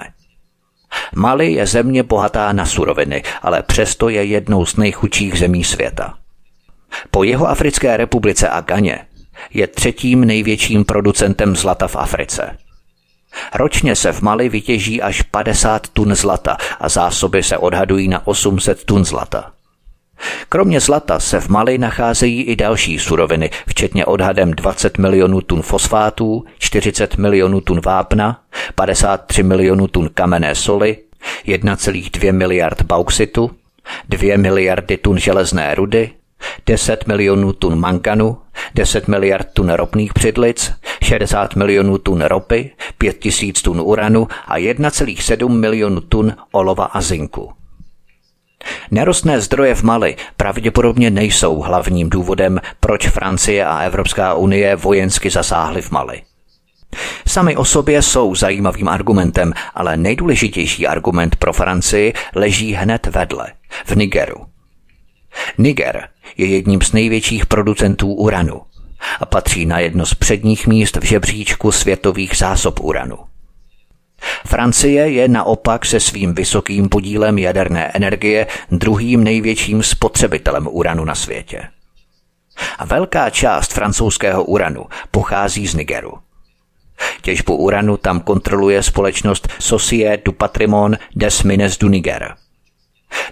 Mali 1.16 1.52
je 1.52 1.66
země 1.66 2.04
bohatá 2.04 2.54
na 2.54 2.66
suroviny, 2.66 3.24
ale 3.42 3.64
přesto 3.64 4.10
je 4.10 4.26
jednou 4.26 4.66
z 4.66 4.76
nejchudších 4.76 5.40
zemí 5.40 5.64
světa. 5.64 6.14
Po 7.12 7.24
jeho 7.24 7.48
Africké 7.48 7.98
republice 7.98 8.50
a 8.50 8.62
Ganě 8.62 9.06
je 9.54 9.68
třetím 9.68 10.26
největším 10.26 10.86
producentem 10.86 11.56
zlata 11.56 11.88
v 11.88 11.96
Africe. 11.96 12.58
Ročně 13.56 13.96
se 13.96 14.12
v 14.12 14.22
Mali 14.22 14.50
vytěží 14.50 15.02
až 15.02 15.22
50 15.22 15.88
tun 15.88 16.16
zlata 16.16 16.58
a 16.80 16.90
zásoby 16.90 17.44
se 17.44 17.58
odhadují 17.58 18.08
na 18.08 18.28
800 18.28 18.84
tun 18.84 19.06
zlata. 19.06 19.52
Kromě 20.49 20.80
zlata 20.80 21.20
se 21.20 21.39
v 21.39 21.49
Mali 21.49 21.78
nacházejí 21.78 22.43
i 22.43 22.55
další 22.55 22.99
suroviny, 22.99 23.49
včetně 23.68 24.05
odhadem 24.05 24.51
20 24.51 24.97
milionů 24.97 25.41
tun 25.41 25.61
fosfátů, 25.61 26.45
40 26.59 27.18
milionů 27.18 27.61
tun 27.61 27.82
vápna, 27.86 28.41
53 28.76 29.43
milionů 29.43 29.88
tun 29.88 30.09
kamenné 30.13 30.55
soli, 30.55 30.97
1,2 31.45 32.34
miliard 32.34 32.82
bauxitu, 32.82 33.51
2 34.09 34.38
miliardy 34.38 34.97
tun 34.97 35.18
železné 35.18 35.76
rudy, 35.76 36.11
10 36.65 37.07
milionů 37.07 37.53
tun 37.53 37.80
manganu, 37.80 38.38
10 38.76 39.07
miliard 39.07 39.47
tun 39.53 39.70
ropných 39.70 40.13
přidlic, 40.13 40.74
60 41.03 41.55
milionů 41.55 41.97
tun 41.97 42.22
ropy, 42.22 42.72
5 42.97 43.20
tisíc 43.20 43.61
tun 43.61 43.82
uranu 43.84 44.28
a 44.47 44.57
1,7 44.57 45.49
milionu 45.49 46.01
tun 46.01 46.36
olova 46.51 46.86
a 46.86 47.01
zinku. 47.01 47.51
Nerostné 48.91 49.41
zdroje 49.41 49.76
v 49.76 49.84
Mali 49.84 50.16
pravděpodobně 50.38 51.10
nejsou 51.10 51.62
hlavním 51.62 52.10
důvodem, 52.10 52.60
proč 52.80 53.08
Francie 53.08 53.66
a 53.66 53.80
Evropská 53.80 54.34
unie 54.34 54.76
vojensky 54.76 55.30
zasáhly 55.30 55.82
v 55.82 55.91
Mali. 55.91 56.22
Sami 57.28 57.55
o 57.55 57.66
sobě 57.66 58.01
jsou 58.01 58.36
zajímavým 58.36 58.88
argumentem, 58.88 59.53
ale 59.76 59.97
nejdůležitější 59.97 60.88
argument 60.88 61.36
pro 61.36 61.53
Francii 61.53 62.14
leží 62.36 62.74
hned 62.74 63.05
vedle, 63.08 63.47
v 63.86 63.95
Nigeru. 63.95 64.45
Niger 65.58 66.08
je 66.38 66.45
jedním 66.45 66.82
z 66.82 66.91
největších 66.91 67.45
producentů 67.45 68.14
uranu 68.14 68.62
a 69.20 69.26
patří 69.26 69.66
na 69.66 69.80
jedno 69.80 70.05
z 70.05 70.14
předních 70.14 70.68
míst 70.68 70.95
v 70.95 71.03
žebříčku 71.03 71.72
světových 71.72 72.38
zásob 72.38 72.80
uranu. 72.80 73.18
Francie 74.45 75.09
je 75.09 75.28
naopak 75.28 75.86
se 75.86 75.99
svým 75.99 76.36
vysokým 76.36 76.89
podílem 76.89 77.38
jaderné 77.38 77.91
energie 77.93 78.47
druhým 78.72 79.24
největším 79.24 79.84
spotřebitelem 79.84 80.68
uranu 80.72 81.05
na 81.05 81.15
světě. 81.15 81.68
Velká 82.86 83.30
část 83.30 83.74
francouzského 83.74 84.43
uranu 84.43 84.86
pochází 85.11 85.68
z 85.68 85.76
Nigeru. 85.76 86.13
Těžbu 87.22 87.55
uranu 87.55 87.97
tam 87.97 88.20
kontroluje 88.20 88.84
společnost 88.84 89.47
Société 89.59 90.24
du 90.26 90.32
Patrimoine 90.32 90.97
des 91.15 91.43
Mines 91.43 91.78
du 91.78 91.88
Niger. 91.89 92.36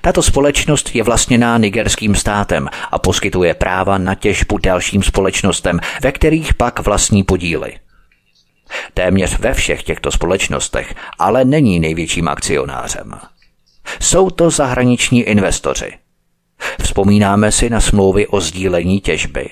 Tato 0.02 0.24
společnost 0.24 0.96
je 0.96 1.04
vlastněná 1.04 1.58
nigerským 1.58 2.16
státem 2.16 2.70
a 2.92 3.00
poskytuje 3.00 3.54
práva 3.54 3.98
na 3.98 4.16
těžbu 4.16 4.58
dalším 4.58 5.04
společnostem, 5.04 5.80
ve 6.02 6.12
kterých 6.12 6.54
pak 6.54 6.80
vlastní 6.80 7.24
podíly. 7.24 7.74
Téměř 8.98 9.40
ve 9.40 9.54
všech 9.54 9.84
těchto 9.84 10.12
společnostech 10.12 10.96
ale 11.20 11.46
není 11.46 11.80
největším 11.80 12.28
akcionářem. 12.28 13.14
Jsou 14.00 14.30
to 14.30 14.50
zahraniční 14.50 15.22
investoři. 15.22 15.94
Vzpomínáme 16.82 17.52
si 17.52 17.70
na 17.70 17.82
smlouvy 17.82 18.28
o 18.28 18.42
sdílení 18.42 19.02
těžby. 19.02 19.50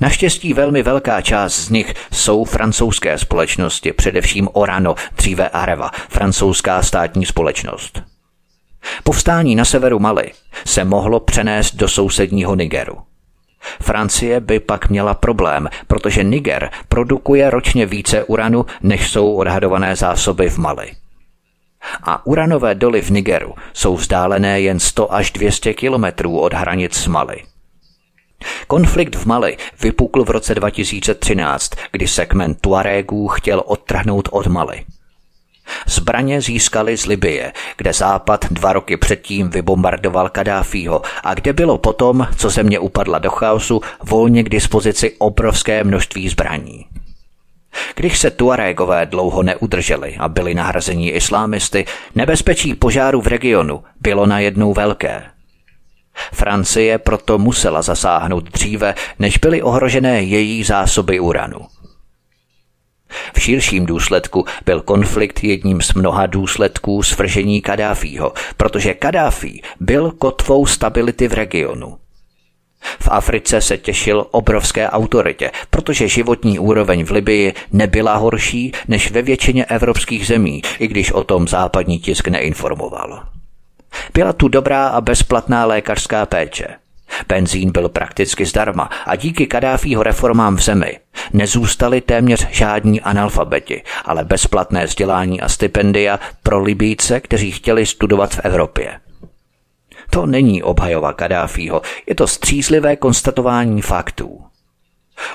Naštěstí 0.00 0.54
velmi 0.54 0.82
velká 0.82 1.20
část 1.20 1.54
z 1.54 1.70
nich 1.70 1.94
jsou 2.12 2.44
francouzské 2.44 3.18
společnosti, 3.18 3.92
především 3.92 4.48
Orano, 4.52 4.94
dříve 5.16 5.48
Areva, 5.48 5.90
francouzská 6.08 6.82
státní 6.82 7.26
společnost. 7.26 8.02
Povstání 9.04 9.54
na 9.54 9.64
severu 9.64 9.98
Mali 9.98 10.32
se 10.66 10.84
mohlo 10.84 11.20
přenést 11.20 11.74
do 11.74 11.88
sousedního 11.88 12.54
Nigeru. 12.54 13.09
Francie 13.82 14.40
by 14.40 14.60
pak 14.60 14.88
měla 14.88 15.14
problém, 15.14 15.68
protože 15.86 16.24
Niger 16.24 16.70
produkuje 16.88 17.50
ročně 17.50 17.86
více 17.86 18.24
uranu, 18.24 18.66
než 18.82 19.10
jsou 19.10 19.34
odhadované 19.34 19.96
zásoby 19.96 20.50
v 20.50 20.58
Mali. 20.58 20.92
A 22.02 22.26
uranové 22.26 22.74
doly 22.74 23.02
v 23.02 23.10
Nigeru 23.10 23.54
jsou 23.72 23.96
vzdálené 23.96 24.60
jen 24.60 24.80
100 24.80 25.14
až 25.14 25.30
200 25.30 25.74
kilometrů 25.74 26.40
od 26.40 26.54
hranic 26.54 26.94
s 26.94 27.06
Mali. 27.06 27.42
Konflikt 28.66 29.16
v 29.16 29.26
Mali 29.26 29.56
vypukl 29.82 30.24
v 30.24 30.30
roce 30.30 30.54
2013, 30.54 31.70
kdy 31.92 32.08
segment 32.08 32.60
Tuaregů 32.60 33.28
chtěl 33.28 33.62
odtrhnout 33.66 34.28
od 34.32 34.46
Mali. 34.46 34.84
Zbraně 35.86 36.40
získali 36.40 36.96
z 36.96 37.06
Libie, 37.06 37.52
kde 37.76 37.92
Západ 37.92 38.44
dva 38.50 38.72
roky 38.72 38.96
předtím 38.96 39.50
vybombardoval 39.50 40.28
Kadáfího 40.28 41.02
a 41.24 41.34
kde 41.34 41.52
bylo 41.52 41.78
potom, 41.78 42.28
co 42.36 42.50
země 42.50 42.78
upadla 42.78 43.18
do 43.18 43.30
chaosu, 43.30 43.80
volně 44.02 44.42
k 44.42 44.48
dispozici 44.48 45.14
obrovské 45.18 45.84
množství 45.84 46.28
zbraní. 46.28 46.86
Když 47.96 48.18
se 48.18 48.30
Tuaregové 48.30 49.06
dlouho 49.06 49.42
neudrželi 49.42 50.16
a 50.18 50.28
byli 50.28 50.54
nahrazení 50.54 51.10
islámisty, 51.10 51.84
nebezpečí 52.14 52.74
požáru 52.74 53.20
v 53.20 53.26
regionu 53.26 53.84
bylo 54.00 54.26
najednou 54.26 54.72
velké. 54.72 55.22
Francie 56.32 56.98
proto 56.98 57.38
musela 57.38 57.82
zasáhnout 57.82 58.44
dříve, 58.44 58.94
než 59.18 59.38
byly 59.38 59.62
ohrožené 59.62 60.22
její 60.22 60.64
zásoby 60.64 61.20
uranu. 61.20 61.60
V 63.34 63.40
širším 63.40 63.86
důsledku 63.86 64.44
byl 64.66 64.80
konflikt 64.80 65.44
jedním 65.44 65.82
z 65.82 65.94
mnoha 65.94 66.26
důsledků 66.26 67.02
svržení 67.02 67.60
Kadáfího, 67.60 68.32
protože 68.56 68.94
Kadáfí 68.94 69.62
byl 69.80 70.10
kotvou 70.10 70.66
stability 70.66 71.28
v 71.28 71.32
regionu. 71.32 71.98
V 73.00 73.08
Africe 73.08 73.60
se 73.60 73.78
těšil 73.78 74.26
obrovské 74.30 74.90
autoritě, 74.90 75.50
protože 75.70 76.08
životní 76.08 76.58
úroveň 76.58 77.04
v 77.04 77.10
Libii 77.10 77.54
nebyla 77.72 78.16
horší 78.16 78.72
než 78.88 79.10
ve 79.10 79.22
většině 79.22 79.64
evropských 79.64 80.26
zemí, 80.26 80.62
i 80.78 80.88
když 80.88 81.12
o 81.12 81.24
tom 81.24 81.48
západní 81.48 81.98
tisk 81.98 82.28
neinformoval. 82.28 83.22
Byla 84.14 84.32
tu 84.32 84.48
dobrá 84.48 84.88
a 84.88 85.00
bezplatná 85.00 85.64
lékařská 85.64 86.26
péče. 86.26 86.66
Benzín 87.28 87.72
byl 87.72 87.88
prakticky 87.88 88.46
zdarma 88.46 88.90
a 89.06 89.16
díky 89.16 89.46
Kadáfího 89.46 90.02
reformám 90.02 90.56
v 90.56 90.62
zemi 90.62 90.98
nezůstali 91.32 92.00
téměř 92.00 92.48
žádní 92.50 93.00
analfabeti, 93.00 93.82
ale 94.04 94.24
bezplatné 94.24 94.86
vzdělání 94.86 95.40
a 95.40 95.48
stipendia 95.48 96.20
pro 96.42 96.62
Libíce, 96.62 97.20
kteří 97.20 97.50
chtěli 97.50 97.86
studovat 97.86 98.34
v 98.34 98.40
Evropě. 98.44 99.00
To 100.10 100.26
není 100.26 100.62
obhajova 100.62 101.12
Kadáfího, 101.12 101.82
je 102.06 102.14
to 102.14 102.26
střízlivé 102.26 102.96
konstatování 102.96 103.82
faktů. 103.82 104.44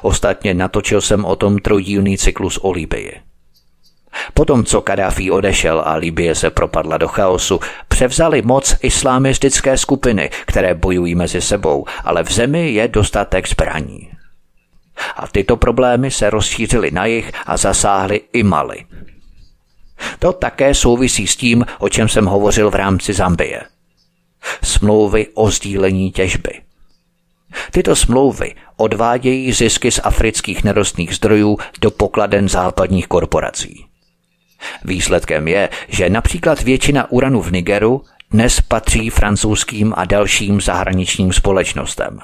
Ostatně 0.02 0.54
natočil 0.54 1.02
jsem 1.02 1.26
o 1.26 1.36
tom 1.36 1.58
trojdílný 1.58 2.18
cyklus 2.18 2.60
o 2.62 2.72
Libii. 2.72 3.22
Potom, 4.34 4.64
co 4.64 4.82
Kadáfí 4.82 5.32
odešel 5.32 5.84
a 5.86 5.96
Libie 5.96 6.36
se 6.36 6.50
propadla 6.50 6.98
do 6.98 7.08
chaosu, 7.08 7.60
převzali 7.88 8.42
moc 8.42 8.76
islámistické 8.82 9.78
skupiny, 9.78 10.30
které 10.46 10.76
bojují 10.76 11.16
mezi 11.16 11.42
sebou, 11.42 11.86
ale 12.04 12.24
v 12.24 12.32
zemi 12.32 12.72
je 12.72 12.88
dostatek 12.88 13.50
zbraní. 13.50 14.12
A 15.16 15.28
tyto 15.28 15.58
problémy 15.58 16.12
se 16.12 16.30
rozšířily 16.30 16.92
na 16.92 17.06
jich 17.06 17.32
a 17.46 17.58
zasáhly 17.58 18.22
i 18.34 18.44
Mali. 18.44 18.86
To 20.20 20.34
také 20.34 20.74
souvisí 20.74 21.28
s 21.28 21.36
tím, 21.36 21.66
o 21.80 21.90
čem 21.90 22.10
jsem 22.10 22.26
hovořil 22.26 22.72
v 22.72 22.76
rámci 22.76 23.14
Zambie. 23.14 23.64
Smlouvy 24.64 25.28
o 25.34 25.52
sdílení 25.52 26.12
těžby. 26.12 26.62
Tyto 27.72 27.96
smlouvy 27.96 28.56
odvádějí 28.78 29.54
zisky 29.54 29.92
z 29.92 30.00
afrických 30.04 30.64
nerostných 30.64 31.16
zdrojů 31.16 31.58
do 31.82 31.92
pokladen 31.92 32.50
západních 32.50 33.08
korporací. 33.08 33.86
Výsledkem 34.86 35.48
je, 35.48 35.70
že 35.88 36.10
například 36.10 36.62
většina 36.62 37.12
uranu 37.12 37.42
v 37.42 37.52
Nigeru 37.52 38.02
dnes 38.32 38.62
patří 38.62 39.10
francouzským 39.10 39.94
a 39.98 40.06
dalším 40.06 40.62
zahraničním 40.62 41.34
společnostem. 41.34 42.20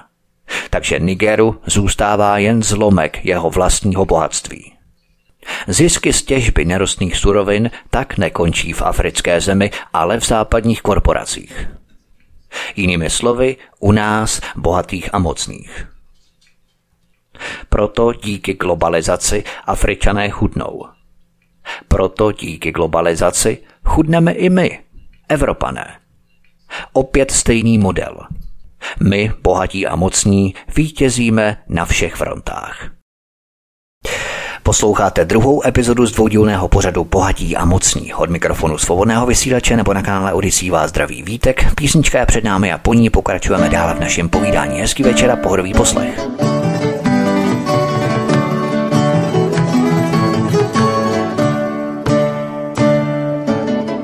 Takže 0.69 0.99
Nigeru 0.99 1.61
zůstává 1.65 2.37
jen 2.37 2.63
zlomek 2.63 3.25
jeho 3.25 3.49
vlastního 3.49 4.05
bohatství. 4.05 4.73
Zisky 5.67 6.13
z 6.13 6.23
těžby 6.23 6.65
nerostných 6.65 7.17
surovin 7.17 7.71
tak 7.89 8.17
nekončí 8.17 8.73
v 8.73 8.81
africké 8.81 9.41
zemi, 9.41 9.71
ale 9.93 10.19
v 10.19 10.27
západních 10.27 10.81
korporacích. 10.81 11.67
Jinými 12.75 13.09
slovy, 13.09 13.57
u 13.79 13.91
nás 13.91 14.41
bohatých 14.55 15.09
a 15.13 15.19
mocných. 15.19 15.87
Proto 17.69 18.13
díky 18.13 18.53
globalizaci 18.53 19.43
Afričané 19.65 20.29
chudnou– 20.29 20.85
Proto 21.87 22.31
díky 22.31 22.71
globalizaci 22.71 23.57
chudneme 23.85 24.31
i 24.31 24.49
my, 24.49 24.79
Evropané. 25.29 25.95
Opět 26.93 27.31
stejný 27.31 27.77
model. 27.77 28.17
My, 28.99 29.31
bohatí 29.43 29.87
a 29.87 29.95
mocní, 29.95 30.55
vítězíme 30.75 31.57
na 31.69 31.85
všech 31.85 32.15
frontách. 32.15 32.91
Posloucháte 34.63 35.25
druhou 35.25 35.67
epizodu 35.67 36.05
z 36.05 36.11
dvoudílného 36.11 36.67
pořadu 36.67 37.03
Bohatí 37.03 37.55
a 37.55 37.65
mocní. 37.65 38.13
Od 38.13 38.29
mikrofonu 38.29 38.77
svobodného 38.77 39.25
vysílače 39.25 39.77
nebo 39.77 39.93
na 39.93 40.01
kanále 40.01 40.33
Odisí 40.33 40.69
vás 40.69 40.89
zdraví 40.89 41.23
vítek. 41.23 41.73
Písnička 41.75 42.19
je 42.19 42.25
před 42.25 42.43
námi 42.43 42.71
a 42.71 42.77
po 42.77 42.93
ní 42.93 43.09
pokračujeme 43.09 43.69
dále 43.69 43.93
v 43.93 43.99
našem 43.99 44.29
povídání. 44.29 44.79
Hezký 44.79 45.03
večer 45.03 45.31
a 45.31 45.35
pohodový 45.35 45.73
poslech. 45.73 46.19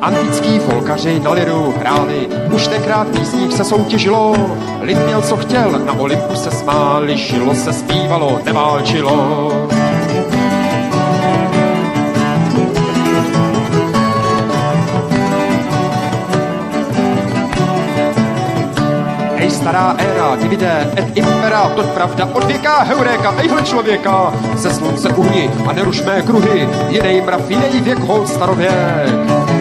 Antický 0.01 0.59
folkaři 0.59 1.19
na 1.19 1.31
liru 1.31 1.73
hráli, 1.79 2.27
už 2.53 2.67
tenkrát 2.67 3.07
písních 3.07 3.53
se 3.53 3.63
soutěžilo. 3.63 4.35
Lid 4.81 4.97
měl 5.05 5.21
co 5.21 5.37
chtěl, 5.37 5.71
na 5.85 5.93
Olympu 5.93 6.35
se 6.35 6.51
smáli, 6.51 7.17
šilo 7.17 7.55
se, 7.55 7.73
zpívalo, 7.73 8.39
neválčilo. 8.45 9.67
Stará 19.67 19.95
éra, 19.99 20.35
divide 20.39 20.93
et 20.95 21.17
impera, 21.17 21.67
toť 21.75 21.85
pravda 21.91 22.29
od 22.33 22.43
věka, 22.43 22.83
heuréka, 22.87 23.35
ejhle 23.37 23.61
člověka, 23.61 24.33
ze 24.55 24.73
slunce 24.73 25.09
uhni 25.09 25.51
a 25.67 25.73
neruš 25.73 26.01
mé 26.01 26.21
kruhy, 26.21 26.69
jinej 26.89 27.21
mrav, 27.21 27.49
jinej 27.49 27.81
věk, 27.81 27.99
hold 27.99 28.29
starověk. 28.29 29.56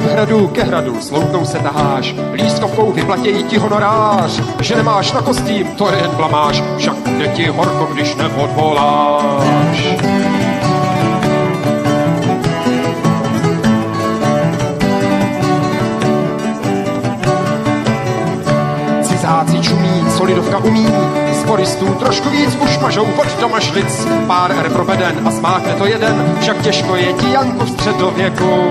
Od 0.00 0.06
hradu 0.10 0.48
ke 0.48 0.62
hradu 0.62 1.00
sloutnou 1.00 1.44
se 1.44 1.58
taháš, 1.58 2.14
lístkovkou 2.32 2.92
vyplatějí 2.92 3.44
ti 3.44 3.58
honorář, 3.58 4.40
že 4.60 4.76
nemáš 4.76 5.12
na 5.12 5.20
kostým, 5.22 5.66
to 5.66 5.92
je 5.92 5.98
jen 5.98 6.10
blamáš, 6.10 6.62
však 6.76 6.96
jde 7.18 7.28
ti 7.28 7.46
horko, 7.46 7.88
když 7.94 8.14
neodvoláš. 8.14 9.86
Cizáci 19.02 19.58
čumí, 19.60 20.04
solidovka 20.16 20.58
umí, 20.58 20.86
z 21.32 21.42
foristů 21.42 21.86
trošku 21.86 22.30
víc 22.30 22.58
už 22.64 22.78
mažou 22.78 23.04
pod 23.04 23.40
domašlic. 23.40 24.06
Pár 24.26 24.52
R 24.52 24.70
proveden 24.70 25.20
a 25.24 25.30
smákne 25.30 25.72
to 25.74 25.86
jeden, 25.86 26.36
však 26.40 26.62
těžko 26.62 26.96
je 26.96 27.12
ti 27.12 27.32
Janku 27.32 27.64
v 27.64 27.70
středověku. 27.70 28.70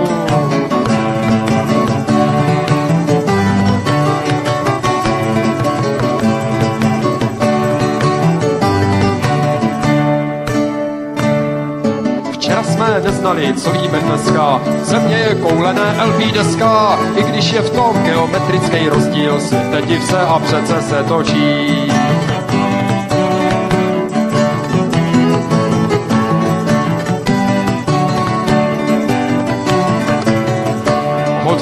Neznali, 13.03 13.53
co 13.53 13.71
víme 13.71 13.99
dneska. 13.99 14.61
Země 14.83 15.15
je 15.15 15.35
koulené 15.35 16.03
LP 16.05 16.33
deska, 16.33 16.99
i 17.15 17.23
když 17.23 17.51
je 17.51 17.61
v 17.61 17.69
tom 17.69 18.03
geometrický 18.03 18.89
rozdíl, 18.89 19.39
světe 19.41 19.81
div 19.81 20.03
se 20.03 20.19
a 20.19 20.39
přece 20.39 20.81
se 20.81 21.03
točí. 21.03 21.91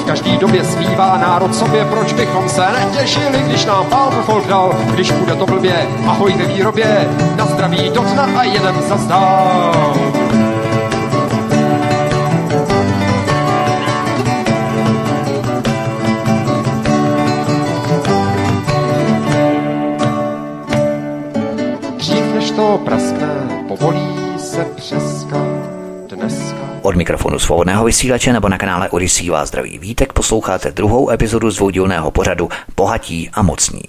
Každý 0.06 0.36
době 0.36 0.64
zpívá 0.64 1.18
národ 1.18 1.54
sobě, 1.54 1.84
proč 1.84 2.12
bychom 2.12 2.48
se 2.48 2.62
netěšili, 2.80 3.42
když 3.46 3.64
nám 3.64 3.86
pán 3.86 4.22
folk 4.22 4.46
dal, 4.46 4.74
když 4.90 5.10
bude 5.10 5.34
to 5.34 5.46
blbě, 5.46 5.86
ahoj 6.06 6.32
ve 6.32 6.44
výrobě, 6.44 7.08
na 7.36 7.46
zdraví 7.46 7.90
do 7.94 8.00
dna 8.00 8.28
a 8.36 8.42
jeden 8.42 8.74
zazdál. 8.88 9.94
To 22.58 22.78
praskne, 22.84 23.64
povolí 23.68 24.38
se 24.38 24.64
přeska 24.64 25.36
dneska. 26.08 26.70
Od 26.82 26.96
mikrofonu 26.96 27.38
svobodného 27.38 27.84
vysílače 27.84 28.32
nebo 28.32 28.48
na 28.48 28.58
kanále 28.58 28.88
Odisí 28.90 29.30
vás 29.30 29.48
zdraví 29.48 29.78
vítek 29.78 30.12
posloucháte 30.12 30.70
druhou 30.70 31.10
epizodu 31.10 31.50
z 31.50 31.56
dvoudílného 31.56 32.10
pořadu 32.10 32.48
Bohatí 32.76 33.30
a 33.32 33.42
mocní. 33.42 33.82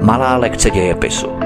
Malá 0.00 0.36
lekce 0.36 0.70
dějepisu. 0.70 1.45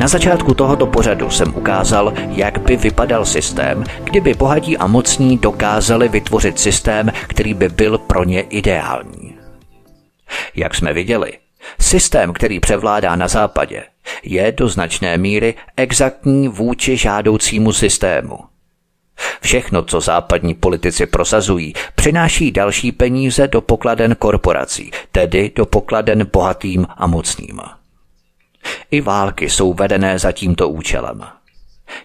Na 0.00 0.08
začátku 0.08 0.54
tohoto 0.54 0.86
pořadu 0.86 1.30
jsem 1.30 1.56
ukázal, 1.56 2.12
jak 2.28 2.58
by 2.58 2.76
vypadal 2.76 3.26
systém, 3.26 3.84
kdyby 4.04 4.34
bohatí 4.34 4.76
a 4.76 4.86
mocní 4.86 5.38
dokázali 5.38 6.08
vytvořit 6.08 6.58
systém, 6.58 7.12
který 7.28 7.54
by 7.54 7.68
byl 7.68 7.98
pro 7.98 8.24
ně 8.24 8.40
ideální. 8.40 9.38
Jak 10.54 10.74
jsme 10.74 10.92
viděli, 10.92 11.32
systém, 11.80 12.32
který 12.32 12.60
převládá 12.60 13.16
na 13.16 13.28
západě, 13.28 13.82
je 14.22 14.52
do 14.52 14.68
značné 14.68 15.18
míry 15.18 15.54
exaktní 15.76 16.48
vůči 16.48 16.96
žádoucímu 16.96 17.72
systému. 17.72 18.38
Všechno, 19.40 19.82
co 19.82 20.00
západní 20.00 20.54
politici 20.54 21.06
prosazují, 21.06 21.72
přináší 21.94 22.50
další 22.50 22.92
peníze 22.92 23.48
do 23.48 23.60
pokladen 23.60 24.14
korporací, 24.18 24.90
tedy 25.12 25.52
do 25.54 25.66
pokladen 25.66 26.26
bohatým 26.32 26.86
a 26.96 27.06
mocným. 27.06 27.60
I 28.90 29.00
války 29.00 29.50
jsou 29.50 29.74
vedené 29.74 30.18
za 30.18 30.32
tímto 30.32 30.68
účelem. 30.68 31.22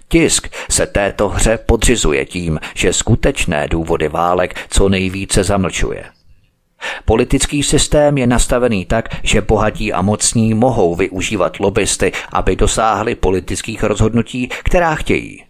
Tisk 0.07 0.47
se 0.69 0.85
této 0.85 1.29
hře 1.29 1.57
podřizuje 1.57 2.25
tím, 2.25 2.59
že 2.75 2.93
skutečné 2.93 3.67
důvody 3.67 4.07
válek 4.07 4.55
co 4.69 4.89
nejvíce 4.89 5.43
zamlčuje. 5.43 6.05
Politický 7.05 7.63
systém 7.63 8.17
je 8.17 8.27
nastavený 8.27 8.85
tak, 8.85 9.09
že 9.23 9.41
bohatí 9.41 9.93
a 9.93 10.01
mocní 10.01 10.53
mohou 10.53 10.95
využívat 10.95 11.59
lobbysty, 11.59 12.11
aby 12.31 12.55
dosáhli 12.55 13.15
politických 13.15 13.83
rozhodnutí, 13.83 14.49
která 14.63 14.95
chtějí. 14.95 15.43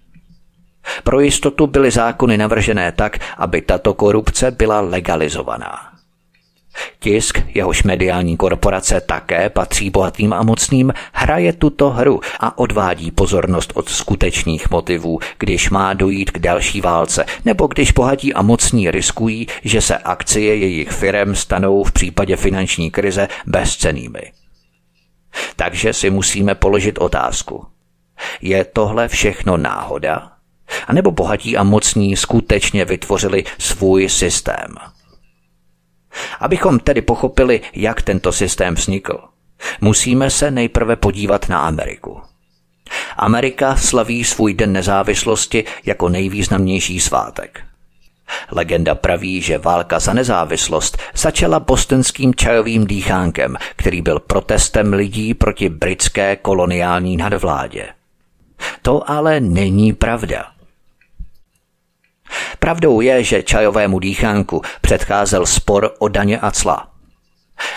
Pro 1.03 1.19
jistotu 1.19 1.67
byly 1.67 1.91
zákony 1.91 2.37
navržené 2.37 2.91
tak, 2.91 3.19
aby 3.37 3.61
tato 3.61 3.93
korupce 3.93 4.51
byla 4.51 4.81
legalizovaná. 4.81 5.94
Tisk, 6.99 7.39
jehož 7.53 7.83
mediální 7.83 8.37
korporace 8.37 9.01
také 9.01 9.49
patří 9.49 9.89
bohatým 9.89 10.33
a 10.33 10.43
mocným, 10.43 10.93
hraje 11.13 11.53
tuto 11.53 11.89
hru 11.89 12.19
a 12.39 12.57
odvádí 12.57 13.11
pozornost 13.11 13.71
od 13.75 13.89
skutečných 13.89 14.69
motivů, 14.69 15.19
když 15.39 15.69
má 15.69 15.93
dojít 15.93 16.31
k 16.31 16.39
další 16.39 16.81
válce, 16.81 17.25
nebo 17.45 17.67
když 17.67 17.91
bohatí 17.91 18.33
a 18.33 18.41
mocní 18.41 18.91
riskují, 18.91 19.47
že 19.63 19.81
se 19.81 19.97
akcie 19.97 20.55
jejich 20.55 20.91
firem 20.91 21.35
stanou 21.35 21.83
v 21.83 21.91
případě 21.91 22.35
finanční 22.35 22.91
krize 22.91 23.27
bezcenými. 23.45 24.31
Takže 25.55 25.93
si 25.93 26.09
musíme 26.09 26.55
položit 26.55 26.97
otázku. 26.97 27.65
Je 28.41 28.65
tohle 28.65 29.07
všechno 29.07 29.57
náhoda? 29.57 30.31
A 30.87 30.93
nebo 30.93 31.11
bohatí 31.11 31.57
a 31.57 31.63
mocní 31.63 32.15
skutečně 32.15 32.85
vytvořili 32.85 33.43
svůj 33.59 34.09
systém? 34.09 34.75
Abychom 36.39 36.79
tedy 36.79 37.01
pochopili, 37.01 37.61
jak 37.73 38.01
tento 38.01 38.31
systém 38.31 38.75
vznikl, 38.75 39.19
musíme 39.81 40.29
se 40.29 40.51
nejprve 40.51 40.95
podívat 40.95 41.49
na 41.49 41.59
Ameriku. 41.59 42.21
Amerika 43.17 43.75
slaví 43.75 44.23
svůj 44.23 44.53
den 44.53 44.73
nezávislosti 44.73 45.63
jako 45.85 46.09
nejvýznamnější 46.09 46.99
svátek. 46.99 47.61
Legenda 48.51 48.95
praví, 48.95 49.41
že 49.41 49.57
válka 49.57 49.99
za 49.99 50.13
nezávislost 50.13 50.97
začala 51.13 51.59
bostonským 51.59 52.35
čajovým 52.35 52.87
dýchánkem, 52.87 53.57
který 53.75 54.01
byl 54.01 54.19
protestem 54.19 54.93
lidí 54.93 55.33
proti 55.33 55.69
britské 55.69 56.35
koloniální 56.35 57.17
nadvládě. 57.17 57.87
To 58.81 59.09
ale 59.09 59.39
není 59.39 59.93
pravda. 59.93 60.54
Pravdou 62.59 63.01
je, 63.01 63.23
že 63.23 63.43
čajovému 63.43 63.99
dýchánku 63.99 64.61
předcházel 64.81 65.45
spor 65.45 65.91
o 65.99 66.07
daně 66.07 66.39
a 66.39 66.51
cla. 66.51 66.87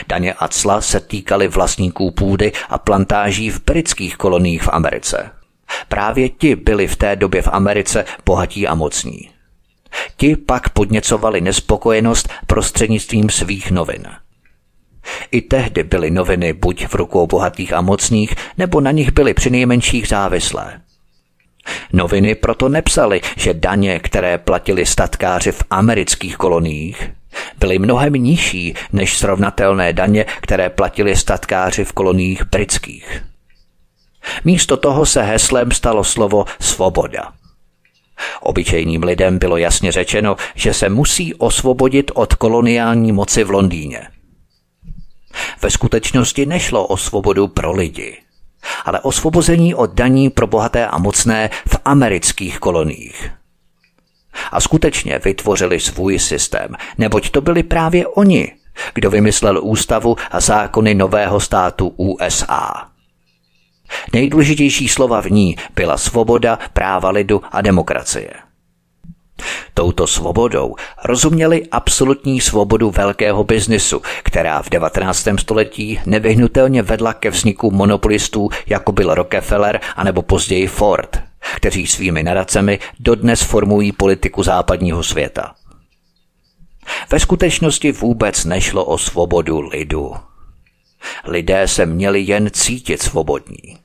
Daně 0.09 0.33
a 0.33 0.49
cla 0.49 0.81
se 0.81 1.01
týkaly 1.01 1.49
vlastníků 1.49 2.11
půdy 2.11 2.53
a 2.69 2.79
plantáží 2.79 3.51
v 3.51 3.65
britských 3.65 4.17
koloniích 4.17 4.63
v 4.63 4.69
Americe. 4.73 5.31
Právě 5.89 6.29
ti 6.29 6.57
byli 6.57 6.87
v 6.87 6.97
té 6.97 7.17
době 7.17 7.43
v 7.43 7.49
Americe 7.53 8.05
bohatí 8.25 8.67
a 8.67 8.75
mocní. 8.75 9.31
Ti 10.17 10.37
pak 10.37 10.69
podněcovali 10.69 11.41
nespokojenost 11.41 12.29
prostřednictvím 12.47 13.31
svých 13.31 13.71
novin. 13.71 14.07
I 15.31 15.43
tehdy 15.43 15.83
byly 15.83 16.11
noviny 16.11 16.53
buď 16.53 16.87
v 16.87 16.95
rukou 16.95 17.27
bohatých 17.27 17.73
a 17.73 17.81
mocných, 17.81 18.35
nebo 18.59 18.81
na 18.81 18.91
nich 18.91 19.13
byly 19.13 19.35
přinejmenších 19.35 20.09
závislé. 20.09 20.81
Noviny 21.93 22.35
proto 22.35 22.69
nepsaly, 22.69 23.21
že 23.37 23.55
daně, 23.55 23.99
které 23.99 24.39
platili 24.39 24.87
statkáři 24.87 25.53
v 25.53 25.63
amerických 25.71 26.37
koloniích, 26.37 27.11
byly 27.59 27.79
mnohem 27.79 28.13
nižší 28.13 28.75
než 28.93 29.19
srovnatelné 29.19 29.93
daně, 29.93 30.25
které 30.41 30.71
platili 30.71 31.17
statkáři 31.17 31.85
v 31.85 31.93
koloniích 31.93 32.43
britských. 32.45 33.25
Místo 34.45 34.77
toho 34.77 35.07
se 35.07 35.23
heslem 35.23 35.73
stalo 35.73 36.05
slovo 36.05 36.45
svoboda. 36.61 37.33
Obyčejným 38.41 39.03
lidem 39.03 39.39
bylo 39.39 39.57
jasně 39.57 39.93
řečeno, 39.93 40.37
že 40.55 40.75
se 40.75 40.89
musí 40.89 41.35
osvobodit 41.35 42.11
od 42.15 42.35
koloniální 42.35 43.13
moci 43.13 43.45
v 43.45 43.51
Londýně. 43.51 44.09
Ve 45.63 45.71
skutečnosti 45.71 46.47
nešlo 46.47 46.87
o 46.87 46.97
svobodu 46.97 47.49
pro 47.49 47.73
lidi, 47.73 48.17
ale 48.85 49.01
osvobození 49.01 49.75
od 49.75 49.95
daní 49.95 50.31
pro 50.31 50.47
bohaté 50.47 50.87
a 50.87 50.99
mocné 50.99 51.51
v 51.69 51.77
amerických 51.85 52.59
koloniích. 52.59 53.31
A 54.53 54.61
skutečně 54.61 55.19
vytvořili 55.19 55.81
svůj 55.81 56.19
systém, 56.19 56.75
neboť 56.99 57.31
to 57.31 57.41
byli 57.41 57.63
právě 57.63 58.07
oni, 58.07 58.53
kdo 58.95 59.11
vymyslel 59.11 59.61
ústavu 59.63 60.17
a 60.31 60.41
zákony 60.41 60.95
nového 60.95 61.41
státu 61.41 61.89
USA. 61.97 62.89
Nejdůležitější 64.13 64.89
slova 64.89 65.23
v 65.23 65.31
ní 65.31 65.57
byla 65.75 65.99
svoboda, 65.99 66.59
práva 66.73 67.11
lidu 67.11 67.43
a 67.53 67.61
demokracie. 67.61 68.48
Touto 69.75 70.07
svobodou 70.07 70.75
rozuměli 71.05 71.67
absolutní 71.71 72.41
svobodu 72.41 72.91
velkého 72.91 73.45
biznisu, 73.45 74.03
která 74.23 74.63
v 74.63 74.71
19. 74.71 75.29
století 75.39 76.01
nevyhnutelně 76.07 76.83
vedla 76.83 77.15
ke 77.15 77.31
vzniku 77.31 77.71
monopolistů, 77.71 78.49
jako 78.67 78.93
byl 78.93 79.15
Rockefeller 79.15 79.81
anebo 79.97 80.23
později 80.23 80.67
Ford, 80.67 81.23
kteří 81.57 81.87
svými 81.87 82.23
nadacemi 82.23 82.79
dodnes 83.01 83.43
formují 83.43 83.93
politiku 83.93 84.43
západního 84.43 85.03
světa. 85.03 85.55
Ve 87.11 87.21
skutečnosti 87.21 87.93
vůbec 87.93 88.45
nešlo 88.45 88.85
o 88.85 88.99
svobodu 88.99 89.61
lidu. 89.61 90.15
Lidé 91.25 91.69
se 91.69 91.87
měli 91.87 92.21
jen 92.21 92.51
cítit 92.51 93.03
svobodní. 93.03 93.79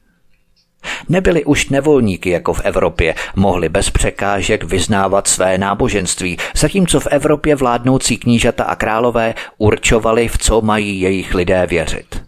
Nebyli 1.10 1.46
už 1.46 1.70
nevolníky 1.70 2.30
jako 2.30 2.54
v 2.54 2.62
Evropě, 2.64 3.16
mohli 3.36 3.70
bez 3.70 3.90
překážek 3.90 4.64
vyznávat 4.64 5.28
své 5.28 5.58
náboženství, 5.58 6.38
zatímco 6.56 7.00
v 7.00 7.08
Evropě 7.08 7.56
vládnoucí 7.56 8.18
knížata 8.18 8.64
a 8.64 8.76
králové 8.76 9.34
určovali, 9.58 10.28
v 10.28 10.38
co 10.38 10.62
mají 10.62 11.02
jejich 11.02 11.34
lidé 11.34 11.68
věřit. 11.68 12.24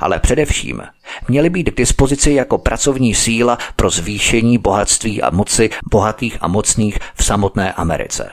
Ale 0.00 0.18
především 0.18 0.82
měli 1.28 1.50
být 1.50 1.70
k 1.70 1.76
dispozici 1.76 2.32
jako 2.32 2.58
pracovní 2.58 3.14
síla 3.14 3.58
pro 3.76 3.90
zvýšení 3.90 4.58
bohatství 4.58 5.22
a 5.22 5.30
moci 5.30 5.70
bohatých 5.90 6.38
a 6.40 6.48
mocných 6.48 6.98
v 7.14 7.24
samotné 7.24 7.72
Americe. 7.72 8.30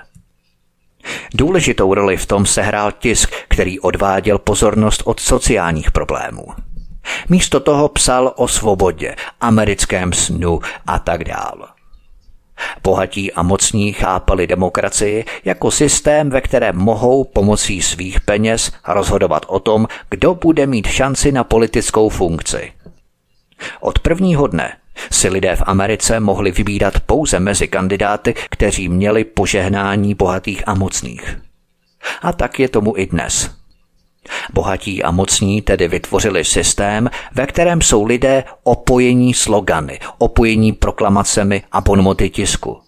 Důležitou 1.34 1.94
roli 1.94 2.18
v 2.18 2.26
tom 2.26 2.46
sehrál 2.46 2.92
tisk, 2.92 3.34
který 3.48 3.80
odváděl 3.80 4.38
pozornost 4.38 5.02
od 5.06 5.20
sociálních 5.20 5.92
problémů. 5.92 6.48
Místo 7.30 7.60
toho 7.60 7.90
psal 7.90 8.34
o 8.36 8.48
svobodě, 8.48 9.16
americkém 9.42 10.14
snu 10.14 10.60
a 10.88 11.00
tak 11.00 11.24
dál. 11.24 11.68
Bohatí 12.84 13.34
a 13.34 13.44
mocní 13.44 13.94
chápali 13.94 14.48
demokracii 14.48 15.26
jako 15.46 15.72
systém, 15.72 16.30
ve 16.30 16.42
kterém 16.42 16.78
mohou 16.78 17.24
pomocí 17.24 17.82
svých 17.82 18.22
peněz 18.22 18.72
rozhodovat 18.88 19.46
o 19.48 19.60
tom, 19.60 19.88
kdo 20.10 20.36
bude 20.36 20.68
mít 20.68 20.88
šanci 20.88 21.32
na 21.32 21.44
politickou 21.44 22.10
funkci. 22.10 22.72
Od 23.80 24.00
prvního 24.00 24.48
dne 24.48 24.78
si 25.12 25.30
lidé 25.30 25.56
v 25.56 25.64
Americe 25.66 26.20
mohli 26.20 26.52
vybírat 26.52 27.00
pouze 27.00 27.40
mezi 27.40 27.68
kandidáty, 27.68 28.34
kteří 28.50 28.90
měli 28.90 29.24
požehnání 29.24 30.14
bohatých 30.16 30.64
a 30.68 30.74
mocných. 30.74 31.38
A 32.22 32.34
tak 32.34 32.60
je 32.60 32.70
tomu 32.70 32.94
i 32.98 33.06
dnes. 33.06 33.57
Bohatí 34.54 35.04
a 35.04 35.12
mocní 35.12 35.62
tedy 35.62 35.88
vytvořili 35.88 36.46
systém, 36.46 37.10
ve 37.36 37.46
kterém 37.46 37.82
jsou 37.82 38.04
lidé 38.04 38.44
opojení 38.64 39.34
slogany, 39.34 40.00
opojení 40.18 40.74
proklamacemi 40.74 41.64
a 41.72 41.82
bonmoty 41.82 42.30
tisku. 42.30 42.82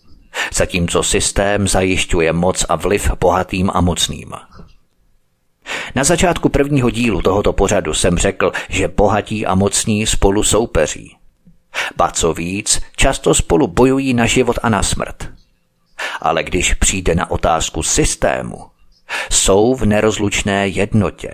Zatímco 0.53 1.03
systém 1.03 1.67
zajišťuje 1.67 2.33
moc 2.33 2.65
a 2.69 2.75
vliv 2.75 3.11
bohatým 3.19 3.71
a 3.73 3.81
mocným. 3.81 4.33
Na 5.95 6.03
začátku 6.03 6.49
prvního 6.49 6.89
dílu 6.89 7.21
tohoto 7.21 7.53
pořadu 7.53 7.93
jsem 7.93 8.17
řekl, 8.17 8.51
že 8.69 8.87
bohatí 8.87 9.45
a 9.45 9.55
mocní 9.55 10.07
spolu 10.07 10.43
soupeří. 10.43 11.15
Ba 11.97 12.11
co 12.11 12.33
víc, 12.33 12.81
často 12.95 13.33
spolu 13.33 13.67
bojují 13.67 14.13
na 14.13 14.25
život 14.25 14.59
a 14.63 14.69
na 14.69 14.83
smrt. 14.83 15.29
Ale 16.21 16.43
když 16.43 16.73
přijde 16.73 17.15
na 17.15 17.31
otázku 17.31 17.83
systému, 17.83 18.65
jsou 19.31 19.75
v 19.75 19.85
nerozlučné 19.85 20.67
jednotě. 20.67 21.33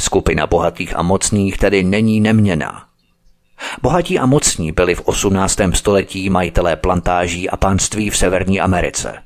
Skupina 0.00 0.46
bohatých 0.46 0.96
a 0.96 1.02
mocných 1.02 1.58
tedy 1.58 1.82
není 1.82 2.20
neměná. 2.20 2.84
Bohatí 3.82 4.18
a 4.18 4.26
mocní 4.26 4.72
byli 4.72 4.94
v 4.94 5.00
18. 5.00 5.58
století 5.74 6.30
majitelé 6.30 6.76
plantáží 6.76 7.50
a 7.50 7.56
panství 7.56 8.10
v 8.10 8.16
Severní 8.16 8.60
Americe. 8.60 9.22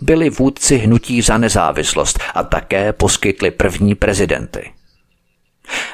Byli 0.00 0.30
vůdci 0.30 0.76
hnutí 0.76 1.22
za 1.22 1.38
nezávislost 1.38 2.18
a 2.34 2.42
také 2.42 2.92
poskytli 2.92 3.50
první 3.50 3.94
prezidenty. 3.94 4.70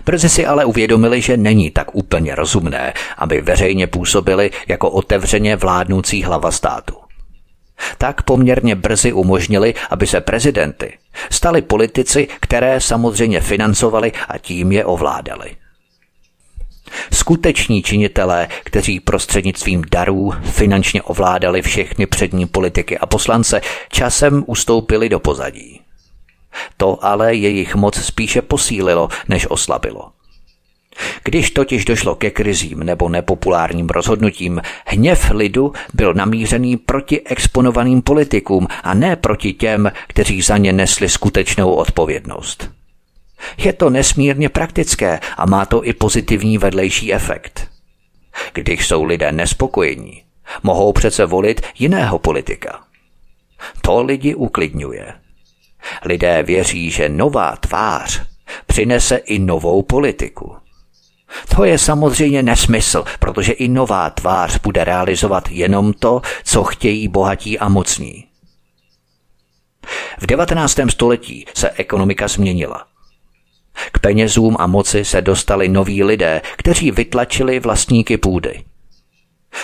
Brzy 0.04 0.28
si 0.28 0.46
ale 0.46 0.64
uvědomili, 0.64 1.20
že 1.20 1.36
není 1.36 1.70
tak 1.70 1.94
úplně 1.94 2.34
rozumné, 2.34 2.92
aby 3.16 3.40
veřejně 3.40 3.86
působili 3.86 4.50
jako 4.68 4.90
otevřeně 4.90 5.56
vládnoucí 5.56 6.22
hlava 6.22 6.50
státu 6.50 7.05
tak 7.98 8.22
poměrně 8.22 8.74
brzy 8.74 9.12
umožnili, 9.12 9.74
aby 9.90 10.06
se 10.06 10.20
prezidenty 10.20 10.98
stali 11.30 11.62
politici, 11.62 12.28
které 12.40 12.80
samozřejmě 12.80 13.40
financovali 13.40 14.12
a 14.28 14.38
tím 14.38 14.72
je 14.72 14.84
ovládali. 14.84 15.56
Skuteční 17.12 17.82
činitelé, 17.82 18.48
kteří 18.64 19.00
prostřednictvím 19.00 19.84
darů 19.92 20.32
finančně 20.42 21.02
ovládali 21.02 21.62
všechny 21.62 22.06
přední 22.06 22.46
politiky 22.46 22.98
a 22.98 23.06
poslance, 23.06 23.60
časem 23.92 24.44
ustoupili 24.46 25.08
do 25.08 25.20
pozadí. 25.20 25.80
To 26.76 27.04
ale 27.04 27.34
jejich 27.34 27.74
moc 27.74 28.02
spíše 28.02 28.42
posílilo, 28.42 29.08
než 29.28 29.46
oslabilo. 29.50 30.15
Když 31.24 31.50
totiž 31.50 31.84
došlo 31.84 32.14
ke 32.14 32.30
krizím 32.30 32.78
nebo 32.78 33.08
nepopulárním 33.08 33.88
rozhodnutím, 33.88 34.60
hněv 34.86 35.30
lidu 35.30 35.72
byl 35.94 36.14
namířený 36.14 36.76
proti 36.76 37.22
exponovaným 37.22 38.02
politikům 38.02 38.66
a 38.82 38.94
ne 38.94 39.16
proti 39.16 39.52
těm, 39.52 39.92
kteří 40.08 40.42
za 40.42 40.56
ně 40.56 40.72
nesli 40.72 41.08
skutečnou 41.08 41.72
odpovědnost. 41.72 42.70
Je 43.58 43.72
to 43.72 43.90
nesmírně 43.90 44.48
praktické 44.48 45.20
a 45.36 45.46
má 45.46 45.66
to 45.66 45.84
i 45.84 45.92
pozitivní 45.92 46.58
vedlejší 46.58 47.14
efekt. 47.14 47.68
Když 48.52 48.86
jsou 48.86 49.04
lidé 49.04 49.32
nespokojení, 49.32 50.22
mohou 50.62 50.92
přece 50.92 51.26
volit 51.26 51.60
jiného 51.78 52.18
politika. 52.18 52.80
To 53.80 54.02
lidi 54.02 54.34
uklidňuje. 54.34 55.12
Lidé 56.04 56.42
věří, 56.42 56.90
že 56.90 57.08
nová 57.08 57.56
tvář 57.56 58.22
přinese 58.66 59.16
i 59.16 59.38
novou 59.38 59.82
politiku. 59.82 60.56
To 61.56 61.64
je 61.64 61.78
samozřejmě 61.78 62.42
nesmysl, 62.42 63.04
protože 63.18 63.52
i 63.52 63.68
nová 63.68 64.10
tvář 64.10 64.60
bude 64.60 64.84
realizovat 64.84 65.48
jenom 65.50 65.92
to, 65.92 66.22
co 66.44 66.64
chtějí 66.64 67.08
bohatí 67.08 67.58
a 67.58 67.68
mocní. 67.68 68.24
V 70.20 70.26
19. 70.26 70.78
století 70.90 71.46
se 71.54 71.70
ekonomika 71.70 72.28
změnila. 72.28 72.86
K 73.92 73.98
penězům 73.98 74.56
a 74.58 74.66
moci 74.66 75.04
se 75.04 75.22
dostali 75.22 75.68
noví 75.68 76.04
lidé, 76.04 76.42
kteří 76.56 76.90
vytlačili 76.90 77.60
vlastníky 77.60 78.16
půdy. 78.16 78.64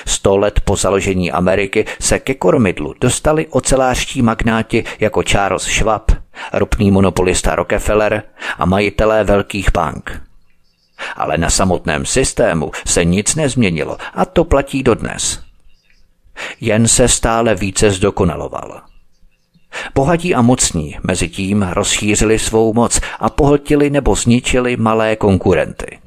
Sto 0.07 0.37
let 0.37 0.61
po 0.61 0.77
založení 0.77 1.33
Ameriky 1.33 1.85
se 2.01 2.19
ke 2.19 2.35
kormidlu 2.35 2.95
dostali 3.01 3.47
ocelářští 3.47 4.23
magnáti 4.23 4.85
jako 5.01 5.23
Charles 5.23 5.63
Schwab, 5.63 6.13
ropný 6.53 6.91
monopolista 6.91 7.55
Rockefeller 7.55 8.23
a 8.59 8.67
majitelé 8.67 9.25
velkých 9.25 9.73
bank 9.73 10.23
ale 11.17 11.39
na 11.39 11.51
samotném 11.51 12.07
systému 12.07 12.71
se 12.87 13.05
nic 13.05 13.35
nezměnilo 13.35 13.97
a 14.15 14.25
to 14.25 14.45
platí 14.45 14.83
dodnes. 14.83 15.41
Jen 16.61 16.89
se 16.89 17.09
stále 17.09 17.55
více 17.55 17.91
zdokonaloval. 17.91 18.81
Bohatí 19.95 20.35
a 20.35 20.43
mocní 20.43 20.99
mezi 21.03 21.29
tím 21.29 21.63
rozšířili 21.63 22.39
svou 22.39 22.73
moc 22.73 23.01
a 23.19 23.31
pohltili 23.31 23.91
nebo 23.91 24.15
zničili 24.15 24.77
malé 24.77 25.17
konkurenty. 25.17 25.99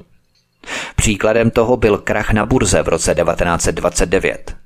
Příkladem 0.96 1.50
toho 1.50 1.76
byl 1.76 1.98
krach 1.98 2.32
na 2.32 2.46
burze 2.46 2.82
v 2.82 2.88
roce 2.88 3.14
1929, 3.14 4.56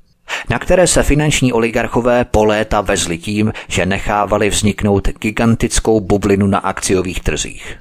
na 0.51 0.59
které 0.59 0.87
se 0.87 1.03
finanční 1.03 1.53
oligarchové 1.53 2.25
po 2.25 2.45
léta 2.45 2.81
vezli 2.81 3.19
tím, 3.19 3.53
že 3.69 3.87
nechávali 3.87 4.51
vzniknout 4.51 5.09
gigantickou 5.09 6.01
bublinu 6.01 6.47
na 6.47 6.59
akciových 6.59 7.21
trzích. 7.21 7.79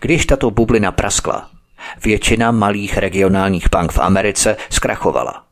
Když 0.00 0.26
tato 0.26 0.50
bublina 0.50 0.92
praskla, 0.92 1.50
většina 2.04 2.50
malých 2.50 2.98
regionálních 2.98 3.70
bank 3.70 3.92
v 3.92 3.98
Americe 3.98 4.56
zkrachovala. 4.70 5.44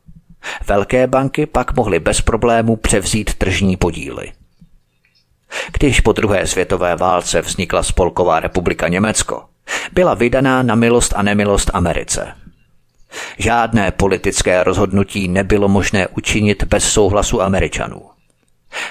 Velké 0.67 1.07
banky 1.07 1.45
pak 1.45 1.75
mohly 1.75 1.99
bez 1.99 2.21
problémů 2.21 2.75
převzít 2.75 3.33
tržní 3.33 3.77
podíly. 3.77 4.31
Když 5.79 5.99
po 5.99 6.11
druhé 6.11 6.47
světové 6.47 6.95
válce 6.95 7.41
vznikla 7.41 7.83
Spolková 7.83 8.39
republika 8.39 8.87
Německo, 8.87 9.43
byla 9.93 10.13
vydaná 10.13 10.63
na 10.63 10.75
milost 10.75 11.13
a 11.15 11.21
nemilost 11.21 11.71
Americe. 11.73 12.33
Žádné 13.37 13.91
politické 13.91 14.63
rozhodnutí 14.63 15.27
nebylo 15.27 15.67
možné 15.67 16.07
učinit 16.07 16.63
bez 16.63 16.91
souhlasu 16.91 17.41
Američanů. 17.41 18.01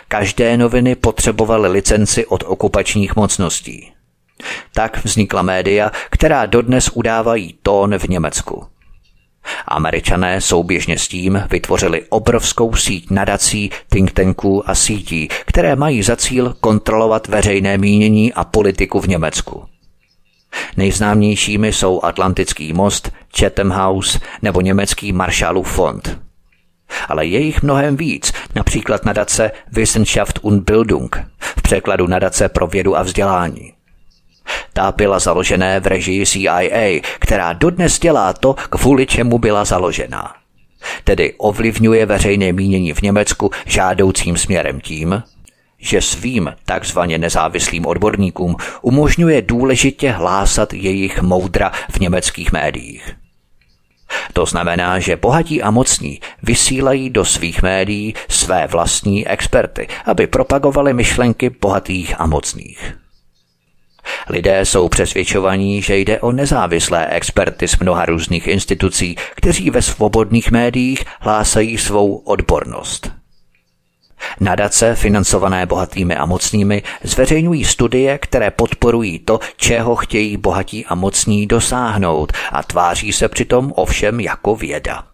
Každé 0.08 0.56
noviny 0.56 0.94
potřebovaly 0.94 1.68
licenci 1.68 2.26
od 2.26 2.44
okupačních 2.46 3.16
mocností. 3.16 3.92
Tak 4.74 5.04
vznikla 5.04 5.42
média, 5.42 5.90
která 6.10 6.46
dodnes 6.46 6.90
udávají 6.94 7.58
tón 7.62 7.98
v 7.98 8.04
Německu. 8.04 8.66
Američané 9.66 10.40
souběžně 10.40 10.98
s 10.98 11.08
tím 11.08 11.42
vytvořili 11.50 12.04
obrovskou 12.08 12.74
síť 12.74 13.10
nadací, 13.10 13.70
think 13.88 14.12
tanků 14.12 14.70
a 14.70 14.74
sítí, 14.74 15.28
které 15.46 15.76
mají 15.76 16.02
za 16.02 16.16
cíl 16.16 16.54
kontrolovat 16.60 17.28
veřejné 17.28 17.78
mínění 17.78 18.32
a 18.32 18.44
politiku 18.44 19.00
v 19.00 19.08
Německu. 19.08 19.64
Nejznámějšími 20.76 21.72
jsou 21.72 22.00
Atlantický 22.02 22.72
most, 22.72 23.12
Chatham 23.38 23.70
House 23.70 24.18
nebo 24.42 24.60
německý 24.60 25.12
Marshallův 25.12 25.68
fond. 25.68 26.20
Ale 27.08 27.26
je 27.26 27.40
jich 27.40 27.62
mnohem 27.62 27.96
víc, 27.96 28.32
například 28.54 29.04
nadace 29.04 29.50
Wissenschaft 29.72 30.38
und 30.42 30.64
Bildung, 30.64 31.16
v 31.38 31.62
překladu 31.62 32.06
nadace 32.06 32.48
pro 32.48 32.66
vědu 32.66 32.96
a 32.96 33.02
vzdělání. 33.02 33.77
Ta 34.72 34.92
byla 34.92 35.18
založené 35.18 35.80
v 35.80 35.86
režii 35.86 36.26
CIA, 36.26 37.00
která 37.18 37.52
dodnes 37.52 37.98
dělá 37.98 38.32
to, 38.32 38.54
kvůli 38.54 39.06
čemu 39.06 39.38
byla 39.38 39.64
založena. 39.64 40.34
Tedy 41.04 41.34
ovlivňuje 41.38 42.06
veřejné 42.06 42.52
mínění 42.52 42.92
v 42.92 43.02
Německu 43.02 43.50
žádoucím 43.66 44.36
směrem 44.36 44.80
tím, 44.80 45.22
že 45.78 46.00
svým 46.00 46.54
takzvaně 46.64 47.18
nezávislým 47.18 47.86
odborníkům 47.86 48.56
umožňuje 48.82 49.42
důležitě 49.42 50.10
hlásat 50.10 50.72
jejich 50.72 51.22
moudra 51.22 51.72
v 51.90 52.00
německých 52.00 52.52
médiích. 52.52 53.14
To 54.32 54.46
znamená, 54.46 54.98
že 54.98 55.16
bohatí 55.16 55.62
a 55.62 55.70
mocní 55.70 56.20
vysílají 56.42 57.10
do 57.10 57.24
svých 57.24 57.62
médií 57.62 58.14
své 58.28 58.66
vlastní 58.66 59.28
experty, 59.28 59.88
aby 60.04 60.26
propagovali 60.26 60.94
myšlenky 60.94 61.50
bohatých 61.50 62.20
a 62.20 62.26
mocných. 62.26 62.97
Lidé 64.28 64.64
jsou 64.64 64.88
přesvědčovaní, 64.88 65.82
že 65.82 65.96
jde 65.96 66.20
o 66.20 66.32
nezávislé 66.32 67.06
experty 67.06 67.68
z 67.68 67.78
mnoha 67.78 68.06
různých 68.06 68.46
institucí, 68.46 69.16
kteří 69.36 69.70
ve 69.70 69.82
svobodných 69.82 70.50
médiích 70.50 71.04
hlásají 71.20 71.78
svou 71.78 72.16
odbornost. 72.16 73.12
Nadace, 74.40 74.94
financované 74.94 75.66
bohatými 75.66 76.16
a 76.16 76.26
mocnými, 76.26 76.82
zveřejňují 77.02 77.64
studie, 77.64 78.18
které 78.18 78.50
podporují 78.50 79.18
to, 79.18 79.40
čeho 79.56 79.96
chtějí 79.96 80.36
bohatí 80.36 80.86
a 80.86 80.94
mocní 80.94 81.46
dosáhnout 81.46 82.32
a 82.52 82.62
tváří 82.62 83.12
se 83.12 83.28
přitom 83.28 83.72
ovšem 83.76 84.20
jako 84.20 84.56
věda. 84.56 85.04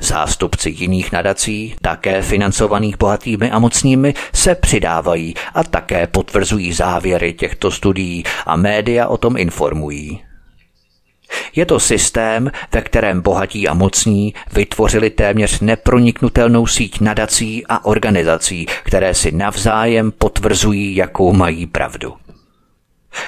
Zástupci 0.00 0.70
jiných 0.70 1.12
nadací, 1.12 1.74
také 1.82 2.22
financovaných 2.22 2.98
bohatými 2.98 3.50
a 3.50 3.58
mocnými, 3.58 4.14
se 4.34 4.54
přidávají 4.54 5.34
a 5.54 5.64
také 5.64 6.06
potvrzují 6.06 6.72
závěry 6.72 7.32
těchto 7.32 7.70
studií 7.70 8.24
a 8.46 8.56
média 8.56 9.06
o 9.06 9.16
tom 9.16 9.36
informují. 9.36 10.20
Je 11.56 11.66
to 11.66 11.80
systém, 11.80 12.50
ve 12.72 12.82
kterém 12.82 13.20
bohatí 13.20 13.68
a 13.68 13.74
mocní 13.74 14.34
vytvořili 14.52 15.10
téměř 15.10 15.60
neproniknutelnou 15.60 16.66
síť 16.66 17.00
nadací 17.00 17.66
a 17.68 17.84
organizací, 17.84 18.66
které 18.82 19.14
si 19.14 19.32
navzájem 19.32 20.12
potvrzují, 20.12 20.96
jakou 20.96 21.32
mají 21.32 21.66
pravdu. 21.66 22.14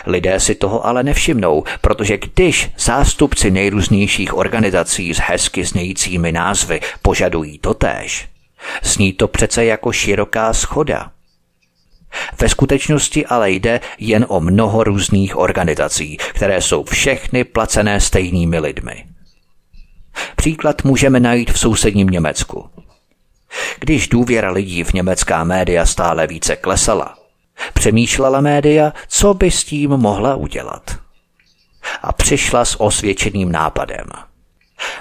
Lidé 0.07 0.41
si 0.41 0.55
toho 0.55 0.87
ale 0.87 1.03
nevšimnou, 1.03 1.65
protože 1.81 2.19
když 2.19 2.71
zástupci 2.79 3.51
nejrůznějších 3.51 4.35
organizací 4.35 5.15
s 5.15 5.19
hezky 5.19 5.65
znějícími 5.65 6.33
názvy 6.33 6.81
požadují 7.03 7.59
totéž, 7.59 8.29
zní 8.83 9.13
to 9.13 9.29
přece 9.29 9.65
jako 9.65 9.93
široká 9.93 10.53
schoda. 10.53 11.11
Ve 12.41 12.49
skutečnosti 12.49 13.27
ale 13.27 13.51
jde 13.51 13.81
jen 13.99 14.27
o 14.29 14.41
mnoho 14.41 14.85
různých 14.85 15.37
organizací, 15.37 16.17
které 16.17 16.63
jsou 16.63 16.85
všechny 16.85 17.45
placené 17.45 18.01
stejnými 18.01 18.59
lidmi. 18.59 19.05
Příklad 20.37 20.85
můžeme 20.85 21.21
najít 21.21 21.51
v 21.51 21.59
sousedním 21.59 22.09
Německu. 22.09 22.71
Když 23.81 24.09
důvěra 24.09 24.51
lidí 24.51 24.85
v 24.85 24.93
německá 24.93 25.45
média 25.45 25.87
stále 25.87 26.27
více 26.27 26.57
klesala, 26.57 27.17
přemýšlela 27.75 28.41
média, 28.41 28.93
co 29.09 29.35
by 29.35 29.51
s 29.51 29.65
tím 29.65 29.91
mohla 29.91 30.35
udělat. 30.35 30.99
A 32.03 32.13
přišla 32.13 32.65
s 32.65 32.81
osvědčeným 32.81 33.53
nápadem. 33.53 34.07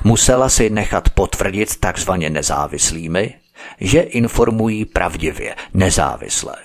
Musela 0.04 0.50
si 0.50 0.70
nechat 0.70 1.10
potvrdit 1.10 1.80
takzvaně 1.80 2.30
nezávislými, 2.30 3.34
že 3.80 4.02
informují 4.02 4.86
pravdivě, 4.86 5.56
nezávisle. 5.74 6.56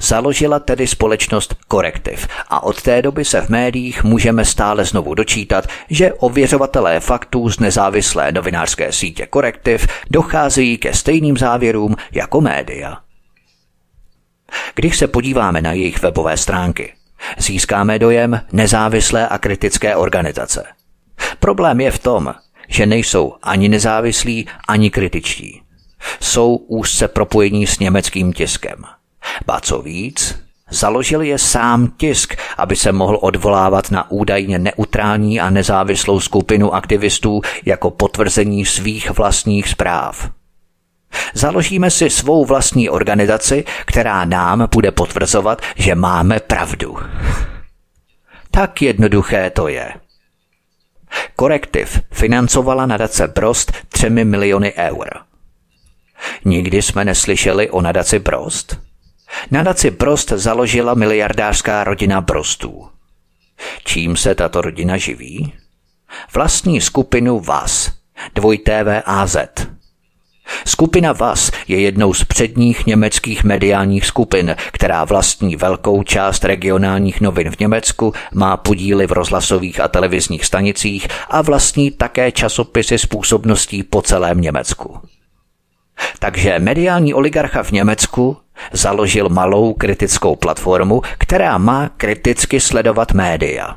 Založila 0.00 0.58
tedy 0.58 0.86
společnost 0.86 1.54
Korektiv 1.68 2.28
a 2.48 2.62
od 2.62 2.82
té 2.82 3.02
doby 3.02 3.24
se 3.24 3.40
v 3.40 3.48
médiích 3.48 4.04
můžeme 4.04 4.44
stále 4.44 4.84
znovu 4.84 5.14
dočítat, 5.14 5.66
že 5.90 6.12
ověřovatelé 6.12 7.00
faktů 7.00 7.50
z 7.50 7.58
nezávislé 7.58 8.32
novinářské 8.32 8.92
sítě 8.92 9.26
Korektiv 9.26 9.86
docházejí 10.10 10.78
ke 10.78 10.94
stejným 10.94 11.36
závěrům 11.36 11.96
jako 12.12 12.40
média. 12.40 12.98
Když 14.74 14.98
se 14.98 15.06
podíváme 15.06 15.62
na 15.62 15.72
jejich 15.72 16.02
webové 16.02 16.36
stránky, 16.36 16.92
získáme 17.38 17.98
dojem 17.98 18.40
nezávislé 18.52 19.28
a 19.28 19.38
kritické 19.38 19.96
organizace. 19.96 20.64
Problém 21.38 21.80
je 21.80 21.90
v 21.90 21.98
tom, 21.98 22.34
že 22.68 22.86
nejsou 22.86 23.34
ani 23.42 23.68
nezávislí, 23.68 24.46
ani 24.68 24.90
kritičtí. 24.90 25.62
Jsou 26.20 26.56
úzce 26.56 27.08
propojení 27.08 27.66
s 27.66 27.78
německým 27.78 28.32
tiskem– 28.32 28.84
Ba 29.46 29.60
co 29.60 29.82
víc, 29.82 30.38
založil 30.70 31.22
je 31.22 31.38
sám 31.38 31.92
tisk, 31.96 32.34
aby 32.56 32.76
se 32.76 32.92
mohl 32.92 33.18
odvolávat 33.22 33.90
na 33.90 34.10
údajně 34.10 34.58
neutrální 34.58 35.40
a 35.40 35.50
nezávislou 35.50 36.20
skupinu 36.20 36.74
aktivistů 36.74 37.40
jako 37.64 37.90
potvrzení 37.90 38.64
svých 38.64 39.10
vlastních 39.10 39.68
zpráv. 39.68 40.30
Založíme 41.34 41.90
si 41.90 42.10
svou 42.10 42.44
vlastní 42.44 42.90
organizaci, 42.90 43.64
která 43.84 44.24
nám 44.24 44.68
bude 44.74 44.90
potvrzovat, 44.90 45.62
že 45.76 45.94
máme 45.94 46.40
pravdu. 46.40 46.96
Tak 48.50 48.82
jednoduché 48.82 49.50
to 49.50 49.68
je. 49.68 49.92
Korektiv 51.36 52.00
financovala 52.12 52.86
nadace 52.86 53.28
Brost 53.28 53.72
třemi 53.88 54.24
miliony 54.24 54.74
eur. 54.74 55.08
Nikdy 56.44 56.82
jsme 56.82 57.04
neslyšeli 57.04 57.70
o 57.70 57.80
nadaci 57.80 58.18
Brost? 58.18 58.78
Nadaci 59.50 59.90
Prost 59.90 60.28
založila 60.28 60.94
miliardářská 60.94 61.84
rodina 61.84 62.22
Prostů. 62.22 62.88
Čím 63.84 64.16
se 64.16 64.34
tato 64.34 64.60
rodina 64.60 64.96
živí? 64.96 65.52
Vlastní 66.34 66.80
skupinu 66.80 67.40
VAS, 67.40 67.92
AZ. 69.04 69.36
Skupina 70.66 71.12
VAS 71.12 71.50
je 71.68 71.80
jednou 71.80 72.14
z 72.14 72.24
předních 72.24 72.86
německých 72.86 73.44
mediálních 73.44 74.06
skupin, 74.06 74.56
která 74.72 75.04
vlastní 75.04 75.56
velkou 75.56 76.02
část 76.02 76.44
regionálních 76.44 77.20
novin 77.20 77.50
v 77.50 77.58
Německu, 77.58 78.12
má 78.34 78.56
podíly 78.56 79.06
v 79.06 79.12
rozhlasových 79.12 79.80
a 79.80 79.88
televizních 79.88 80.44
stanicích 80.44 81.08
a 81.30 81.42
vlastní 81.42 81.90
také 81.90 82.32
časopisy 82.32 82.98
s 82.98 83.06
působností 83.06 83.82
po 83.82 84.02
celém 84.02 84.40
Německu. 84.40 84.98
Takže 86.18 86.58
mediální 86.58 87.14
oligarcha 87.14 87.62
v 87.62 87.70
Německu 87.70 88.36
založil 88.72 89.28
malou 89.28 89.74
kritickou 89.74 90.36
platformu, 90.36 91.02
která 91.18 91.58
má 91.58 91.88
kriticky 91.96 92.60
sledovat 92.60 93.12
média. 93.12 93.76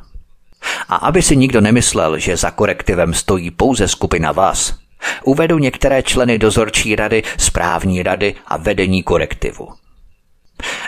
A 0.90 0.96
aby 0.96 1.22
si 1.22 1.38
nikdo 1.38 1.62
nemyslel, 1.62 2.20
že 2.20 2.38
za 2.38 2.52
korektivem 2.52 3.14
stojí 3.14 3.52
pouze 3.52 3.88
skupina 3.88 4.32
vás, 4.32 4.81
Uvedu 5.24 5.58
některé 5.58 6.04
členy 6.04 6.38
dozorčí 6.38 6.96
rady, 6.96 7.24
správní 7.38 8.04
rady 8.04 8.36
a 8.48 8.58
vedení 8.58 9.04
korektivu. 9.04 9.68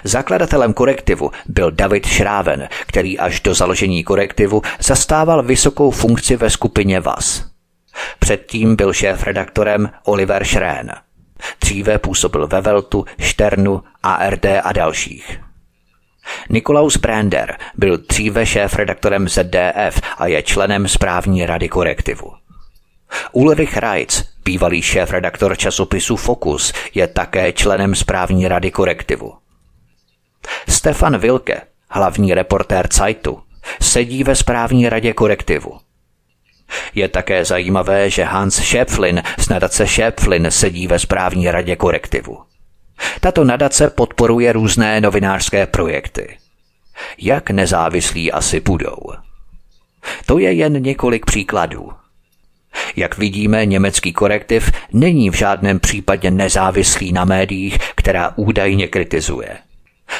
Zakladatelem 0.03 0.73
korektivu 0.73 1.31
byl 1.45 1.71
David 1.71 2.05
Šráven, 2.05 2.69
který 2.85 3.19
až 3.19 3.41
do 3.41 3.53
založení 3.53 4.03
korektivu 4.03 4.61
zastával 4.79 5.43
vysokou 5.43 5.91
funkci 5.91 6.35
ve 6.35 6.49
skupině 6.49 6.99
VAS. 6.99 7.45
Předtím 8.19 8.75
byl 8.75 8.93
šéf-redaktorem 8.93 9.89
Oliver 10.03 10.45
Schrén. 10.45 10.91
Dříve 11.61 11.99
působil 11.99 12.47
ve 12.47 12.61
Veltu, 12.61 13.05
Šternu, 13.19 13.83
ARD 14.03 14.45
a 14.63 14.73
dalších. 14.73 15.39
Nikolaus 16.49 16.97
Brander 16.97 17.57
byl 17.77 17.97
dříve 17.97 18.45
šéf-redaktorem 18.45 19.29
ZDF 19.29 20.01
a 20.17 20.27
je 20.27 20.43
členem 20.43 20.87
správní 20.87 21.45
rady 21.45 21.69
korektivu. 21.69 22.31
Ulrich 23.31 23.77
Reitz, 23.77 24.23
bývalý 24.45 24.81
šéf-redaktor 24.81 25.57
časopisu 25.57 26.15
Focus, 26.15 26.73
je 26.93 27.07
také 27.07 27.53
členem 27.53 27.95
správní 27.95 28.47
rady 28.47 28.71
korektivu. 28.71 29.33
Stefan 30.69 31.17
Wilke, 31.17 31.61
hlavní 31.89 32.33
reportér 32.33 32.87
Zeitu, 32.93 33.41
sedí 33.81 34.23
ve 34.23 34.35
správní 34.35 34.89
radě 34.89 35.13
korektivu. 35.13 35.79
Je 36.95 37.09
také 37.09 37.45
zajímavé, 37.45 38.09
že 38.09 38.23
Hans 38.23 38.55
Schäpflin 38.55 39.23
z 39.37 39.49
nadace 39.49 39.83
Schäpflin 39.87 40.47
sedí 40.47 40.87
ve 40.87 40.99
správní 40.99 41.51
radě 41.51 41.75
korektivu. 41.75 42.43
Tato 43.19 43.43
nadace 43.43 43.89
podporuje 43.89 44.53
různé 44.53 45.01
novinářské 45.01 45.67
projekty. 45.67 46.37
Jak 47.17 47.49
nezávislí 47.49 48.31
asi 48.31 48.59
budou? 48.59 48.97
To 50.25 50.37
je 50.37 50.53
jen 50.53 50.83
několik 50.83 51.25
příkladů. 51.25 51.91
Jak 52.95 53.17
vidíme, 53.17 53.65
německý 53.65 54.13
korektiv 54.13 54.71
není 54.93 55.29
v 55.29 55.33
žádném 55.33 55.79
případě 55.79 56.31
nezávislý 56.31 57.11
na 57.11 57.25
médiích, 57.25 57.77
která 57.95 58.33
údajně 58.35 58.87
kritizuje. 58.87 59.57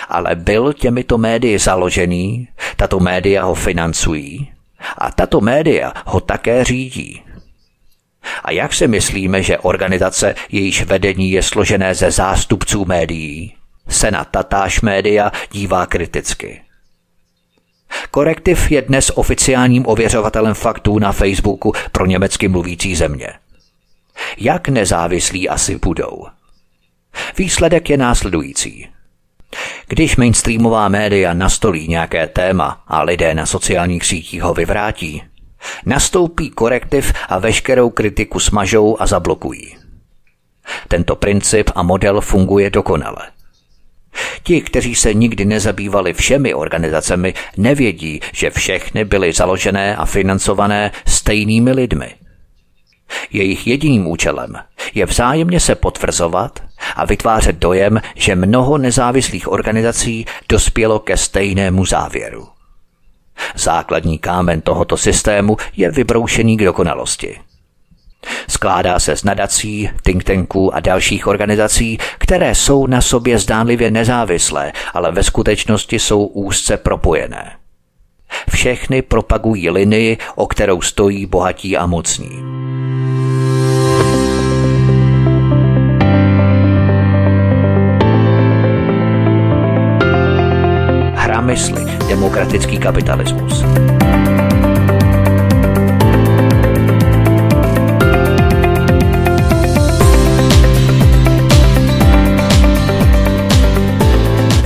Ale 0.10 0.36
byl 0.36 0.74
těmito 0.74 1.18
médii 1.18 1.60
založený, 1.60 2.48
tato 2.76 3.00
média 3.00 3.44
ho 3.44 3.56
financují 3.56 4.52
a 4.98 5.12
tato 5.12 5.42
média 5.42 5.94
ho 6.06 6.20
také 6.20 6.64
řídí. 6.64 7.22
A 8.44 8.52
jak 8.52 8.74
si 8.74 8.88
myslíme, 8.88 9.44
že 9.44 9.58
organizace, 9.58 10.36
jejíž 10.52 10.84
vedení 10.84 11.32
je 11.32 11.44
složené 11.44 11.96
ze 11.96 12.12
zástupců 12.12 12.86
médií, 12.86 13.54
se 13.88 14.12
na 14.12 14.26
tatáž 14.26 14.82
média 14.82 15.32
dívá 15.52 15.86
kriticky? 15.86 16.62
Korektiv 18.12 18.72
je 18.72 18.82
dnes 18.82 19.12
oficiálním 19.16 19.88
ověřovatelem 19.88 20.54
faktů 20.54 21.00
na 21.00 21.12
Facebooku 21.12 21.74
pro 21.92 22.06
německy 22.06 22.48
mluvící 22.48 22.96
země. 22.96 23.28
Jak 24.38 24.70
nezávislí 24.70 25.50
asi 25.50 25.76
budou? 25.76 26.26
Výsledek 27.38 27.90
je 27.90 27.98
následující. 27.98 28.88
Když 29.88 30.16
mainstreamová 30.16 30.90
média 30.90 31.34
nastolí 31.34 31.88
nějaké 31.88 32.28
téma 32.28 32.84
a 32.88 33.04
lidé 33.04 33.34
na 33.34 33.46
sociálních 33.46 34.06
sítích 34.06 34.42
ho 34.42 34.54
vyvrátí, 34.54 35.24
nastoupí 35.86 36.50
korektiv 36.50 37.14
a 37.30 37.40
veškerou 37.40 37.90
kritiku 37.90 38.40
smažou 38.40 39.02
a 39.02 39.08
zablokují. 39.08 39.78
Tento 40.88 41.16
princip 41.16 41.70
a 41.76 41.84
model 41.84 42.22
funguje 42.22 42.70
dokonale. 42.70 43.32
Ti, 44.44 44.62
kteří 44.62 44.96
se 44.96 45.14
nikdy 45.14 45.46
nezabývali 45.46 46.14
všemi 46.14 46.54
organizacemi, 46.54 47.34
nevědí, 47.58 48.20
že 48.34 48.50
všechny 48.50 49.06
byly 49.06 49.34
založené 49.34 49.96
a 49.96 50.06
financované 50.06 50.92
stejnými 51.08 51.72
lidmi. 51.72 52.16
Jejich 53.32 53.68
jediným 53.68 54.08
účelem 54.08 54.56
je 54.94 55.06
vzájemně 55.06 55.60
se 55.60 55.76
potvrzovat 55.76 56.60
a 56.96 57.06
vytvářet 57.06 57.56
dojem, 57.56 58.02
že 58.16 58.36
mnoho 58.36 58.78
nezávislých 58.78 59.52
organizací 59.52 60.26
dospělo 60.50 61.00
ke 61.00 61.18
stejnému 61.18 61.86
závěru. 61.86 62.48
Základní 63.56 64.18
kámen 64.18 64.62
tohoto 64.62 64.98
systému 64.98 65.58
je 65.78 65.92
vybroušený 65.92 66.58
k 66.58 66.64
dokonalosti. 66.64 67.40
Skládá 68.50 69.00
se 69.00 69.18
z 69.18 69.24
nadací, 69.24 69.90
think 70.04 70.24
tanků 70.24 70.76
a 70.76 70.80
dalších 70.80 71.28
organizací, 71.28 71.98
které 72.18 72.56
jsou 72.56 72.88
na 72.88 73.02
sobě 73.02 73.40
zdánlivě 73.40 73.92
nezávislé, 73.92 74.72
ale 74.94 75.12
ve 75.12 75.24
skutečnosti 75.24 76.00
jsou 76.00 76.26
úzce 76.26 76.78
propojené. 76.78 77.52
Všechny 78.50 79.02
propagují 79.02 79.70
linii, 79.70 80.18
o 80.36 80.48
kterou 80.48 80.82
stojí 80.82 81.26
bohatí 81.26 81.78
a 81.78 81.86
mocní. 81.86 82.30
Hra 91.16 91.42
mysli, 91.42 91.86
demokratický 92.08 92.78
kapitalismus. 92.78 93.64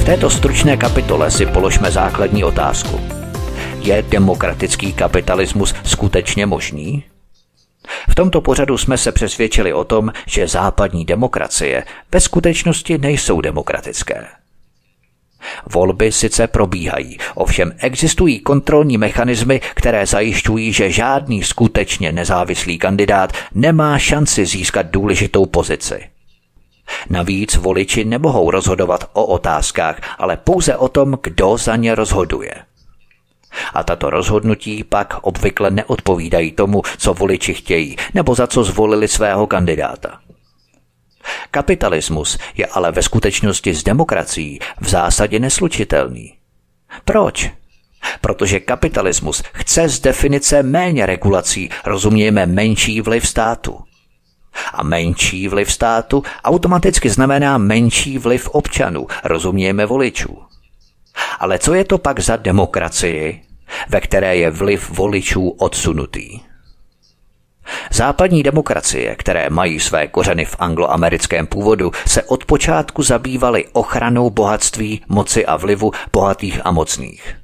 Této 0.07 0.29
stručné 0.29 0.77
kapitole 0.77 1.31
si 1.31 1.45
položme 1.45 1.91
základní 1.91 2.43
otázku. 2.43 3.01
Je 3.79 4.01
demokratický 4.01 4.93
kapitalismus 4.93 5.75
skutečně 5.83 6.45
možný? 6.45 7.03
V 8.09 8.15
tomto 8.15 8.41
pořadu 8.41 8.77
jsme 8.77 8.97
se 8.97 9.11
přesvědčili 9.11 9.73
o 9.73 9.83
tom, 9.83 10.11
že 10.27 10.47
západní 10.47 11.05
demokracie 11.05 11.83
ve 12.11 12.19
skutečnosti 12.19 12.97
nejsou 12.97 13.41
demokratické. 13.41 14.27
Volby 15.65 16.11
sice 16.11 16.47
probíhají, 16.47 17.17
ovšem 17.35 17.73
existují 17.77 18.39
kontrolní 18.39 18.97
mechanismy, 18.97 19.61
které 19.73 20.05
zajišťují, 20.05 20.73
že 20.73 20.91
žádný 20.91 21.43
skutečně 21.43 22.11
nezávislý 22.11 22.77
kandidát 22.77 23.33
nemá 23.55 23.99
šanci 23.99 24.45
získat 24.45 24.85
důležitou 24.85 25.45
pozici. 25.45 26.16
Navíc 27.09 27.55
voliči 27.55 28.05
nemohou 28.05 28.51
rozhodovat 28.51 29.09
o 29.13 29.25
otázkách, 29.25 30.01
ale 30.17 30.37
pouze 30.37 30.77
o 30.77 30.89
tom, 30.89 31.17
kdo 31.23 31.57
za 31.57 31.75
ně 31.75 31.95
rozhoduje. 31.95 32.53
A 33.73 33.83
tato 33.83 34.09
rozhodnutí 34.09 34.83
pak 34.83 35.13
obvykle 35.21 35.71
neodpovídají 35.71 36.51
tomu, 36.51 36.81
co 36.97 37.13
voliči 37.13 37.53
chtějí, 37.53 37.95
nebo 38.13 38.35
za 38.35 38.47
co 38.47 38.63
zvolili 38.63 39.07
svého 39.07 39.47
kandidáta. 39.47 40.19
Kapitalismus 41.51 42.37
je 42.55 42.65
ale 42.65 42.91
ve 42.91 43.03
skutečnosti 43.03 43.73
s 43.73 43.83
demokracií 43.83 44.59
v 44.81 44.89
zásadě 44.89 45.39
neslučitelný. 45.39 46.33
Proč? 47.05 47.51
Protože 48.21 48.59
kapitalismus 48.59 49.43
chce 49.53 49.89
z 49.89 49.99
definice 49.99 50.63
méně 50.63 51.05
regulací, 51.05 51.69
rozumějme 51.85 52.45
menší 52.45 53.01
vliv 53.01 53.27
státu. 53.27 53.79
A 54.73 54.83
menší 54.83 55.47
vliv 55.47 55.71
státu 55.73 56.23
automaticky 56.43 57.09
znamená 57.09 57.57
menší 57.57 58.17
vliv 58.17 58.49
občanů, 58.49 59.07
rozumějme 59.23 59.85
voličů. 59.85 60.37
Ale 61.39 61.59
co 61.59 61.73
je 61.73 61.83
to 61.85 61.97
pak 61.97 62.19
za 62.19 62.35
demokracii, 62.35 63.41
ve 63.89 64.01
které 64.01 64.35
je 64.37 64.51
vliv 64.51 64.89
voličů 64.89 65.49
odsunutý? 65.49 66.39
Západní 67.91 68.43
demokracie, 68.43 69.15
které 69.15 69.49
mají 69.49 69.79
své 69.79 70.07
kořeny 70.07 70.45
v 70.45 70.55
angloamerickém 70.59 71.47
původu, 71.47 71.91
se 72.07 72.23
od 72.23 72.45
počátku 72.45 73.03
zabývaly 73.03 73.65
ochranou 73.73 74.29
bohatství, 74.29 75.01
moci 75.07 75.45
a 75.45 75.57
vlivu 75.57 75.91
bohatých 76.13 76.61
a 76.65 76.71
mocných. 76.71 77.35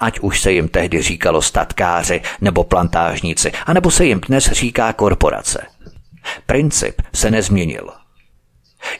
Ať 0.00 0.20
už 0.20 0.40
se 0.40 0.52
jim 0.52 0.68
tehdy 0.68 1.02
říkalo 1.02 1.42
statkáři 1.42 2.20
nebo 2.40 2.64
plantážníci, 2.64 3.52
anebo 3.66 3.90
se 3.90 4.04
jim 4.04 4.20
dnes 4.20 4.50
říká 4.52 4.92
korporace. 4.92 5.66
Princip 6.46 7.02
se 7.14 7.30
nezměnil. 7.30 7.90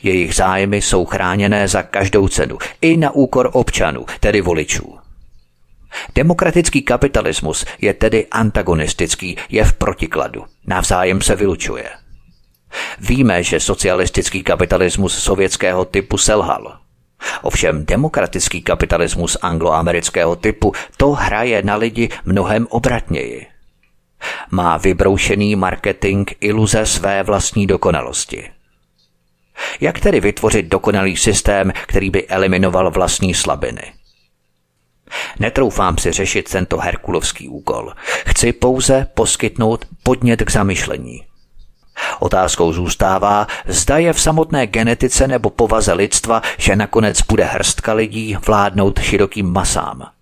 Jejich 0.03 0.35
zájmy 0.35 0.83
jsou 0.83 1.05
chráněné 1.05 1.68
za 1.68 1.83
každou 1.83 2.29
cenu, 2.29 2.59
i 2.81 2.97
na 2.97 3.11
úkor 3.11 3.51
občanů, 3.53 4.07
tedy 4.20 4.41
voličů. 4.41 4.99
Demokratický 6.14 6.83
kapitalismus 6.83 7.64
je 7.81 7.95
tedy 7.95 8.27
antagonistický, 8.27 9.37
je 9.49 9.64
v 9.64 9.72
protikladu, 9.72 10.45
navzájem 10.66 11.22
se 11.22 11.37
vylučuje. 11.37 11.91
Víme, 13.01 13.43
že 13.43 13.61
socialistický 13.61 14.43
kapitalismus 14.43 15.18
sovětského 15.18 15.85
typu 15.85 16.18
selhal. 16.18 16.79
Ovšem 17.43 17.87
demokratický 17.87 18.62
kapitalismus 18.62 19.37
angloamerického 19.43 20.37
typu 20.37 20.72
to 20.97 21.11
hraje 21.11 21.62
na 21.62 21.77
lidi 21.77 22.09
mnohem 22.25 22.66
obratněji. 22.70 23.53
Má 24.51 24.77
vybroušený 24.77 25.57
marketing 25.57 26.31
iluze 26.41 26.87
své 26.87 27.22
vlastní 27.22 27.66
dokonalosti. 27.66 28.51
Jak 29.81 30.01
tedy 30.01 30.20
vytvořit 30.20 30.66
dokonalý 30.66 31.16
systém, 31.16 31.72
který 31.87 32.11
by 32.11 32.27
eliminoval 32.27 32.91
vlastní 32.91 33.35
slabiny? 33.35 33.93
Netroufám 35.39 35.99
si 35.99 36.12
řešit 36.12 36.51
tento 36.51 36.79
herkulovský 36.79 37.49
úkol. 37.49 37.93
Chci 38.27 38.53
pouze 38.53 39.07
poskytnout 39.14 39.85
podnět 40.03 40.43
k 40.43 40.51
zamyšlení. 40.51 41.25
Otázkou 42.20 42.72
zůstává, 42.72 43.47
zda 43.66 43.99
je 43.99 44.12
v 44.12 44.20
samotné 44.20 44.66
genetice 44.66 45.29
nebo 45.29 45.51
povaze 45.51 45.93
lidstva, 45.93 46.43
že 46.59 46.77
nakonec 46.77 47.22
bude 47.22 47.45
hrstka 47.45 47.93
lidí 47.93 48.37
vládnout 48.47 49.01
širokým 49.01 49.53
masám. 49.53 50.13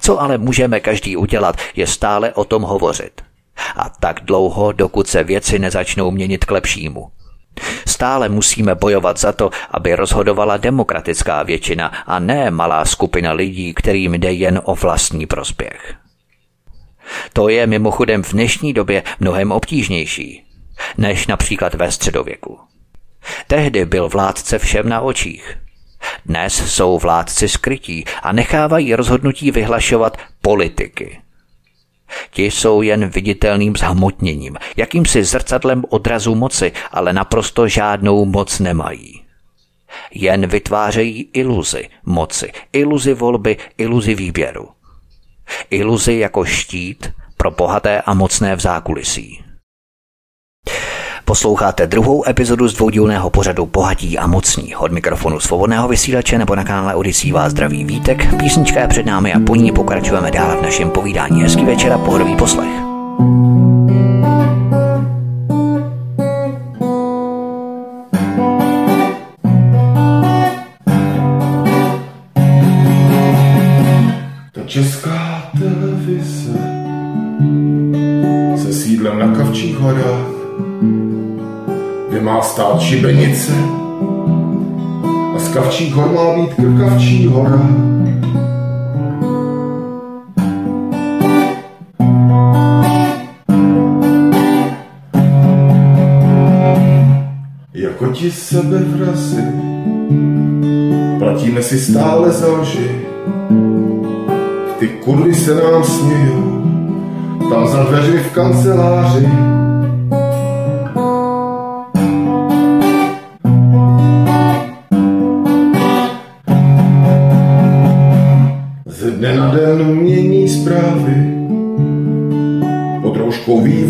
Co 0.00 0.20
ale 0.20 0.38
můžeme 0.38 0.80
každý 0.80 1.16
udělat, 1.16 1.56
je 1.76 1.86
stále 1.86 2.32
o 2.32 2.44
tom 2.44 2.62
hovořit. 2.62 3.22
A 3.76 3.88
tak 3.88 4.20
dlouho, 4.24 4.72
dokud 4.72 5.08
se 5.08 5.24
věci 5.24 5.58
nezačnou 5.58 6.10
měnit 6.10 6.44
k 6.44 6.50
lepšímu. 6.50 7.10
Stále 7.86 8.28
musíme 8.28 8.74
bojovat 8.74 9.18
za 9.18 9.32
to, 9.32 9.50
aby 9.70 9.94
rozhodovala 9.94 10.56
demokratická 10.56 11.42
většina 11.42 11.86
a 12.06 12.18
ne 12.18 12.50
malá 12.50 12.84
skupina 12.84 13.32
lidí, 13.32 13.74
kterým 13.74 14.14
jde 14.14 14.32
jen 14.32 14.60
o 14.64 14.74
vlastní 14.74 15.26
prospěch. 15.26 15.94
To 17.32 17.48
je 17.48 17.66
mimochodem 17.66 18.22
v 18.22 18.32
dnešní 18.32 18.72
době 18.72 19.02
mnohem 19.20 19.52
obtížnější, 19.52 20.44
než 20.98 21.26
například 21.26 21.74
ve 21.74 21.92
středověku. 21.92 22.58
Tehdy 23.46 23.84
byl 23.84 24.08
vládce 24.08 24.58
všem 24.58 24.88
na 24.88 25.00
očích. 25.00 25.61
Dnes 26.26 26.74
jsou 26.74 26.98
vládci 26.98 27.48
skrytí 27.48 28.04
a 28.22 28.32
nechávají 28.32 28.94
rozhodnutí 28.94 29.50
vyhlašovat 29.50 30.18
politiky. 30.40 31.20
Ti 32.30 32.44
jsou 32.44 32.82
jen 32.82 33.08
viditelným 33.08 33.76
zhmotněním, 33.76 34.56
jakýmsi 34.76 35.24
zrcadlem 35.24 35.84
odrazu 35.88 36.34
moci, 36.34 36.72
ale 36.90 37.12
naprosto 37.12 37.68
žádnou 37.68 38.24
moc 38.24 38.58
nemají. 38.58 39.22
Jen 40.10 40.46
vytvářejí 40.46 41.30
iluzi 41.32 41.88
moci, 42.04 42.52
iluzi 42.72 43.14
volby, 43.14 43.56
iluzi 43.78 44.14
výběru. 44.14 44.68
Iluzi 45.70 46.14
jako 46.14 46.44
štít 46.44 47.12
pro 47.36 47.50
bohaté 47.50 48.00
a 48.00 48.14
mocné 48.14 48.56
v 48.56 48.60
zákulisí. 48.60 49.44
Posloucháte 51.24 51.86
druhou 51.86 52.28
epizodu 52.28 52.68
z 52.68 52.74
dvoudílného 52.74 53.30
pořadu 53.30 53.66
Bohatí 53.66 54.18
a 54.18 54.26
mocní. 54.26 54.76
Od 54.76 54.92
mikrofonu 54.92 55.40
svobodného 55.40 55.88
vysílače 55.88 56.38
nebo 56.38 56.54
na 56.54 56.64
kanále 56.64 56.94
Odisí 56.94 57.32
vás 57.32 57.52
zdraví 57.52 57.84
Vítek. 57.84 58.34
Písnička 58.38 58.80
je 58.80 58.88
před 58.88 59.06
námi 59.06 59.32
a 59.32 59.40
po 59.40 59.54
ní 59.54 59.72
pokračujeme 59.72 60.30
dál 60.30 60.56
v 60.58 60.62
našem 60.62 60.90
povídání. 60.90 61.42
Hezký 61.42 61.64
večer 61.64 61.92
a 61.92 61.98
pohodový 61.98 62.36
poslech. 62.36 62.68
Česká 74.66 75.50
televize 75.58 76.58
se 78.56 78.72
sídlem 78.72 79.18
na 79.18 79.36
Kavčích 79.36 79.76
horách 79.76 80.31
má 82.22 82.42
stát 82.42 82.80
šibenice 82.80 83.52
a 85.34 85.38
z 85.38 85.48
Kavčích 85.48 85.94
hor 85.94 86.12
má 86.12 86.42
být 86.42 86.54
Krkavčí 86.54 87.26
hora. 87.26 87.62
Jako 97.74 98.06
ti 98.06 98.30
sebevrazy 98.30 99.42
platíme 101.18 101.62
si 101.62 101.78
stále 101.78 102.30
za 102.30 102.52
lži. 102.52 102.90
Ty 104.78 104.88
kurvy 104.88 105.34
se 105.34 105.54
nám 105.54 105.84
smějou, 105.84 106.62
tam 107.50 107.68
za 107.68 107.84
dveřmi 107.84 108.18
v 108.18 108.32
kanceláři. 108.32 109.28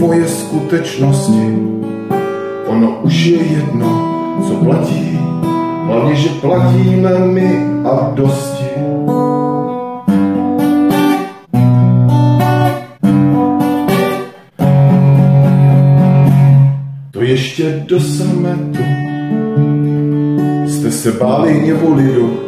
Vývoje 0.03 0.29
skutečnosti. 0.29 1.59
Ono 2.67 2.99
už 3.03 3.25
je 3.25 3.43
jedno, 3.43 3.91
co 4.49 4.55
platí, 4.55 5.19
hlavně, 5.87 6.15
že 6.15 6.29
platíme 6.29 7.19
my 7.19 7.59
a 7.85 8.11
dosti. 8.15 8.65
To 17.11 17.23
ještě 17.23 17.85
do 17.87 18.01
sametu 18.01 18.83
jste 20.67 20.91
se 20.91 21.13
báli 21.13 21.67
nevolidu, 21.67 22.39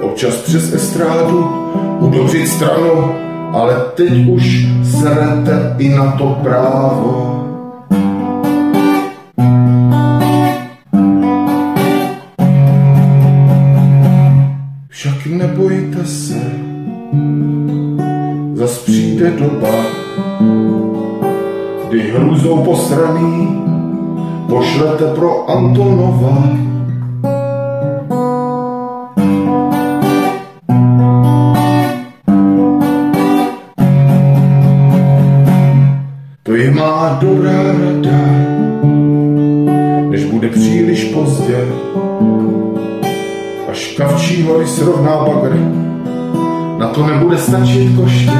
občas 0.00 0.36
přes 0.36 0.72
estrádu 0.72 1.48
udobřit 2.00 2.48
stranu, 2.48 3.29
ale 3.60 3.92
teď 3.94 4.28
už 4.28 4.66
srete 4.82 5.76
i 5.78 5.88
na 5.88 6.12
to 6.12 6.40
právo. 6.42 7.36
Však 14.88 15.26
nebojte 15.26 16.04
se, 16.04 16.40
zas 18.54 18.78
přijde 18.78 19.30
doba, 19.30 19.76
kdy 21.88 22.00
hrůzou 22.00 22.64
posraný 22.64 23.62
pošlete 24.48 25.04
pro 25.14 25.50
Antonova 25.50 26.69
nebude 47.30 47.42
stačit 47.42 47.96
koště. 47.96 48.30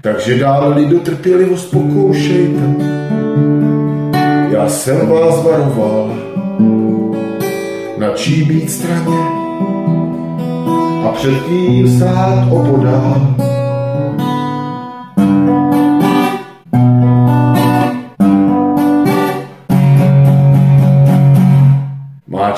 Takže 0.00 0.38
dál 0.38 0.72
lido 0.76 0.98
trpělivost 0.98 1.70
pokoušejte. 1.70 2.60
Já 4.50 4.68
jsem 4.68 5.08
vás 5.08 5.44
varoval, 5.44 6.10
na 7.98 8.08
čí 8.14 8.42
být 8.42 8.70
straně 8.70 9.18
a 11.08 11.12
před 11.12 11.34
kým 11.42 11.88
stát 11.88 12.52
opodál. 12.52 13.29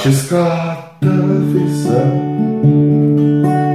Česká 0.03 0.79
televize, 1.01 2.03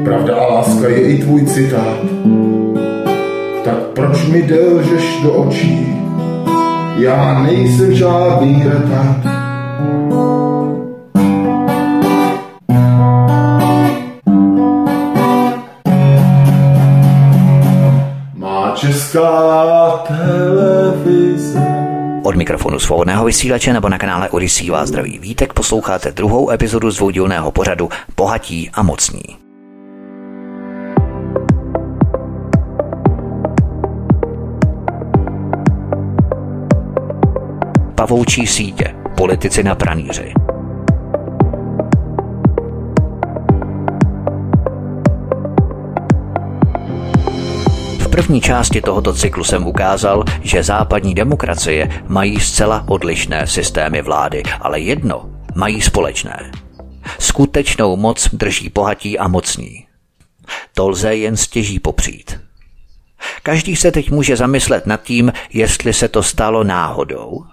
pravda 0.03 0.35
a 0.35 0.53
láska 0.53 0.87
je 0.87 1.01
i 1.01 1.23
tvůj 1.23 1.45
citát, 1.45 1.97
tak 3.63 3.75
proč 3.95 4.27
mi 4.27 4.41
delžeš 4.41 5.21
do 5.23 5.33
očí? 5.33 5.87
Já 6.97 7.43
nejsem 7.43 7.93
žádný 7.93 8.63
retard. 8.63 9.26
Od 22.27 22.35
mikrofonu 22.35 22.79
svobodného 22.79 23.25
vysílače 23.25 23.73
nebo 23.73 23.89
na 23.89 23.97
kanále 23.97 24.29
Odisí 24.29 24.69
vás 24.69 24.89
zdraví 24.89 25.19
Vítek 25.19 25.53
posloucháte 25.53 26.11
druhou 26.11 26.51
epizodu 26.51 26.91
z 26.91 26.97
dvoudílného 26.97 27.51
pořadu 27.51 27.89
Bohatí 28.17 28.69
a 28.73 28.83
mocní. 28.83 29.23
Pavoučí 37.95 38.47
sítě, 38.47 38.95
politici 39.17 39.63
na 39.63 39.75
pranýři. 39.75 40.46
První 48.17 48.41
části 48.41 48.81
tohoto 48.81 49.13
cyklu 49.13 49.43
jsem 49.43 49.67
ukázal, 49.67 50.23
že 50.41 50.63
západní 50.63 51.15
demokracie 51.15 52.03
mají 52.07 52.39
zcela 52.39 52.85
odlišné 52.87 53.47
systémy 53.47 54.01
vlády, 54.01 54.43
ale 54.61 54.79
jedno 54.79 55.29
mají 55.55 55.81
společné. 55.81 56.51
Skutečnou 57.19 57.95
moc 57.95 58.29
drží 58.33 58.69
bohatí 58.69 59.19
a 59.19 59.27
mocní. 59.27 59.87
To 60.73 60.89
lze 60.89 61.15
jen 61.15 61.37
stěží 61.37 61.79
popřít. 61.79 62.39
Každý 63.43 63.75
se 63.75 63.91
teď 63.91 64.11
může 64.11 64.35
zamyslet 64.35 64.85
nad 64.85 65.03
tím, 65.03 65.33
jestli 65.53 65.93
se 65.93 66.07
to 66.07 66.23
stalo 66.23 66.63
náhodou, 66.63 67.45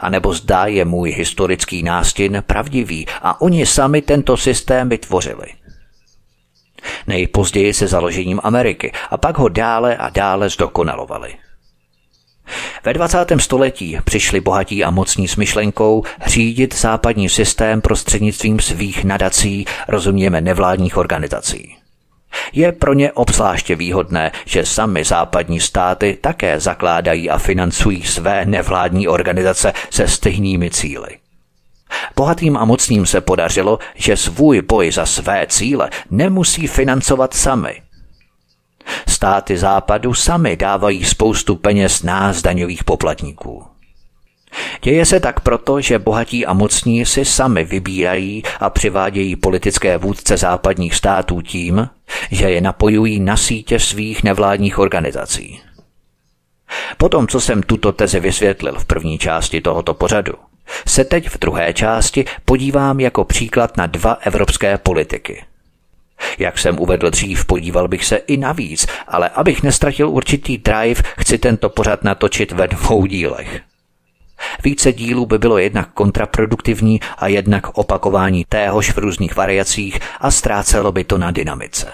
anebo 0.00 0.34
zdá 0.34 0.66
je 0.66 0.84
můj 0.84 1.10
historický 1.10 1.82
nástin 1.82 2.42
pravdivý 2.46 3.06
a 3.22 3.40
oni 3.40 3.66
sami 3.66 4.02
tento 4.02 4.36
systém 4.36 4.88
vytvořili. 4.88 5.59
Nejpozději 7.06 7.74
se 7.74 7.86
založením 7.86 8.40
Ameriky 8.42 8.92
a 9.10 9.16
pak 9.16 9.38
ho 9.38 9.48
dále 9.48 9.96
a 9.96 10.10
dále 10.10 10.48
zdokonalovali. 10.48 11.34
Ve 12.84 12.92
20. 12.92 13.26
století 13.38 13.98
přišli 14.04 14.40
bohatí 14.40 14.84
a 14.84 14.90
mocní 14.90 15.28
s 15.28 15.36
myšlenkou 15.36 16.04
řídit 16.26 16.76
západní 16.76 17.28
systém 17.28 17.80
prostřednictvím 17.80 18.60
svých 18.60 19.04
nadací, 19.04 19.64
rozumějeme 19.88 20.40
nevládních 20.40 20.96
organizací. 20.96 21.76
Je 22.52 22.72
pro 22.72 22.94
ně 22.94 23.12
obzvláště 23.12 23.76
výhodné, 23.76 24.32
že 24.44 24.66
sami 24.66 25.04
západní 25.04 25.60
státy 25.60 26.18
také 26.20 26.60
zakládají 26.60 27.30
a 27.30 27.38
financují 27.38 28.02
své 28.02 28.44
nevládní 28.44 29.08
organizace 29.08 29.72
se 29.90 30.08
stejnými 30.08 30.70
cíly. 30.70 31.19
Bohatým 32.16 32.56
a 32.56 32.64
mocným 32.64 33.06
se 33.06 33.20
podařilo, 33.20 33.78
že 33.94 34.16
svůj 34.16 34.62
boj 34.62 34.92
za 34.92 35.06
své 35.06 35.46
cíle 35.46 35.90
nemusí 36.10 36.66
financovat 36.66 37.34
sami. 37.34 37.82
Státy 39.08 39.58
západu 39.58 40.14
sami 40.14 40.56
dávají 40.56 41.04
spoustu 41.04 41.56
peněz 41.56 42.02
nás 42.02 42.42
daňových 42.42 42.84
poplatníků. 42.84 43.64
Děje 44.82 45.06
se 45.06 45.20
tak 45.20 45.40
proto, 45.40 45.80
že 45.80 45.98
bohatí 45.98 46.46
a 46.46 46.52
mocní 46.52 47.06
si 47.06 47.24
sami 47.24 47.64
vybírají 47.64 48.42
a 48.60 48.70
přivádějí 48.70 49.36
politické 49.36 49.98
vůdce 49.98 50.36
západních 50.36 50.94
států 50.94 51.42
tím, 51.42 51.88
že 52.30 52.50
je 52.50 52.60
napojují 52.60 53.20
na 53.20 53.36
sítě 53.36 53.78
svých 53.78 54.22
nevládních 54.22 54.78
organizací. 54.78 55.60
Potom, 56.96 57.28
co 57.28 57.40
jsem 57.40 57.62
tuto 57.62 57.92
tezi 57.92 58.20
vysvětlil 58.20 58.74
v 58.78 58.84
první 58.84 59.18
části 59.18 59.60
tohoto 59.60 59.94
pořadu, 59.94 60.32
se 60.86 61.04
teď 61.04 61.28
v 61.28 61.38
druhé 61.38 61.72
části 61.72 62.24
podívám 62.44 63.00
jako 63.00 63.24
příklad 63.24 63.76
na 63.76 63.86
dva 63.86 64.12
evropské 64.12 64.78
politiky. 64.78 65.44
Jak 66.38 66.58
jsem 66.58 66.78
uvedl 66.80 67.10
dřív, 67.10 67.44
podíval 67.44 67.88
bych 67.88 68.04
se 68.04 68.16
i 68.16 68.36
navíc, 68.36 68.86
ale 69.08 69.28
abych 69.28 69.62
nestratil 69.62 70.08
určitý 70.08 70.58
drive, 70.58 71.02
chci 71.18 71.38
tento 71.38 71.68
pořad 71.68 72.04
natočit 72.04 72.52
ve 72.52 72.68
dvou 72.68 73.06
dílech. 73.06 73.60
Více 74.64 74.92
dílů 74.92 75.26
by 75.26 75.38
bylo 75.38 75.58
jednak 75.58 75.88
kontraproduktivní 75.92 77.00
a 77.18 77.26
jednak 77.26 77.78
opakování 77.78 78.44
téhož 78.48 78.90
v 78.90 78.98
různých 78.98 79.36
variacích 79.36 79.98
a 80.20 80.30
ztrácelo 80.30 80.92
by 80.92 81.04
to 81.04 81.18
na 81.18 81.30
dynamice. 81.30 81.92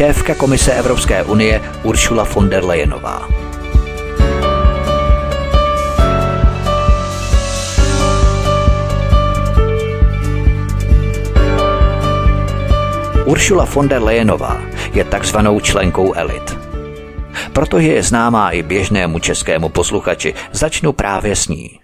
Šéfka 0.00 0.34
Komise 0.34 0.72
Evropské 0.72 1.22
unie 1.22 1.60
Ursula 1.82 2.24
von 2.24 2.48
der 2.48 2.64
Leyenová. 2.64 3.28
Uršula 13.24 13.64
von 13.64 13.88
der 13.88 14.02
Leyenová 14.02 14.62
je 14.92 15.04
takzvanou 15.04 15.60
členkou 15.60 16.12
elit. 16.14 16.56
Protože 17.52 17.92
je 17.92 18.02
známá 18.02 18.50
i 18.50 18.62
běžnému 18.62 19.18
českému 19.18 19.68
posluchači, 19.68 20.34
začnu 20.52 20.92
právě 20.92 21.36
s 21.36 21.48
ní. 21.48 21.80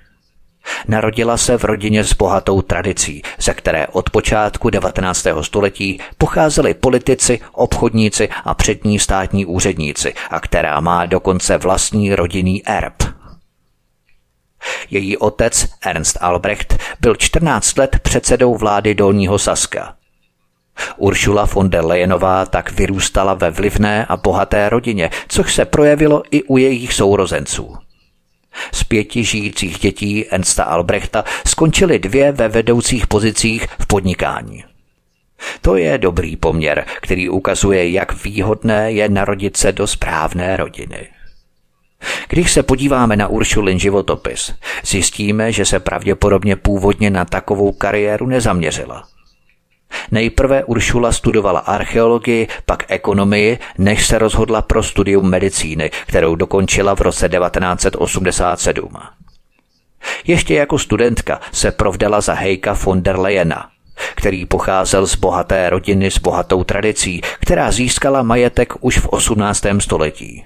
Narodila 0.89 1.37
se 1.37 1.59
v 1.59 1.65
rodině 1.65 2.05
s 2.05 2.13
bohatou 2.13 2.63
tradicí, 2.63 3.23
ze 3.39 3.55
které 3.55 3.87
od 3.87 4.11
počátku 4.11 4.71
19. 4.71 5.27
století 5.43 6.01
pocházeli 6.19 6.75
politici, 6.75 7.41
obchodníci 7.53 8.29
a 8.45 8.55
přední 8.55 8.99
státní 8.99 9.47
úředníci 9.47 10.15
a 10.31 10.41
která 10.41 10.81
má 10.81 11.07
dokonce 11.07 11.59
vlastní 11.59 12.15
rodinný 12.15 12.63
erb. 12.67 13.03
Její 14.91 15.17
otec 15.17 15.69
Ernst 15.87 16.19
Albrecht 16.21 16.79
byl 17.01 17.15
14 17.15 17.79
let 17.79 17.97
předsedou 18.03 18.57
vlády 18.57 18.95
Dolního 18.95 19.39
Saska. 19.39 19.95
Uršula 20.97 21.45
von 21.45 21.71
der 21.71 21.85
Leyenová 21.85 22.47
tak 22.47 22.73
vyrůstala 22.73 23.35
ve 23.35 23.51
vlivné 23.51 24.07
a 24.07 24.17
bohaté 24.17 24.69
rodině, 24.69 25.11
což 25.29 25.55
se 25.55 25.65
projevilo 25.65 26.23
i 26.31 26.43
u 26.43 26.57
jejich 26.57 26.95
sourozenců. 26.95 27.77
Z 28.73 28.85
pěti 28.85 29.25
žijících 29.25 29.79
dětí 29.79 30.27
Ernsta 30.27 30.65
Albrechta 30.65 31.25
skončily 31.47 31.99
dvě 31.99 32.33
ve 32.33 32.49
vedoucích 32.49 33.07
pozicích 33.07 33.67
v 33.81 33.87
podnikání. 33.87 34.65
To 35.61 35.77
je 35.77 35.99
dobrý 35.99 36.37
poměr, 36.37 36.85
který 37.01 37.29
ukazuje, 37.29 37.91
jak 37.91 38.25
výhodné 38.25 38.93
je 38.93 39.09
narodit 39.09 39.57
se 39.57 39.73
do 39.73 39.87
správné 39.87 40.57
rodiny. 40.57 41.09
Když 42.29 42.53
se 42.53 42.63
podíváme 42.63 43.17
na 43.17 43.29
Uršulin 43.29 43.79
životopis, 43.79 44.55
zjistíme, 44.85 45.53
že 45.53 45.65
se 45.65 45.81
pravděpodobně 45.81 46.57
původně 46.57 47.11
na 47.11 47.25
takovou 47.25 47.73
kariéru 47.73 48.27
nezaměřila– 48.27 49.09
Nejprve 50.11 50.65
Uršula 50.65 51.13
studovala 51.13 51.61
archeologii, 51.61 52.49
pak 52.67 52.85
ekonomii, 52.89 53.59
než 53.79 54.07
se 54.07 54.19
rozhodla 54.19 54.63
pro 54.63 54.83
studium 54.83 55.31
medicíny, 55.31 55.91
kterou 56.07 56.35
dokončila 56.35 56.95
v 56.95 57.01
roce 57.01 57.29
1987. 57.29 58.91
Ještě 60.27 60.55
jako 60.55 60.79
studentka 60.79 61.41
se 61.53 61.71
provdala 61.71 62.21
za 62.21 62.35
Hejka 62.35 62.73
von 62.85 63.03
der 63.03 63.19
Leyena, 63.19 63.69
který 64.15 64.47
pocházel 64.47 65.07
z 65.07 65.17
bohaté 65.17 65.71
rodiny 65.71 66.11
s 66.11 66.19
bohatou 66.19 66.65
tradicí, 66.65 67.21
která 67.41 67.73
získala 67.73 68.23
majetek 68.23 68.73
už 68.81 68.99
v 68.99 69.09
18. 69.09 69.63
století. 69.79 70.45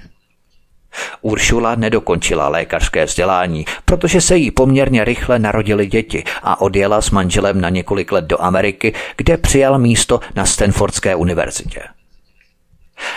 Uršula 1.20 1.74
nedokončila 1.74 2.48
lékařské 2.48 3.04
vzdělání, 3.04 3.64
protože 3.84 4.20
se 4.20 4.36
jí 4.36 4.50
poměrně 4.50 5.04
rychle 5.04 5.38
narodili 5.38 5.86
děti 5.86 6.24
a 6.42 6.60
odjela 6.60 7.00
s 7.00 7.10
manželem 7.10 7.60
na 7.60 7.68
několik 7.68 8.12
let 8.12 8.24
do 8.24 8.42
Ameriky, 8.42 8.94
kde 9.16 9.36
přijal 9.36 9.78
místo 9.78 10.20
na 10.34 10.46
Stanfordské 10.46 11.14
univerzitě. 11.14 11.82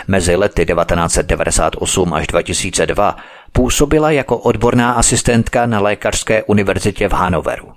Mezi 0.08 0.36
lety 0.36 0.66
1998 0.66 2.14
až 2.14 2.26
2002 2.26 3.16
působila 3.52 4.10
jako 4.10 4.38
odborná 4.38 4.92
asistentka 4.92 5.66
na 5.66 5.80
lékařské 5.80 6.42
univerzitě 6.42 7.08
v 7.08 7.12
Hanoveru. 7.12 7.72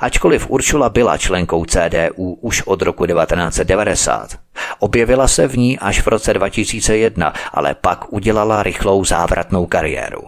Ačkoliv 0.00 0.50
Uršula 0.50 0.88
byla 0.88 1.18
členkou 1.18 1.64
CDU 1.64 2.38
už 2.40 2.62
od 2.62 2.82
roku 2.82 3.06
1990, 3.06 4.28
objevila 4.78 5.28
se 5.28 5.48
v 5.48 5.56
ní 5.56 5.78
až 5.78 6.00
v 6.00 6.06
roce 6.06 6.34
2001, 6.34 7.32
ale 7.52 7.74
pak 7.74 8.12
udělala 8.12 8.62
rychlou 8.62 9.04
závratnou 9.04 9.66
kariéru. 9.66 10.22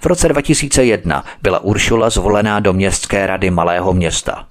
V 0.00 0.06
roce 0.06 0.28
2001 0.28 1.24
byla 1.42 1.58
Uršula 1.58 2.10
zvolená 2.10 2.60
do 2.60 2.72
městské 2.72 3.26
rady 3.26 3.50
malého 3.50 3.92
města. 3.92 4.46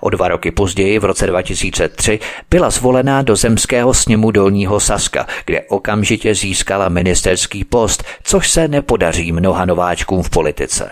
O 0.00 0.10
dva 0.10 0.28
roky 0.28 0.50
později, 0.50 0.98
v 0.98 1.04
roce 1.04 1.26
2003, 1.26 2.20
byla 2.50 2.70
zvolená 2.70 3.22
do 3.22 3.36
zemského 3.36 3.94
sněmu 3.94 4.30
Dolního 4.30 4.80
Saska, 4.80 5.26
kde 5.44 5.60
okamžitě 5.62 6.34
získala 6.34 6.88
ministerský 6.88 7.64
post, 7.64 8.04
což 8.22 8.50
se 8.50 8.68
nepodaří 8.68 9.32
mnoha 9.32 9.64
nováčkům 9.64 10.22
v 10.22 10.30
politice. 10.30 10.90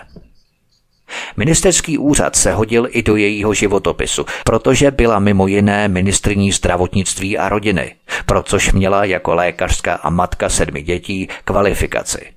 Ministerský 1.36 1.98
úřad 1.98 2.36
se 2.36 2.52
hodil 2.52 2.88
i 2.90 3.02
do 3.02 3.16
jejího 3.16 3.54
životopisu, 3.54 4.26
protože 4.44 4.90
byla 4.90 5.18
mimo 5.18 5.46
jiné 5.46 5.88
ministrní 5.88 6.52
zdravotnictví 6.52 7.38
a 7.38 7.48
rodiny, 7.48 7.94
procož 8.26 8.72
měla 8.72 9.04
jako 9.04 9.34
lékařská 9.34 9.94
a 9.94 10.10
matka 10.10 10.48
sedmi 10.48 10.82
dětí 10.82 11.28
kvalifikaci. 11.44 12.32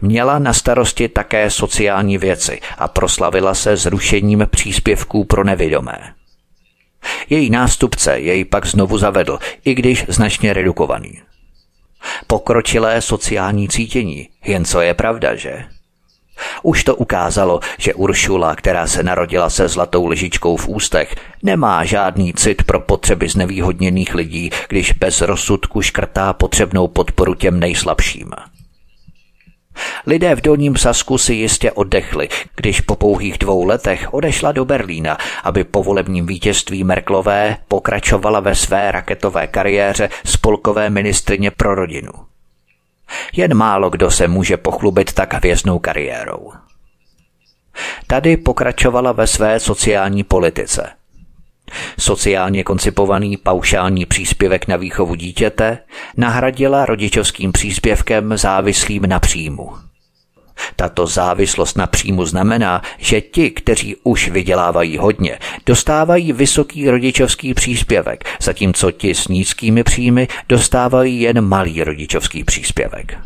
Měla 0.00 0.38
na 0.38 0.52
starosti 0.52 1.08
také 1.08 1.50
sociální 1.50 2.18
věci 2.18 2.60
a 2.78 2.88
proslavila 2.88 3.54
se 3.54 3.76
zrušením 3.76 4.46
příspěvků 4.50 5.24
pro 5.24 5.44
nevidomé. 5.44 6.14
Její 7.30 7.50
nástupce 7.50 8.18
jej 8.18 8.44
pak 8.44 8.66
znovu 8.66 8.98
zavedl, 8.98 9.38
i 9.64 9.74
když 9.74 10.04
značně 10.08 10.52
redukovaný. 10.52 11.20
Pokročilé 12.26 13.00
sociální 13.00 13.68
cítění, 13.68 14.28
jen 14.44 14.64
co 14.64 14.80
je 14.80 14.94
pravda, 14.94 15.34
že? 15.34 15.64
Už 16.62 16.84
to 16.84 16.96
ukázalo, 16.96 17.60
že 17.78 17.94
Uršula, 17.94 18.56
která 18.56 18.86
se 18.86 19.02
narodila 19.02 19.50
se 19.50 19.68
zlatou 19.68 20.06
lyžičkou 20.06 20.56
v 20.56 20.68
ústech, 20.68 21.14
nemá 21.42 21.84
žádný 21.84 22.34
cit 22.34 22.62
pro 22.62 22.80
potřeby 22.80 23.28
znevýhodněných 23.28 24.14
lidí, 24.14 24.50
když 24.68 24.92
bez 24.92 25.20
rozsudku 25.20 25.82
škrtá 25.82 26.32
potřebnou 26.32 26.88
podporu 26.88 27.34
těm 27.34 27.60
nejslabším. 27.60 28.30
Lidé 30.06 30.36
v 30.36 30.40
Dolním 30.40 30.76
Sasku 30.76 31.18
si 31.18 31.34
jistě 31.34 31.72
oddechli, 31.72 32.28
když 32.56 32.80
po 32.80 32.96
pouhých 32.96 33.38
dvou 33.38 33.64
letech 33.64 34.14
odešla 34.14 34.52
do 34.52 34.64
Berlína, 34.64 35.18
aby 35.44 35.64
po 35.64 35.82
volebním 35.82 36.26
vítězství 36.26 36.84
Merklové 36.84 37.56
pokračovala 37.68 38.40
ve 38.40 38.54
své 38.54 38.92
raketové 38.92 39.46
kariéře 39.46 40.08
spolkové 40.24 40.90
ministrině 40.90 41.50
pro 41.50 41.74
rodinu. 41.74 42.27
Jen 43.32 43.54
málo 43.54 43.90
kdo 43.90 44.10
se 44.10 44.28
může 44.28 44.56
pochlubit 44.56 45.12
tak 45.12 45.34
hvězdnou 45.34 45.78
kariérou. 45.78 46.52
Tady 48.06 48.36
pokračovala 48.36 49.12
ve 49.12 49.26
své 49.26 49.60
sociální 49.60 50.24
politice. 50.24 50.90
Sociálně 51.98 52.64
koncipovaný 52.64 53.36
paušální 53.36 54.06
příspěvek 54.06 54.68
na 54.68 54.76
výchovu 54.76 55.14
dítěte 55.14 55.78
nahradila 56.16 56.86
rodičovským 56.86 57.52
příspěvkem 57.52 58.36
závislým 58.36 59.02
na 59.02 59.20
příjmu. 59.20 59.87
Tato 60.76 61.06
závislost 61.06 61.76
na 61.76 61.86
příjmu 61.86 62.24
znamená, 62.24 62.82
že 62.98 63.20
ti, 63.20 63.50
kteří 63.50 63.96
už 64.02 64.28
vydělávají 64.28 64.98
hodně, 64.98 65.38
dostávají 65.66 66.32
vysoký 66.32 66.90
rodičovský 66.90 67.54
příspěvek, 67.54 68.24
zatímco 68.40 68.90
ti 68.90 69.14
s 69.14 69.28
nízkými 69.28 69.84
příjmy 69.84 70.28
dostávají 70.48 71.20
jen 71.20 71.40
malý 71.40 71.84
rodičovský 71.84 72.44
příspěvek. 72.44 73.18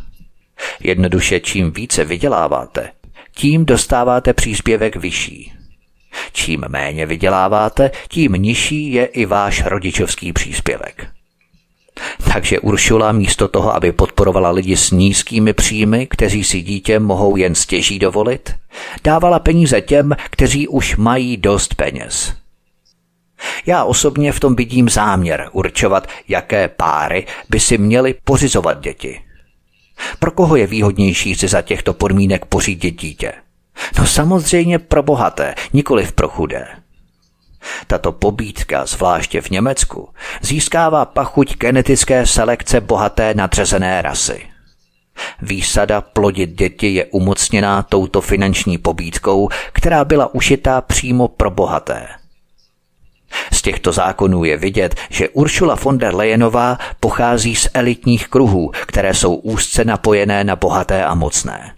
Jednoduše, 0.80 1.40
čím 1.40 1.70
více 1.70 2.04
vyděláváte, 2.04 2.90
tím 3.34 3.64
dostáváte 3.64 4.32
příspěvek 4.32 4.96
vyšší. 4.96 5.52
Čím 6.32 6.64
méně 6.68 7.06
vyděláváte, 7.06 7.90
tím 8.08 8.32
nižší 8.32 8.92
je 8.92 9.04
i 9.04 9.26
váš 9.26 9.64
rodičovský 9.64 10.32
příspěvek. 10.32 11.11
Takže 12.32 12.60
Uršula 12.60 13.12
místo 13.12 13.48
toho, 13.48 13.74
aby 13.74 13.92
podporovala 13.92 14.50
lidi 14.50 14.76
s 14.76 14.90
nízkými 14.90 15.52
příjmy, 15.52 16.06
kteří 16.06 16.44
si 16.44 16.60
dítě 16.60 16.98
mohou 16.98 17.36
jen 17.36 17.54
stěží 17.54 17.98
dovolit, 17.98 18.54
dávala 19.04 19.38
peníze 19.38 19.80
těm, 19.80 20.16
kteří 20.30 20.68
už 20.68 20.96
mají 20.96 21.36
dost 21.36 21.74
peněz. 21.74 22.32
Já 23.66 23.84
osobně 23.84 24.32
v 24.32 24.40
tom 24.40 24.56
vidím 24.56 24.88
záměr 24.88 25.48
určovat, 25.52 26.08
jaké 26.28 26.68
páry 26.68 27.26
by 27.50 27.60
si 27.60 27.78
měly 27.78 28.14
pořizovat 28.24 28.80
děti. 28.80 29.20
Pro 30.18 30.30
koho 30.30 30.56
je 30.56 30.66
výhodnější 30.66 31.34
si 31.34 31.48
za 31.48 31.62
těchto 31.62 31.92
podmínek 31.94 32.44
pořídit 32.44 33.00
dítě? 33.00 33.32
No 33.98 34.06
samozřejmě 34.06 34.78
pro 34.78 35.02
bohaté, 35.02 35.54
nikoliv 35.72 36.12
pro 36.12 36.28
chudé. 36.28 36.81
Tato 37.86 38.12
pobídka, 38.12 38.86
zvláště 38.86 39.40
v 39.40 39.50
Německu, 39.50 40.08
získává 40.40 41.04
pachuť 41.04 41.56
genetické 41.56 42.26
selekce 42.26 42.80
bohaté 42.80 43.34
nadřazené 43.34 44.02
rasy. 44.02 44.46
Výsada 45.42 46.00
plodit 46.00 46.50
děti 46.50 46.94
je 46.94 47.04
umocněná 47.04 47.82
touto 47.82 48.20
finanční 48.20 48.78
pobídkou, 48.78 49.48
která 49.72 50.04
byla 50.04 50.34
ušitá 50.34 50.80
přímo 50.80 51.28
pro 51.28 51.50
bohaté. 51.50 52.08
Z 53.52 53.62
těchto 53.62 53.92
zákonů 53.92 54.44
je 54.44 54.56
vidět, 54.56 54.94
že 55.10 55.28
Uršula 55.28 55.74
von 55.74 55.98
der 55.98 56.14
Leyenová 56.14 56.78
pochází 57.00 57.56
z 57.56 57.68
elitních 57.74 58.28
kruhů, 58.28 58.70
které 58.86 59.14
jsou 59.14 59.34
úzce 59.34 59.84
napojené 59.84 60.44
na 60.44 60.56
bohaté 60.56 61.04
a 61.04 61.14
mocné. 61.14 61.74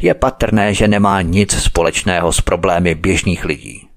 Je 0.00 0.14
patrné, 0.14 0.74
že 0.74 0.88
nemá 0.88 1.22
nic 1.22 1.62
společného 1.62 2.32
s 2.32 2.40
problémy 2.40 2.94
běžných 2.94 3.44
lidí. 3.44 3.88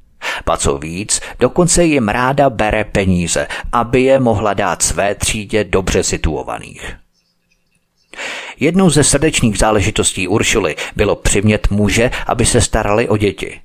Pa 0.45 0.57
co 0.57 0.77
víc, 0.77 1.21
dokonce 1.39 1.83
jim 1.83 2.09
ráda 2.09 2.49
bere 2.49 2.83
peníze, 2.83 3.47
aby 3.71 4.01
je 4.01 4.19
mohla 4.19 4.53
dát 4.53 4.81
své 4.81 5.15
třídě 5.15 5.63
dobře 5.63 6.03
situovaných. 6.03 6.95
Jednou 8.59 8.89
ze 8.89 9.03
srdečných 9.03 9.57
záležitostí 9.57 10.27
Uršuly 10.27 10.75
bylo 10.95 11.15
přimět 11.15 11.69
muže, 11.69 12.11
aby 12.27 12.45
se 12.45 12.61
starali 12.61 13.09
o 13.09 13.17
děti. 13.17 13.61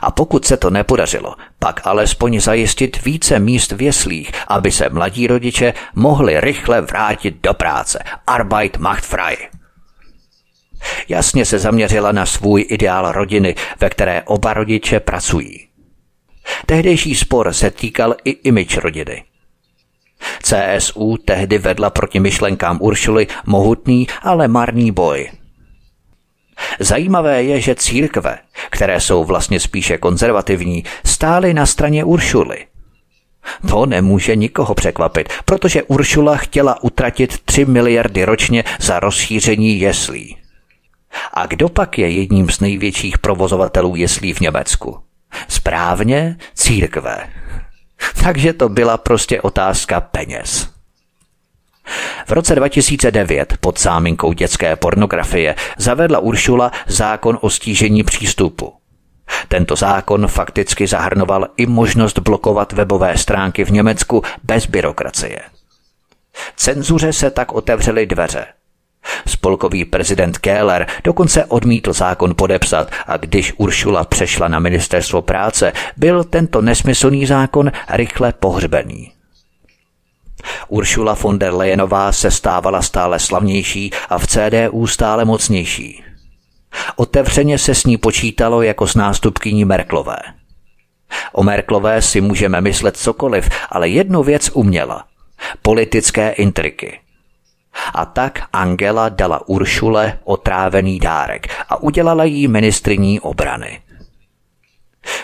A 0.00 0.10
pokud 0.10 0.44
se 0.44 0.56
to 0.56 0.70
nepodařilo, 0.70 1.34
pak 1.58 1.86
alespoň 1.86 2.40
zajistit 2.40 3.04
více 3.04 3.38
míst 3.38 3.72
v 3.72 3.82
jeslích, 3.82 4.32
aby 4.48 4.72
se 4.72 4.88
mladí 4.88 5.26
rodiče 5.26 5.74
mohli 5.94 6.40
rychle 6.40 6.80
vrátit 6.80 7.36
do 7.42 7.54
práce. 7.54 7.98
Arbeit 8.26 8.76
macht 8.76 9.04
frei. 9.04 9.36
Jasně 11.08 11.44
se 11.44 11.58
zaměřila 11.58 12.12
na 12.12 12.26
svůj 12.26 12.66
ideál 12.68 13.12
rodiny, 13.12 13.54
ve 13.80 13.90
které 13.90 14.22
oba 14.22 14.54
rodiče 14.54 15.00
pracují. 15.00 15.73
Tehdejší 16.66 17.14
spor 17.14 17.52
se 17.52 17.70
týkal 17.70 18.14
i 18.24 18.30
image 18.30 18.76
rodiny. 18.76 19.24
CSU 20.42 21.16
tehdy 21.24 21.58
vedla 21.58 21.90
proti 21.90 22.20
myšlenkám 22.20 22.78
Uršuly 22.80 23.26
mohutný, 23.46 24.06
ale 24.22 24.48
marný 24.48 24.90
boj. 24.90 25.30
Zajímavé 26.80 27.42
je, 27.42 27.60
že 27.60 27.74
církve, 27.74 28.38
které 28.70 29.00
jsou 29.00 29.24
vlastně 29.24 29.60
spíše 29.60 29.98
konzervativní, 29.98 30.84
stály 31.04 31.54
na 31.54 31.66
straně 31.66 32.04
Uršuly. 32.04 32.66
To 33.68 33.86
nemůže 33.86 34.36
nikoho 34.36 34.74
překvapit, 34.74 35.28
protože 35.44 35.82
Uršula 35.82 36.36
chtěla 36.36 36.82
utratit 36.82 37.38
3 37.44 37.64
miliardy 37.64 38.24
ročně 38.24 38.64
za 38.80 39.00
rozšíření 39.00 39.80
jeslí. 39.80 40.36
A 41.32 41.46
kdo 41.46 41.68
pak 41.68 41.98
je 41.98 42.10
jedním 42.10 42.50
z 42.50 42.60
největších 42.60 43.18
provozovatelů 43.18 43.96
jeslí 43.96 44.32
v 44.32 44.40
Německu? 44.40 44.98
Správně 45.48 46.36
církve. 46.54 47.28
Takže 48.22 48.52
to 48.52 48.68
byla 48.68 48.96
prostě 48.96 49.40
otázka 49.40 50.00
peněz. 50.00 50.68
V 52.26 52.32
roce 52.32 52.54
2009 52.54 53.54
pod 53.60 53.80
záminkou 53.80 54.32
dětské 54.32 54.76
pornografie 54.76 55.54
zavedla 55.78 56.18
Uršula 56.18 56.70
zákon 56.86 57.38
o 57.40 57.50
stížení 57.50 58.02
přístupu. 58.02 58.72
Tento 59.48 59.76
zákon 59.76 60.28
fakticky 60.28 60.86
zahrnoval 60.86 61.46
i 61.56 61.66
možnost 61.66 62.18
blokovat 62.18 62.72
webové 62.72 63.18
stránky 63.18 63.64
v 63.64 63.70
Německu 63.70 64.22
bez 64.42 64.66
byrokracie. 64.66 65.40
Cenzuře 66.56 67.12
se 67.12 67.30
tak 67.30 67.52
otevřely 67.52 68.06
dveře– 68.06 68.46
Spolkový 69.26 69.84
prezident 69.84 70.38
Keller 70.38 70.86
dokonce 71.04 71.44
odmítl 71.44 71.92
zákon 71.92 72.34
podepsat 72.36 72.90
a 73.06 73.16
když 73.16 73.52
Uršula 73.56 74.04
přešla 74.04 74.48
na 74.48 74.58
ministerstvo 74.58 75.22
práce, 75.22 75.72
byl 75.96 76.24
tento 76.24 76.60
nesmyslný 76.60 77.26
zákon 77.26 77.72
rychle 77.90 78.32
pohřbený. 78.32 79.12
Uršula 80.68 81.14
von 81.14 81.38
der 81.38 81.54
Leyenová 81.54 82.12
se 82.12 82.30
stávala 82.30 82.82
stále 82.82 83.18
slavnější 83.18 83.90
a 84.08 84.18
v 84.18 84.26
CDU 84.26 84.86
stále 84.86 85.24
mocnější. 85.24 86.04
Otevřeně 86.96 87.58
se 87.58 87.74
s 87.74 87.84
ní 87.84 87.96
počítalo 87.96 88.62
jako 88.62 88.86
s 88.86 88.94
nástupkyní 88.94 89.64
Merklové. 89.64 90.16
O 91.32 91.42
Merklové 91.42 92.02
si 92.02 92.20
můžeme 92.20 92.60
myslet 92.60 92.96
cokoliv, 92.96 93.48
ale 93.70 93.88
jednu 93.88 94.22
věc 94.22 94.50
uměla. 94.54 95.04
Politické 95.62 96.30
intriky. 96.30 97.00
A 97.94 98.06
tak 98.06 98.42
Angela 98.52 99.08
dala 99.08 99.48
Uršule 99.48 100.18
otrávený 100.24 100.98
dárek 100.98 101.46
a 101.68 101.82
udělala 101.82 102.24
jí 102.24 102.48
ministriní 102.48 103.20
obrany. 103.20 103.80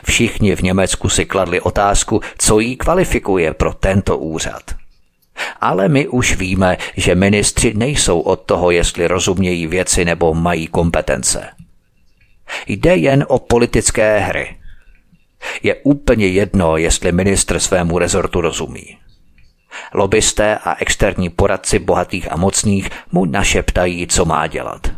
Všichni 0.05 0.57
v 0.57 0.62
Německu 0.62 1.09
si 1.09 1.24
kladli 1.24 1.61
otázku, 1.61 2.20
co 2.39 2.61
jí 2.61 2.77
kvalifikuje 2.77 3.55
pro 3.55 3.74
tento 3.74 4.19
úřad. 4.19 4.62
Ale 5.61 5.89
my 5.89 6.09
už 6.09 6.37
víme, 6.37 6.77
že 6.97 7.15
ministři 7.15 7.74
nejsou 7.74 8.20
od 8.20 8.41
toho, 8.41 8.70
jestli 8.70 9.09
rozumějí 9.09 9.66
věci 9.66 10.05
nebo 10.05 10.35
mají 10.35 10.66
kompetence. 10.66 11.49
Jde 12.66 12.97
jen 12.97 13.24
o 13.28 13.39
politické 13.39 14.19
hry. 14.19 14.57
Je 15.62 15.74
úplně 15.74 16.27
jedno, 16.27 16.77
jestli 16.77 17.12
ministr 17.12 17.59
svému 17.59 17.99
rezortu 17.99 18.41
rozumí. 18.41 18.99
Lobbysté 19.94 20.59
a 20.64 20.76
externí 20.78 21.28
poradci 21.28 21.78
bohatých 21.78 22.32
a 22.32 22.36
mocných 22.36 22.90
mu 23.12 23.24
našeptají, 23.24 24.06
co 24.06 24.24
má 24.24 24.47
dělat. 24.47 24.88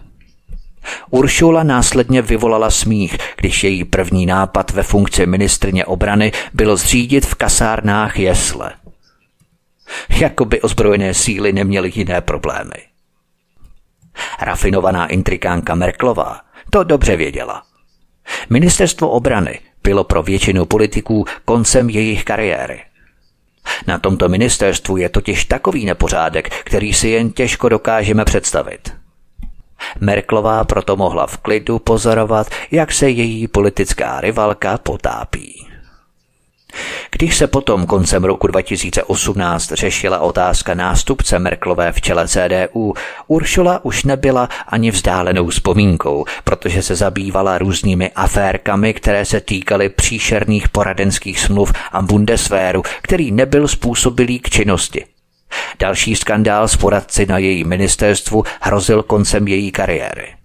Uršula 1.10 1.62
následně 1.62 2.22
vyvolala 2.22 2.70
smích, 2.70 3.18
když 3.36 3.64
její 3.64 3.84
první 3.84 4.26
nápad 4.26 4.70
ve 4.70 4.82
funkci 4.82 5.26
ministrně 5.26 5.84
obrany 5.84 6.32
bylo 6.52 6.76
zřídit 6.76 7.26
v 7.26 7.34
kasárnách 7.34 8.18
jesle. 8.18 8.72
Jakoby 10.20 10.60
ozbrojené 10.60 11.14
síly 11.14 11.52
neměly 11.52 11.92
jiné 11.94 12.20
problémy. 12.20 12.82
Rafinovaná 14.40 15.06
intrikánka 15.06 15.74
Merklová 15.74 16.40
to 16.70 16.84
dobře 16.84 17.16
věděla. 17.16 17.62
Ministerstvo 18.50 19.10
obrany 19.10 19.60
bylo 19.82 20.04
pro 20.04 20.22
většinu 20.22 20.66
politiků 20.66 21.24
koncem 21.44 21.90
jejich 21.90 22.24
kariéry– 22.24 22.80
na 23.86 23.98
tomto 23.98 24.28
ministerstvu 24.28 24.97
je 24.97 25.09
totiž 25.09 25.44
takový 25.44 25.84
nepořádek, 25.84 26.48
který 26.64 26.93
si 26.93 27.09
jen 27.09 27.30
těžko 27.30 27.68
dokážeme 27.68 28.24
představit. 28.24 28.93
Merklová 30.01 30.64
proto 30.64 30.97
mohla 30.97 31.26
v 31.26 31.36
klidu 31.36 31.78
pozorovat, 31.78 32.47
jak 32.70 32.93
se 32.93 33.10
její 33.10 33.48
politická 33.48 34.20
rivalka 34.20 34.78
potápí. 34.78 35.71
Když 37.10 37.36
se 37.36 37.46
potom 37.46 37.86
koncem 37.86 38.24
roku 38.24 38.46
2018 38.46 39.72
řešila 39.72 40.18
otázka 40.18 40.74
nástupce 40.74 41.38
Merklové 41.38 41.92
v 41.92 42.00
čele 42.00 42.28
CDU, 42.28 42.94
Uršula 43.26 43.84
už 43.84 44.04
nebyla 44.04 44.48
ani 44.68 44.90
vzdálenou 44.90 45.48
vzpomínkou, 45.48 46.24
protože 46.44 46.82
se 46.82 46.94
zabývala 46.94 47.58
různými 47.58 48.10
aférkami, 48.10 48.94
které 48.94 49.24
se 49.24 49.40
týkaly 49.40 49.88
příšerných 49.88 50.68
poradenských 50.68 51.40
smluv 51.40 51.72
a 51.92 52.02
Bundeswehru, 52.02 52.82
který 53.02 53.32
nebyl 53.32 53.68
způsobilý 53.68 54.38
k 54.38 54.50
činnosti. 54.50 55.04
další 55.78 56.16
skandál 56.16 56.68
s 56.68 56.76
poradci 56.76 57.26
na 57.26 57.38
její 57.38 57.64
ministerstvu 57.64 58.44
hrozil 58.60 59.02
koncem 59.02 59.48
její 59.48 59.70
kariéry. 59.70 60.41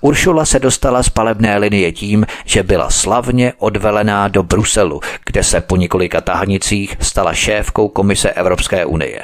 Uršula 0.00 0.44
se 0.44 0.58
dostala 0.58 1.02
z 1.02 1.08
palebné 1.08 1.58
linie 1.58 1.92
tím, 1.92 2.26
že 2.44 2.62
byla 2.62 2.90
slavně 2.90 3.52
odvelená 3.58 4.28
do 4.28 4.42
Bruselu, 4.42 5.00
kde 5.26 5.44
se 5.44 5.60
po 5.60 5.76
několika 5.76 6.20
tahanicích 6.20 6.96
stala 7.00 7.34
šéfkou 7.34 7.88
Komise 7.88 8.30
Evropské 8.30 8.84
unie. 8.84 9.22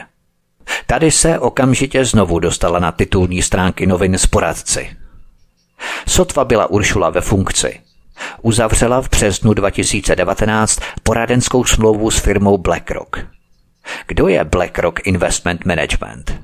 Tady 0.86 1.10
se 1.10 1.38
okamžitě 1.38 2.04
znovu 2.04 2.38
dostala 2.38 2.78
na 2.78 2.92
titulní 2.92 3.42
stránky 3.42 3.86
novin 3.86 4.14
s 4.14 4.26
poradci. 4.26 4.90
Sotva 6.08 6.44
byla 6.44 6.70
Uršula 6.70 7.10
ve 7.10 7.20
funkci. 7.20 7.80
Uzavřela 8.42 9.02
v 9.02 9.10
březnu 9.10 9.54
2019 9.54 10.80
poradenskou 11.02 11.64
smlouvu 11.64 12.10
s 12.10 12.18
firmou 12.18 12.58
BlackRock. 12.58 13.16
Kdo 14.06 14.28
je 14.28 14.44
BlackRock 14.44 15.06
Investment 15.06 15.64
Management? 15.64 16.40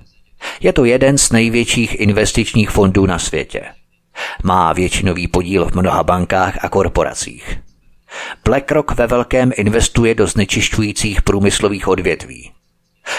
Je 0.60 0.72
to 0.72 0.84
jeden 0.84 1.18
z 1.18 1.32
největších 1.32 2.00
investičních 2.00 2.70
fondů 2.70 3.06
na 3.06 3.18
světě. 3.18 3.62
Má 4.42 4.72
většinový 4.72 5.28
podíl 5.28 5.66
v 5.66 5.74
mnoha 5.74 6.02
bankách 6.02 6.64
a 6.64 6.68
korporacích. 6.68 7.58
BlackRock 8.44 8.90
ve 8.94 9.06
velkém 9.06 9.52
investuje 9.56 10.14
do 10.14 10.26
znečišťujících 10.26 11.22
průmyslových 11.22 11.88
odvětví. 11.88 12.52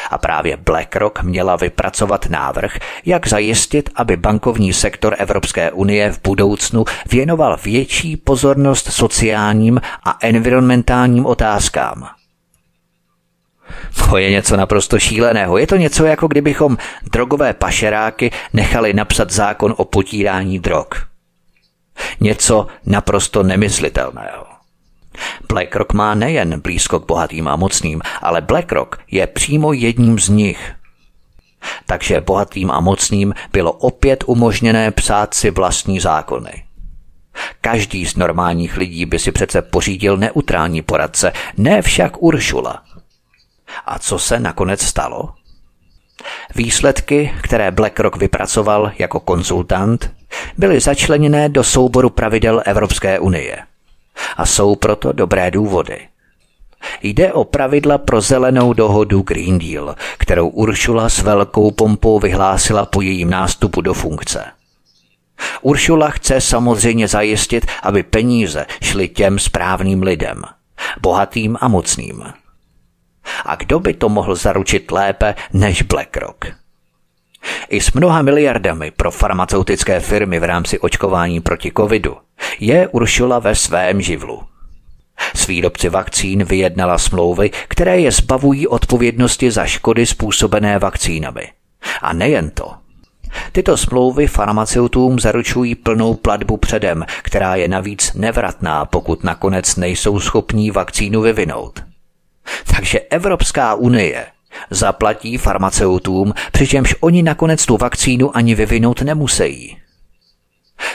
A 0.10 0.18
právě 0.18 0.58
BlackRock 0.58 1.24
měla 1.24 1.56
vypracovat 1.56 2.26
návrh, 2.30 2.78
jak 3.06 3.28
zajistit, 3.28 3.90
aby 3.96 4.18
bankovní 4.18 4.74
sektor 4.74 5.16
Evropské 5.18 5.72
unie 5.72 6.12
v 6.12 6.22
budoucnu 6.24 6.86
věnoval 7.12 7.58
větší 7.64 8.18
pozornost 8.18 8.92
sociálním 8.92 9.82
a 10.04 10.18
environmentálním 10.22 11.26
otázkám. 11.26 12.15
To 14.10 14.18
je 14.18 14.32
něco 14.32 14.58
naprosto 14.58 15.00
šíleného. 15.00 15.58
Je 15.58 15.68
to 15.68 15.76
něco 15.76 16.06
jako 16.06 16.28
kdybychom 16.28 16.78
drogové 17.12 17.54
pašeráky 17.54 18.32
nechali 18.54 18.94
napsat 18.94 19.32
zákon 19.32 19.74
o 19.78 19.86
potírání 19.86 20.60
drog. 20.60 20.88
Něco 22.20 22.68
naprosto 22.86 23.44
nemyslitelného. 23.44 24.46
BlackRock 25.48 25.94
má 25.94 26.16
nejen 26.16 26.60
blízko 26.60 27.00
k 27.00 27.06
bohatým 27.06 27.48
a 27.48 27.56
mocným, 27.56 28.02
ale 28.22 28.42
BlackRock 28.42 28.98
je 29.12 29.28
přímo 29.28 29.74
jedním 29.74 30.20
z 30.20 30.30
nich. 30.30 30.74
Takže 31.86 32.22
bohatým 32.22 32.72
a 32.72 32.80
mocným 32.80 33.34
bylo 33.54 33.72
opět 33.72 34.24
umožněné 34.28 34.92
psát 34.92 35.34
si 35.34 35.52
vlastní 35.52 36.00
zákony. 36.00 36.64
Každý 37.62 38.06
z 38.06 38.16
normálních 38.16 38.78
lidí 38.78 39.06
by 39.06 39.20
si 39.20 39.32
přece 39.32 39.62
pořídil 39.62 40.18
neutrální 40.18 40.82
poradce, 40.82 41.34
ne 41.58 41.82
však 41.82 42.24
Uršula. 42.24 42.84
A 43.86 44.00
co 44.00 44.20
se 44.20 44.40
nakonec 44.40 44.82
stalo? 44.82 45.34
Výsledky, 46.56 47.34
které 47.44 47.72
BlackRock 47.72 48.18
vypracoval 48.18 48.92
jako 49.00 49.20
konzultant, 49.20 50.14
byly 50.58 50.80
začleněné 50.80 51.50
do 51.50 51.64
souboru 51.64 52.10
pravidel 52.10 52.62
Evropské 52.66 53.20
unie– 53.20 53.58
a 54.38 54.46
jsou 54.46 54.76
proto 54.76 55.12
dobré 55.12 55.52
důvody. 55.52 56.08
Jde 57.02 57.34
o 57.34 57.44
pravidla 57.44 57.98
pro 57.98 58.22
zelenou 58.22 58.74
dohodu 58.74 59.22
Green 59.22 59.60
Deal, 59.60 59.96
kterou 60.18 60.48
Uršula 60.48 61.10
s 61.10 61.22
velkou 61.22 61.72
pompou 61.72 62.20
vyhlásila 62.20 62.86
po 62.86 63.02
jejím 63.02 63.30
nástupu 63.30 63.82
do 63.82 63.94
funkce. 63.94 64.46
Uršula 65.62 66.10
chce 66.10 66.42
samozřejmě 66.42 67.08
zajistit, 67.08 67.66
aby 67.84 68.04
peníze 68.04 68.66
šly 68.82 69.08
těm 69.08 69.40
správným 69.40 70.04
lidem, 70.04 70.42
bohatým 71.02 71.58
a 71.62 71.68
mocným. 71.68 72.24
A 73.46 73.56
kdo 73.56 73.80
by 73.80 73.94
to 73.94 74.10
mohl 74.10 74.36
zaručit 74.36 74.92
lépe 74.92 75.36
než 75.54 75.82
BlackRock? 75.82 76.46
I 77.70 77.82
s 77.82 77.94
mnoha 77.94 78.22
miliardami 78.22 78.92
pro 78.92 79.12
farmaceutické 79.12 80.00
firmy 80.00 80.40
v 80.40 80.44
rámci 80.44 80.80
očkování 80.80 81.42
proti 81.42 81.72
covidu 81.78 82.18
je 82.60 82.88
Uršula 82.88 83.40
ve 83.40 83.56
svém 83.56 84.02
živlu. 84.02 84.44
S 85.36 85.48
výrobci 85.48 85.90
vakcín 85.90 86.44
vyjednala 86.44 86.98
smlouvy, 86.98 87.52
které 87.68 88.00
je 88.00 88.12
zbavují 88.12 88.68
odpovědnosti 88.68 89.52
za 89.52 89.66
škody 89.66 90.06
způsobené 90.06 90.80
vakcínami. 90.80 91.52
A 92.02 92.14
nejen 92.14 92.50
to. 92.50 92.74
Tyto 93.52 93.78
smlouvy 93.78 94.28
farmaceutům 94.28 95.20
zaručují 95.20 95.76
plnou 95.76 96.14
platbu 96.14 96.58
předem, 96.58 97.06
která 97.22 97.56
je 97.56 97.68
navíc 97.68 98.14
nevratná, 98.14 98.86
pokud 98.86 99.24
nakonec 99.24 99.76
nejsou 99.76 100.20
schopní 100.20 100.72
vakcínu 100.72 101.22
vyvinout. 101.22 101.95
Takže 102.76 103.00
Evropská 103.00 103.76
unie 103.76 104.26
zaplatí 104.70 105.38
farmaceutům, 105.38 106.34
přičemž 106.52 106.96
oni 107.00 107.24
nakonec 107.24 107.66
tu 107.66 107.78
vakcínu 107.78 108.38
ani 108.38 108.56
vyvinout 108.56 109.02
nemusí. 109.02 109.78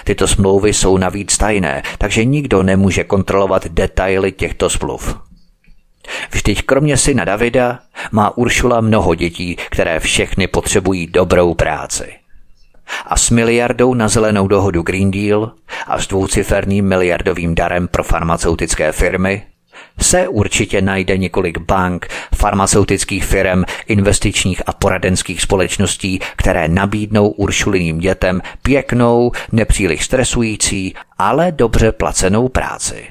Tyto 0.04 0.28
smlouvy 0.28 0.72
jsou 0.72 0.98
navíc 0.98 1.38
tajné, 1.38 1.82
takže 1.98 2.24
nikdo 2.24 2.62
nemůže 2.62 3.04
kontrolovat 3.04 3.66
detaily 3.66 4.32
těchto 4.32 4.70
smluv. 4.70 5.18
Vždyť 6.30 6.62
kromě 6.62 6.96
syna 6.96 7.24
Davida 7.24 7.78
má 8.12 8.36
Uršula 8.36 8.80
mnoho 8.80 9.14
dětí, 9.14 9.56
které 9.70 10.00
všechny 10.00 10.46
potřebují 10.46 11.06
dobrou 11.06 11.54
práci. 11.54 12.12
A 13.06 13.16
s 13.16 13.30
miliardou 13.30 13.94
na 13.94 14.08
zelenou 14.08 14.48
dohodu 14.48 14.82
Green 14.82 15.10
Deal 15.10 15.52
a 15.86 15.98
s 15.98 16.06
dvouciferným 16.06 16.88
miliardovým 16.88 17.54
darem 17.54 17.88
pro 17.88 18.04
farmaceutické 18.04 18.92
firmy 18.92 19.42
se 20.00 20.28
určitě 20.28 20.80
najde 20.80 21.16
několik 21.16 21.58
bank, 21.58 22.08
farmaceutických 22.34 23.24
firm, 23.24 23.64
investičních 23.86 24.62
a 24.66 24.72
poradenských 24.72 25.42
společností, 25.42 26.20
které 26.36 26.68
nabídnou 26.68 27.28
uršuliným 27.28 27.98
dětem 27.98 28.42
pěknou, 28.62 29.32
nepříliš 29.52 30.04
stresující, 30.04 30.94
ale 31.18 31.52
dobře 31.52 31.92
placenou 31.92 32.48
práci. 32.48 33.06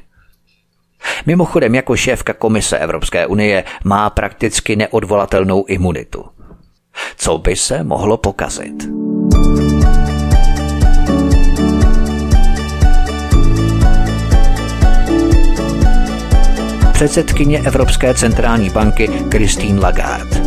Mimochodem, 1.26 1.76
jako 1.76 1.96
šéfka 1.96 2.34
Komise 2.34 2.78
Evropské 2.78 3.28
unie 3.28 3.64
má 3.84 4.10
prakticky 4.10 4.76
neodvolatelnou 4.76 5.66
imunitu. 5.66 6.26
Co 7.18 7.38
by 7.38 7.56
se 7.56 7.84
mohlo 7.84 8.18
pokazit? 8.18 8.88
Předsedkyně 17.00 17.60
Evropské 17.60 18.14
centrální 18.14 18.70
banky 18.70 19.08
Christine 19.32 19.82
Lagarde. 19.82 20.42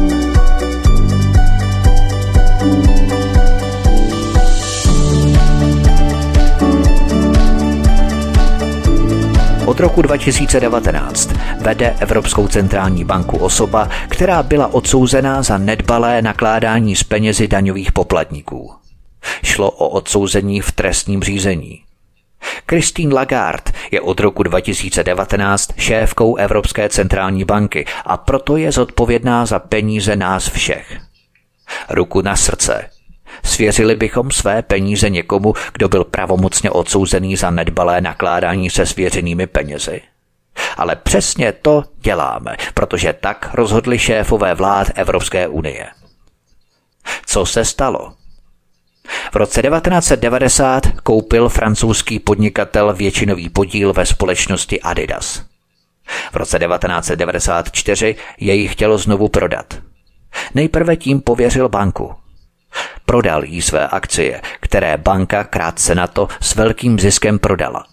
Od 9.66 9.80
roku 9.80 10.02
2019 10.02 11.30
vede 11.60 11.96
Evropskou 12.00 12.48
centrální 12.48 13.04
banku 13.04 13.36
osoba, 13.36 13.88
která 14.08 14.42
byla 14.42 14.74
odsouzená 14.74 15.42
za 15.42 15.58
nedbalé 15.58 16.22
nakládání 16.22 16.96
s 16.96 17.02
penězi 17.04 17.48
daňových 17.48 17.92
poplatníků. 17.92 18.72
Šlo 19.42 19.70
o 19.70 19.88
odsouzení 19.88 20.60
v 20.60 20.72
trestním 20.72 21.22
řízení. 21.22 21.82
Christine 22.68 23.14
Lagarde 23.14 23.72
je 23.90 24.00
od 24.00 24.20
roku 24.20 24.42
2019 24.42 25.70
šéfkou 25.76 26.36
Evropské 26.36 26.88
centrální 26.88 27.44
banky 27.44 27.84
a 28.04 28.16
proto 28.16 28.56
je 28.56 28.72
zodpovědná 28.72 29.46
za 29.46 29.58
peníze 29.58 30.16
nás 30.16 30.48
všech. 30.48 30.98
Ruku 31.90 32.22
na 32.22 32.36
srdce. 32.36 32.90
Svěřili 33.44 33.96
bychom 33.96 34.30
své 34.30 34.62
peníze 34.62 35.10
někomu, 35.10 35.54
kdo 35.72 35.88
byl 35.88 36.04
pravomocně 36.04 36.70
odsouzený 36.70 37.36
za 37.36 37.50
nedbalé 37.50 38.00
nakládání 38.00 38.70
se 38.70 38.86
svěřenými 38.86 39.46
penězi? 39.46 40.00
Ale 40.76 40.96
přesně 40.96 41.52
to 41.52 41.84
děláme, 42.00 42.56
protože 42.74 43.12
tak 43.12 43.50
rozhodli 43.54 43.98
šéfové 43.98 44.54
vlád 44.54 44.86
Evropské 44.94 45.48
unie. 45.48 45.86
Co 47.26 47.46
se 47.46 47.64
stalo? 47.64 48.12
V 49.32 49.36
roce 49.36 49.62
1990 49.62 50.86
koupil 51.02 51.48
francouzský 51.48 52.18
podnikatel 52.18 52.94
většinový 52.94 53.48
podíl 53.48 53.92
ve 53.92 54.06
společnosti 54.06 54.80
Adidas. 54.80 55.42
V 56.32 56.36
roce 56.36 56.58
1994 56.58 58.16
jej 58.40 58.68
chtělo 58.68 58.98
znovu 58.98 59.28
prodat. 59.28 59.74
Nejprve 60.54 60.96
tím 60.96 61.20
pověřil 61.20 61.68
banku. 61.68 62.14
Prodal 63.06 63.44
jí 63.44 63.62
své 63.62 63.88
akcie, 63.88 64.42
které 64.60 64.96
banka 64.96 65.44
krátce 65.44 65.94
na 65.94 66.06
to 66.06 66.28
s 66.40 66.54
velkým 66.54 66.98
ziskem 66.98 67.38
prodala. 67.38 67.86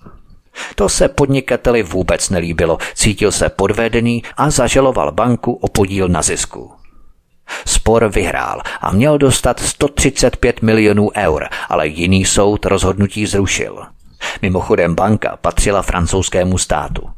To 0.75 0.89
se 0.89 1.07
podnikateli 1.07 1.83
vůbec 1.83 2.29
nelíbilo, 2.29 2.77
cítil 2.93 3.31
se 3.31 3.49
podvedený 3.49 4.23
a 4.37 4.49
zažaloval 4.49 5.11
banku 5.11 5.53
o 5.53 5.67
podíl 5.67 6.07
na 6.07 6.21
zisku. 6.21 6.78
Spor 7.65 8.09
vyhrál 8.09 8.61
a 8.81 8.91
měl 8.91 9.17
dostat 9.17 9.59
135 9.59 10.61
milionů 10.61 11.09
eur, 11.15 11.47
ale 11.69 11.87
jiný 11.87 12.25
soud 12.25 12.65
rozhodnutí 12.65 13.25
zrušil. 13.25 13.85
Mimochodem 14.41 14.95
banka 14.95 15.37
patřila 15.41 15.81
francouzskému 15.81 16.57
státu. 16.57 17.09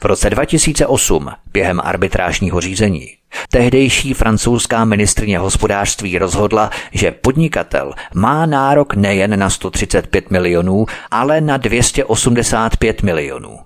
V 0.00 0.04
roce 0.04 0.30
2008 0.30 1.30
během 1.52 1.80
arbitrážního 1.84 2.60
řízení 2.60 3.08
tehdejší 3.50 4.14
francouzská 4.14 4.84
ministrně 4.84 5.38
hospodářství 5.38 6.18
rozhodla, 6.18 6.70
že 6.92 7.10
podnikatel 7.10 7.92
má 8.14 8.46
nárok 8.46 8.94
nejen 8.94 9.38
na 9.38 9.50
135 9.50 10.30
milionů, 10.30 10.86
ale 11.10 11.40
na 11.40 11.56
285 11.56 13.02
milionů. 13.02 13.58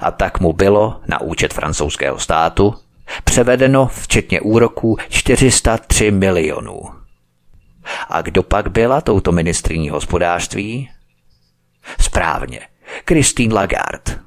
A 0.00 0.10
tak 0.10 0.40
mu 0.40 0.52
bylo 0.52 1.00
na 1.06 1.20
účet 1.20 1.54
francouzského 1.54 2.18
státu 2.18 2.74
převedeno 3.24 3.86
včetně 3.86 4.40
úroků 4.40 4.96
403 5.08 6.10
milionů. 6.10 6.80
A 8.08 8.22
kdo 8.22 8.42
pak 8.42 8.70
byla 8.70 9.00
touto 9.00 9.32
ministriní 9.32 9.90
hospodářství? 9.90 10.90
Správně, 12.00 12.60
Christine 13.08 13.54
Lagarde. 13.54 14.18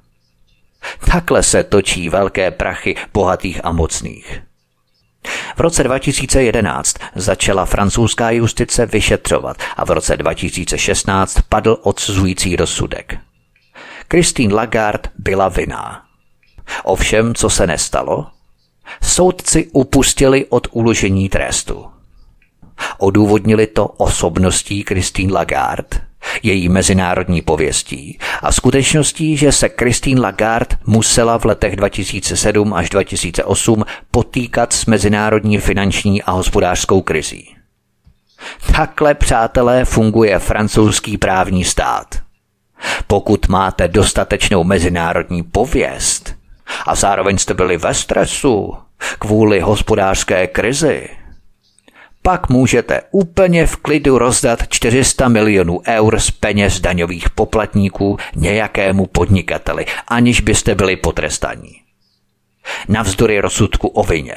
Takhle 1.11 1.43
se 1.43 1.63
točí 1.63 2.09
velké 2.09 2.51
prachy 2.51 2.95
bohatých 3.13 3.65
a 3.65 3.71
mocných. 3.71 4.41
V 5.55 5.59
roce 5.59 5.83
2011 5.83 6.95
začala 7.15 7.65
francouzská 7.65 8.31
justice 8.31 8.85
vyšetřovat 8.85 9.57
a 9.77 9.85
v 9.85 9.89
roce 9.89 10.17
2016 10.17 11.41
padl 11.49 11.77
odsuzující 11.81 12.55
rozsudek. 12.55 13.17
Christine 14.11 14.53
Lagarde 14.53 15.09
byla 15.17 15.49
vinná. 15.49 16.03
Ovšem, 16.83 17.35
co 17.35 17.49
se 17.49 17.67
nestalo? 17.67 18.27
Soudci 19.03 19.67
upustili 19.73 20.45
od 20.49 20.67
uložení 20.71 21.29
trestu. 21.29 21.85
Odůvodnili 22.97 23.67
to 23.67 23.85
osobností 23.87 24.83
Christine 24.87 25.33
Lagarde, 25.33 25.97
její 26.43 26.69
mezinárodní 26.69 27.41
pověstí 27.41 28.19
a 28.41 28.51
skutečností, 28.51 29.37
že 29.37 29.51
se 29.51 29.69
Christine 29.69 30.21
Lagarde 30.21 30.77
musela 30.85 31.39
v 31.39 31.45
letech 31.45 31.75
2007 31.75 32.73
až 32.73 32.89
2008 32.89 33.83
potýkat 34.11 34.73
s 34.73 34.85
mezinárodní 34.85 35.57
finanční 35.57 36.23
a 36.23 36.31
hospodářskou 36.31 37.01
krizí. 37.01 37.55
Takhle, 38.75 39.15
přátelé, 39.15 39.85
funguje 39.85 40.39
francouzský 40.39 41.17
právní 41.17 41.63
stát. 41.63 42.15
Pokud 43.07 43.47
máte 43.47 43.87
dostatečnou 43.87 44.63
mezinárodní 44.63 45.43
pověst 45.43 46.36
a 46.85 46.95
zároveň 46.95 47.37
jste 47.37 47.53
byli 47.53 47.77
ve 47.77 47.93
stresu 47.93 48.73
kvůli 49.19 49.59
hospodářské 49.59 50.47
krizi, 50.47 51.09
pak 52.21 52.49
můžete 52.49 53.01
úplně 53.11 53.67
v 53.67 53.75
klidu 53.75 54.17
rozdat 54.17 54.59
400 54.69 55.27
milionů 55.27 55.81
eur 55.87 56.19
z 56.19 56.31
peněz 56.31 56.79
daňových 56.79 57.29
poplatníků 57.29 58.17
nějakému 58.35 59.05
podnikateli, 59.05 59.85
aniž 60.07 60.41
byste 60.41 60.75
byli 60.75 60.95
potrestaní. 60.95 61.71
Navzdory 62.87 63.39
rozsudku 63.39 63.87
o 63.87 64.03
vině. 64.03 64.35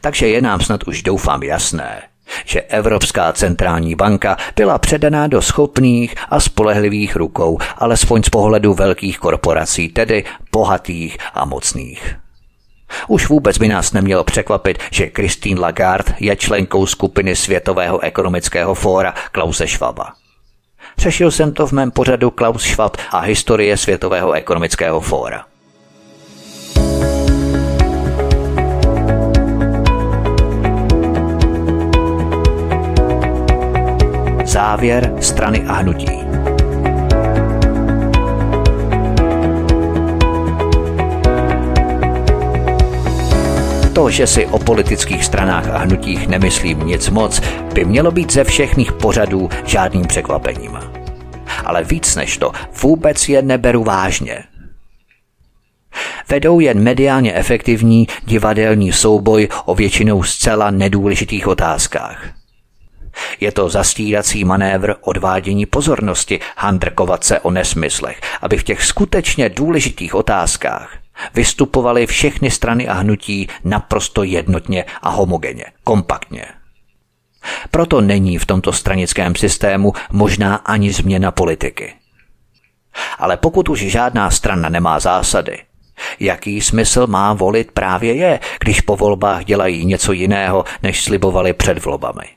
Takže 0.00 0.28
je 0.28 0.42
nám 0.42 0.60
snad 0.60 0.88
už 0.88 1.02
doufám 1.02 1.42
jasné, 1.42 2.02
že 2.44 2.60
Evropská 2.60 3.32
centrální 3.32 3.94
banka 3.94 4.36
byla 4.56 4.78
předaná 4.78 5.26
do 5.26 5.42
schopných 5.42 6.14
a 6.30 6.40
spolehlivých 6.40 7.16
rukou, 7.16 7.58
alespoň 7.78 8.22
z 8.22 8.28
pohledu 8.28 8.74
velkých 8.74 9.18
korporací, 9.18 9.88
tedy 9.88 10.24
bohatých 10.52 11.18
a 11.34 11.44
mocných. 11.44 12.16
Už 13.08 13.28
vůbec 13.28 13.58
by 13.58 13.68
nás 13.68 13.92
nemělo 13.92 14.24
překvapit, 14.24 14.78
že 14.90 15.10
Christine 15.14 15.60
Lagarde 15.60 16.14
je 16.20 16.36
členkou 16.36 16.86
skupiny 16.86 17.36
Světového 17.36 18.00
ekonomického 18.00 18.74
fóra 18.74 19.14
Klause 19.32 19.66
Schwaba. 19.66 20.12
Řešil 20.98 21.30
jsem 21.30 21.52
to 21.52 21.66
v 21.66 21.72
mém 21.72 21.90
pořadu 21.90 22.30
Klaus 22.30 22.62
Schwab 22.62 22.96
a 23.10 23.18
historie 23.18 23.76
Světového 23.76 24.32
ekonomického 24.32 25.00
fóra. 25.00 25.44
Závěr 34.56 35.14
strany 35.20 35.64
a 35.66 35.72
hnutí. 35.72 36.20
To, 43.94 44.10
že 44.10 44.26
si 44.26 44.46
o 44.46 44.58
politických 44.58 45.24
stranách 45.24 45.68
a 45.68 45.78
hnutích 45.78 46.28
nemyslím 46.28 46.86
nic 46.86 47.08
moc, 47.10 47.40
by 47.74 47.84
mělo 47.84 48.10
být 48.10 48.32
ze 48.32 48.44
všech 48.44 48.76
mých 48.76 48.92
pořadů 48.92 49.48
žádným 49.64 50.06
překvapením. 50.06 50.78
Ale 51.64 51.84
víc 51.84 52.16
než 52.16 52.38
to, 52.38 52.52
vůbec 52.82 53.28
je 53.28 53.42
neberu 53.42 53.84
vážně. 53.84 54.44
Vedou 56.28 56.60
jen 56.60 56.82
mediálně 56.82 57.34
efektivní 57.34 58.08
divadelní 58.24 58.92
souboj 58.92 59.48
o 59.64 59.74
většinou 59.74 60.22
zcela 60.22 60.70
nedůležitých 60.70 61.46
otázkách. 61.46 62.35
Je 63.40 63.52
to 63.52 63.68
zastírací 63.68 64.44
manévr 64.44 64.94
odvádění 65.00 65.66
pozornosti, 65.66 66.40
handrkovat 66.56 67.24
se 67.24 67.40
o 67.40 67.50
nesmyslech, 67.50 68.20
aby 68.42 68.58
v 68.58 68.64
těch 68.64 68.84
skutečně 68.84 69.48
důležitých 69.48 70.14
otázkách 70.14 70.98
Vystupovaly 71.34 72.06
všechny 72.06 72.50
strany 72.50 72.88
a 72.88 72.92
hnutí 72.92 73.48
naprosto 73.64 74.22
jednotně 74.22 74.84
a 75.02 75.10
homogenně, 75.10 75.64
kompaktně. 75.84 76.46
Proto 77.70 78.00
není 78.00 78.38
v 78.38 78.46
tomto 78.46 78.72
stranickém 78.72 79.34
systému 79.34 79.92
možná 80.10 80.56
ani 80.56 80.92
změna 80.92 81.30
politiky. 81.30 81.94
Ale 83.18 83.36
pokud 83.36 83.68
už 83.68 83.80
žádná 83.80 84.30
strana 84.30 84.68
nemá 84.68 85.00
zásady, 85.00 85.58
jaký 86.20 86.60
smysl 86.60 87.06
má 87.06 87.32
volit 87.32 87.72
právě 87.72 88.14
je, 88.14 88.40
když 88.60 88.80
po 88.80 88.96
volbách 88.96 89.44
dělají 89.44 89.84
něco 89.84 90.12
jiného, 90.12 90.64
než 90.82 91.04
slibovali 91.04 91.52
před 91.52 91.84
volbami? 91.84 92.35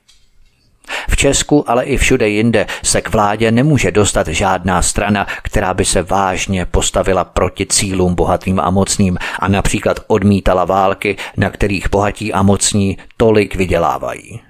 V 1.09 1.15
Česku, 1.15 1.69
ale 1.69 1.85
i 1.85 1.97
všude 1.97 2.29
jinde 2.29 2.67
se 2.83 3.01
k 3.01 3.09
vládě 3.09 3.51
nemůže 3.51 3.91
dostat 3.91 4.27
žádná 4.27 4.81
strana, 4.81 5.27
která 5.43 5.73
by 5.73 5.85
se 5.85 6.01
vážně 6.01 6.65
postavila 6.65 7.23
proti 7.23 7.65
cílům 7.65 8.15
bohatým 8.15 8.59
a 8.59 8.69
mocným 8.69 9.17
a 9.39 9.47
například 9.47 9.99
odmítala 10.07 10.65
války, 10.65 11.17
na 11.37 11.49
kterých 11.49 11.89
bohatí 11.89 12.33
a 12.33 12.41
mocní 12.41 12.97
tolik 13.17 13.55
vydělávají. 13.55 14.41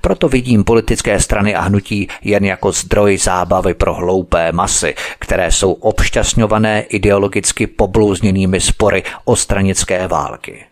Proto 0.00 0.28
vidím 0.28 0.64
politické 0.64 1.20
strany 1.20 1.54
a 1.54 1.60
hnutí 1.60 2.08
jen 2.22 2.44
jako 2.44 2.72
zdroj 2.72 3.18
zábavy 3.18 3.74
pro 3.74 3.94
hloupé 3.94 4.52
masy, 4.52 4.94
které 5.18 5.52
jsou 5.52 5.72
obšťastňované 5.72 6.80
ideologicky 6.80 7.66
poblouzněnými 7.66 8.60
spory 8.60 9.02
o 9.24 9.36
stranické 9.36 10.08
války. 10.08 10.71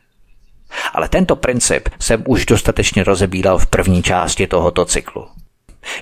Ale 0.93 1.09
tento 1.09 1.37
princip 1.37 1.89
jsem 2.01 2.25
už 2.27 2.47
dostatečně 2.47 3.05
rozebíral 3.05 3.59
v 3.59 3.67
první 3.67 4.03
části 4.03 4.47
tohoto 4.47 4.85
cyklu. 4.85 5.29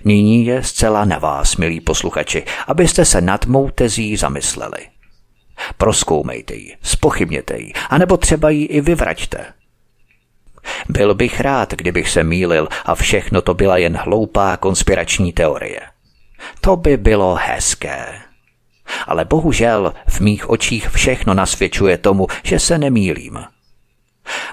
Nyní 0.05 0.47
je 0.47 0.63
zcela 0.63 1.05
na 1.05 1.19
vás, 1.19 1.57
milí 1.57 1.81
posluchači, 1.81 2.45
abyste 2.67 3.05
se 3.05 3.21
nad 3.21 3.47
mou 3.47 3.71
tezí 3.71 4.17
zamysleli. 4.17 4.79
Proskoumejte 5.77 6.55
ji, 6.55 6.77
spochybněte 6.83 7.59
ji, 7.59 7.73
anebo 7.91 8.17
třeba 8.17 8.51
ji 8.51 8.65
i 8.65 8.81
vyvraťte. 8.81 9.47
Byl 10.89 11.15
bych 11.15 11.41
rád, 11.41 11.75
kdybych 11.75 12.11
se 12.11 12.25
mýlil 12.25 12.69
a 12.85 12.95
všechno 12.95 13.43
to 13.43 13.55
byla 13.55 13.77
jen 13.77 13.97
hloupá 13.97 14.57
konspirační 14.57 15.33
teorie. 15.33 15.81
To 16.61 16.77
by 16.77 16.97
bylo 16.97 17.39
hezké. 17.43 18.21
Ale 19.07 19.25
bohužel 19.25 19.95
v 20.09 20.21
mých 20.21 20.51
očích 20.51 20.89
všechno 20.89 21.35
nasvědčuje 21.35 21.99
tomu, 21.99 22.27
že 22.43 22.59
se 22.59 22.79
nemýlím. 22.79 23.39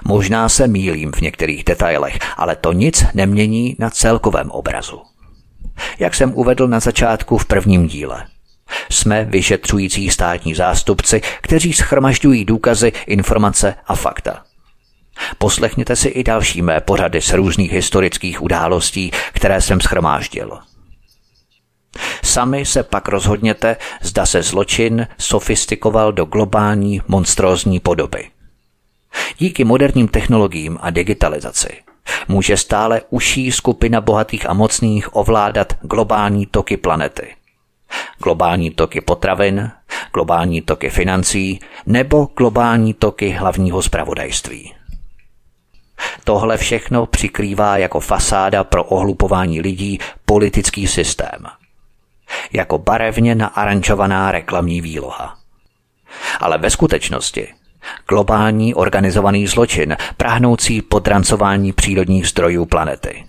Možná 0.04 0.48
se 0.48 0.68
mílím 0.68 1.12
v 1.12 1.20
některých 1.20 1.64
detailech, 1.64 2.18
ale 2.36 2.56
to 2.56 2.72
nic 2.72 3.04
nemění 3.14 3.76
na 3.78 3.90
celkovém 3.90 4.50
obrazu. 4.50 5.02
Jak 5.98 6.14
jsem 6.14 6.34
uvedl 6.34 6.68
na 6.68 6.80
začátku 6.80 7.38
v 7.38 7.44
prvním 7.44 7.86
díle. 7.86 8.26
Jsme 8.90 9.24
vyšetřující 9.24 10.10
státní 10.10 10.54
zástupci, 10.54 11.20
kteří 11.40 11.72
schromažďují 11.72 12.44
důkazy, 12.44 12.92
informace 13.06 13.74
a 13.86 13.94
fakta. 13.94 14.42
Poslechněte 15.38 15.96
si 15.96 16.08
i 16.08 16.24
další 16.24 16.62
mé 16.62 16.80
pořady 16.80 17.22
z 17.22 17.32
různých 17.32 17.72
historických 17.72 18.42
událostí, 18.42 19.10
které 19.32 19.60
jsem 19.60 19.80
schromáždil. 19.80 20.58
Sami 22.24 22.64
se 22.64 22.82
pak 22.82 23.08
rozhodněte, 23.08 23.76
zda 24.02 24.26
se 24.26 24.42
zločin 24.42 25.06
sofistikoval 25.18 26.12
do 26.12 26.24
globální 26.24 27.02
monstrózní 27.08 27.80
podoby. 27.80 28.30
Díky 29.38 29.64
moderním 29.64 30.08
technologiím 30.08 30.78
a 30.80 30.90
digitalizaci 30.90 31.68
může 32.28 32.56
stále 32.56 33.02
užší 33.10 33.52
skupina 33.52 34.00
bohatých 34.00 34.48
a 34.50 34.52
mocných 34.52 35.16
ovládat 35.16 35.72
globální 35.80 36.46
toky 36.46 36.76
planety. 36.76 37.34
Globální 38.22 38.70
toky 38.70 39.00
potravin, 39.00 39.70
globální 40.12 40.62
toky 40.62 40.90
financí 40.90 41.60
nebo 41.86 42.28
globální 42.36 42.94
toky 42.94 43.30
hlavního 43.30 43.82
zpravodajství. 43.82 44.74
Tohle 46.24 46.56
všechno 46.56 47.06
přikrývá 47.06 47.76
jako 47.76 48.00
fasáda 48.00 48.64
pro 48.64 48.84
ohlupování 48.84 49.60
lidí 49.60 49.98
politický 50.24 50.86
systém. 50.86 51.46
Jako 52.52 52.78
barevně 52.78 53.34
naarančovaná 53.34 54.32
reklamní 54.32 54.80
výloha. 54.80 55.36
Ale 56.40 56.58
ve 56.58 56.70
skutečnosti 56.70 57.48
globální 58.08 58.74
organizovaný 58.74 59.46
zločin, 59.46 59.96
prahnoucí 60.16 60.82
podrancování 60.82 61.72
přírodních 61.72 62.28
zdrojů 62.28 62.66
planety. 62.66 63.24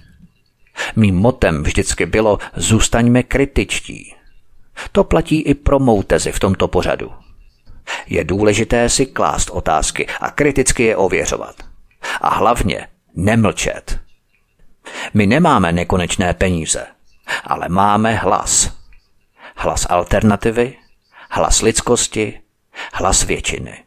Mým 0.95 1.15
motem 1.15 1.64
vždycky 1.64 2.06
bylo 2.06 2.38
zůstaňme 2.56 3.24
kritičtí. 3.24 4.15
To 4.91 5.03
platí 5.03 5.41
i 5.41 5.53
pro 5.53 5.80
mou 5.80 6.03
tezi 6.03 6.32
v 6.32 6.40
tomto 6.40 6.68
pořadu. 6.68 7.11
Je 8.07 8.24
důležité 8.24 8.90
si 8.90 9.06
klást 9.06 9.49
otázky 9.49 10.07
a 10.22 10.32
kriticky 10.32 10.84
je 10.84 10.95
ověřovat. 10.95 11.56
A 12.22 12.30
hlavně 12.36 12.88
nemlčet. 13.15 13.99
My 15.14 15.28
nemáme 15.28 15.72
nekonečné 15.72 16.34
peníze, 16.34 16.86
ale 17.44 17.69
máme 17.69 18.15
hlas. 18.15 18.78
Hlas 19.56 19.86
alternativy, 19.90 20.78
hlas 21.30 21.61
lidskosti, 21.61 22.40
hlas 22.94 23.24
většiny. 23.24 23.87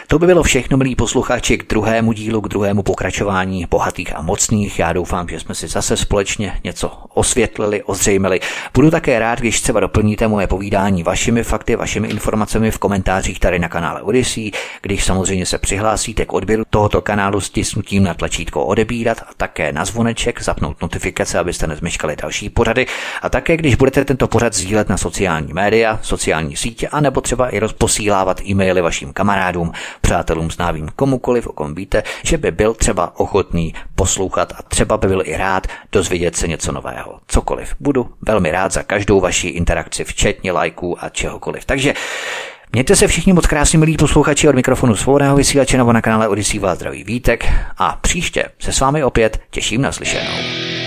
To 0.11 0.19
by 0.19 0.27
bylo 0.27 0.43
všechno, 0.43 0.77
milí 0.77 0.95
posluchači, 0.95 1.57
k 1.57 1.69
druhému 1.69 2.13
dílu, 2.13 2.41
k 2.41 2.47
druhému 2.47 2.83
pokračování 2.83 3.65
bohatých 3.69 4.15
a 4.15 4.21
mocných. 4.21 4.79
Já 4.79 4.93
doufám, 4.93 5.27
že 5.27 5.39
jsme 5.39 5.55
si 5.55 5.67
zase 5.67 5.97
společně 5.97 6.59
něco 6.63 7.03
osvětlili, 7.13 7.83
ozřejmili. 7.83 8.39
Budu 8.73 8.91
také 8.91 9.19
rád, 9.19 9.39
když 9.39 9.61
třeba 9.61 9.79
doplníte 9.79 10.27
moje 10.27 10.47
povídání 10.47 11.03
vašimi 11.03 11.43
fakty, 11.43 11.75
vašimi 11.75 12.07
informacemi 12.07 12.71
v 12.71 12.77
komentářích 12.77 13.39
tady 13.39 13.59
na 13.59 13.69
kanále 13.69 14.01
Odyssey, 14.01 14.51
když 14.81 15.03
samozřejmě 15.05 15.45
se 15.45 15.57
přihlásíte 15.57 16.25
k 16.25 16.33
odběru 16.33 16.63
tohoto 16.69 17.01
kanálu 17.01 17.41
s 17.41 17.49
tisnutím 17.49 18.03
na 18.03 18.13
tlačítko 18.13 18.65
odebírat 18.65 19.21
a 19.21 19.33
také 19.37 19.71
na 19.71 19.85
zvoneček, 19.85 20.43
zapnout 20.43 20.81
notifikace, 20.81 21.39
abyste 21.39 21.67
nezmeškali 21.67 22.15
další 22.15 22.49
pořady 22.49 22.85
a 23.21 23.29
také, 23.29 23.57
když 23.57 23.75
budete 23.75 24.05
tento 24.05 24.27
pořad 24.27 24.53
sdílet 24.53 24.89
na 24.89 24.97
sociální 24.97 25.53
média, 25.53 25.99
sociální 26.01 26.55
sítě, 26.55 26.87
anebo 26.87 27.21
třeba 27.21 27.49
i 27.49 27.59
rozposílávat 27.59 28.41
e-maily 28.41 28.81
vašim 28.81 29.13
kamarádům, 29.13 29.71
přátelům, 30.01 30.51
známým, 30.51 30.89
komukoliv, 30.95 31.47
o 31.47 31.53
kom 31.53 31.75
víte, 31.75 32.03
že 32.23 32.37
by 32.37 32.51
byl 32.51 32.73
třeba 32.73 33.19
ochotný 33.19 33.73
poslouchat 33.95 34.53
a 34.57 34.63
třeba 34.63 34.97
by 34.97 35.07
byl 35.07 35.21
i 35.25 35.37
rád 35.37 35.67
dozvědět 35.91 36.35
se 36.35 36.47
něco 36.47 36.71
nového. 36.71 37.19
Cokoliv. 37.27 37.75
Budu 37.79 38.09
velmi 38.21 38.51
rád 38.51 38.71
za 38.71 38.83
každou 38.83 39.19
vaši 39.19 39.47
interakci, 39.47 40.03
včetně 40.03 40.51
lajků 40.51 41.03
a 41.03 41.09
čehokoliv. 41.09 41.65
Takže 41.65 41.93
Mějte 42.73 42.95
se 42.95 43.07
všichni 43.07 43.33
moc 43.33 43.47
krásně, 43.47 43.79
milí 43.79 43.97
posluchači 43.97 44.49
od 44.49 44.55
mikrofonu 44.55 44.95
svobodného 44.95 45.35
vysílače 45.35 45.77
nebo 45.77 45.93
na 45.93 46.01
kanále 46.01 46.27
Odisí 46.27 46.59
vás 46.59 46.77
zdraví 46.77 47.03
Vítek 47.03 47.45
a 47.77 47.97
příště 48.01 48.45
se 48.59 48.73
s 48.73 48.79
vámi 48.79 49.03
opět 49.03 49.41
těším 49.49 49.81
na 49.81 49.91
slyšenou. 49.91 50.80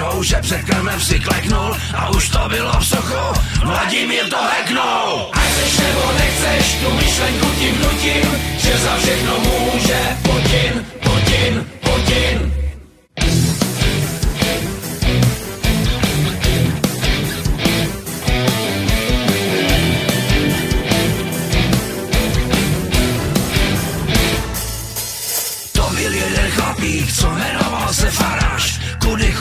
Píšou, 0.00 0.22
že 0.22 0.36
před 0.36 0.62
krmem 0.62 1.00
si 1.00 1.20
kleknul 1.20 1.76
a 1.94 2.08
už 2.08 2.28
to 2.28 2.48
bylo 2.48 2.72
v 2.80 2.86
sochu. 2.86 3.40
Vladimír 3.64 4.28
to 4.30 4.36
heknul. 4.36 5.30
A 5.32 5.38
chceš 5.38 5.78
nebo 5.78 6.12
nechceš, 6.18 6.74
tu 6.74 6.94
myšlenku 6.94 7.46
tím 7.58 7.82
nutím, 7.82 8.40
že 8.58 8.78
za 8.78 8.96
všechno 8.96 9.38
může 9.38 10.16
Putin, 10.22 10.86
Putin, 11.02 11.66
Putin. 11.80 12.52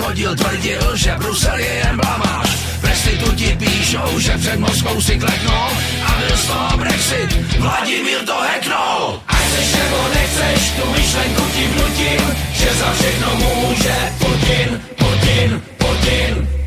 Chodil, 0.10 0.36
tvrdil, 0.36 0.98
že 0.98 1.12
Brusel 1.18 1.60
je 1.60 1.74
jen 1.86 1.98
blamáž. 2.02 2.50
Restituti 2.82 3.58
píšou, 3.60 4.20
že 4.20 4.38
před 4.38 4.60
Moskou 4.60 5.02
si 5.02 5.20
kleknou 5.20 5.68
a 6.06 6.12
byl 6.18 6.38
z 6.38 6.46
toho 6.46 6.78
Brexit. 6.78 7.30
Vladimír 7.60 8.20
to 8.26 8.36
heknul. 8.42 9.22
A 9.28 9.34
chceš 9.34 9.74
nebo 9.74 10.00
nechceš, 10.14 10.62
tu 10.72 10.92
myšlenku 10.92 11.44
ti 11.54 11.64
vnutím, 11.68 12.24
že 12.54 12.70
za 12.74 12.94
všechno 12.94 13.36
může 13.36 13.96
Putin, 14.20 14.82
Putin, 14.98 15.62
Putin. 15.78 16.59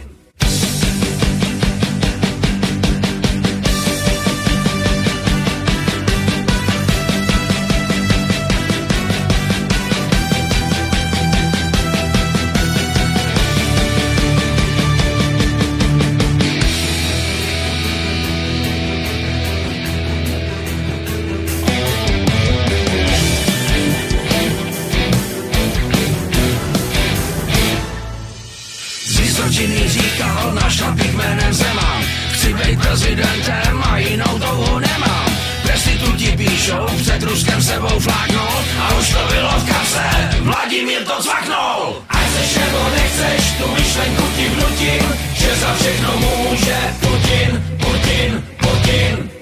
Prezidentem 32.93 33.82
a 33.90 33.98
jinou 33.98 34.39
touhu 34.39 34.78
nemám. 34.78 35.28
Restituti 35.64 36.36
píšou, 36.36 36.86
před 36.97 37.23
Ruskem 37.23 37.62
sebou 37.62 37.98
fláknul 37.98 38.56
a 38.81 38.94
už 38.98 39.09
to 39.09 39.19
bylo 39.32 39.51
v 39.51 39.69
kapse, 39.69 40.05
Vladimír 40.40 41.05
to 41.05 41.23
cvaknul. 41.23 42.02
A 42.09 42.16
chceš 42.16 42.55
nebo 42.55 42.78
nechceš, 42.97 43.52
tu 43.59 43.69
myšlenku 43.74 44.23
ti 44.36 44.48
vnutím, 44.48 45.05
že 45.35 45.56
za 45.56 45.74
všechno 45.74 46.16
může 46.16 46.78
Putin, 47.01 47.64
Putin, 47.81 48.44
Putin. 48.60 49.41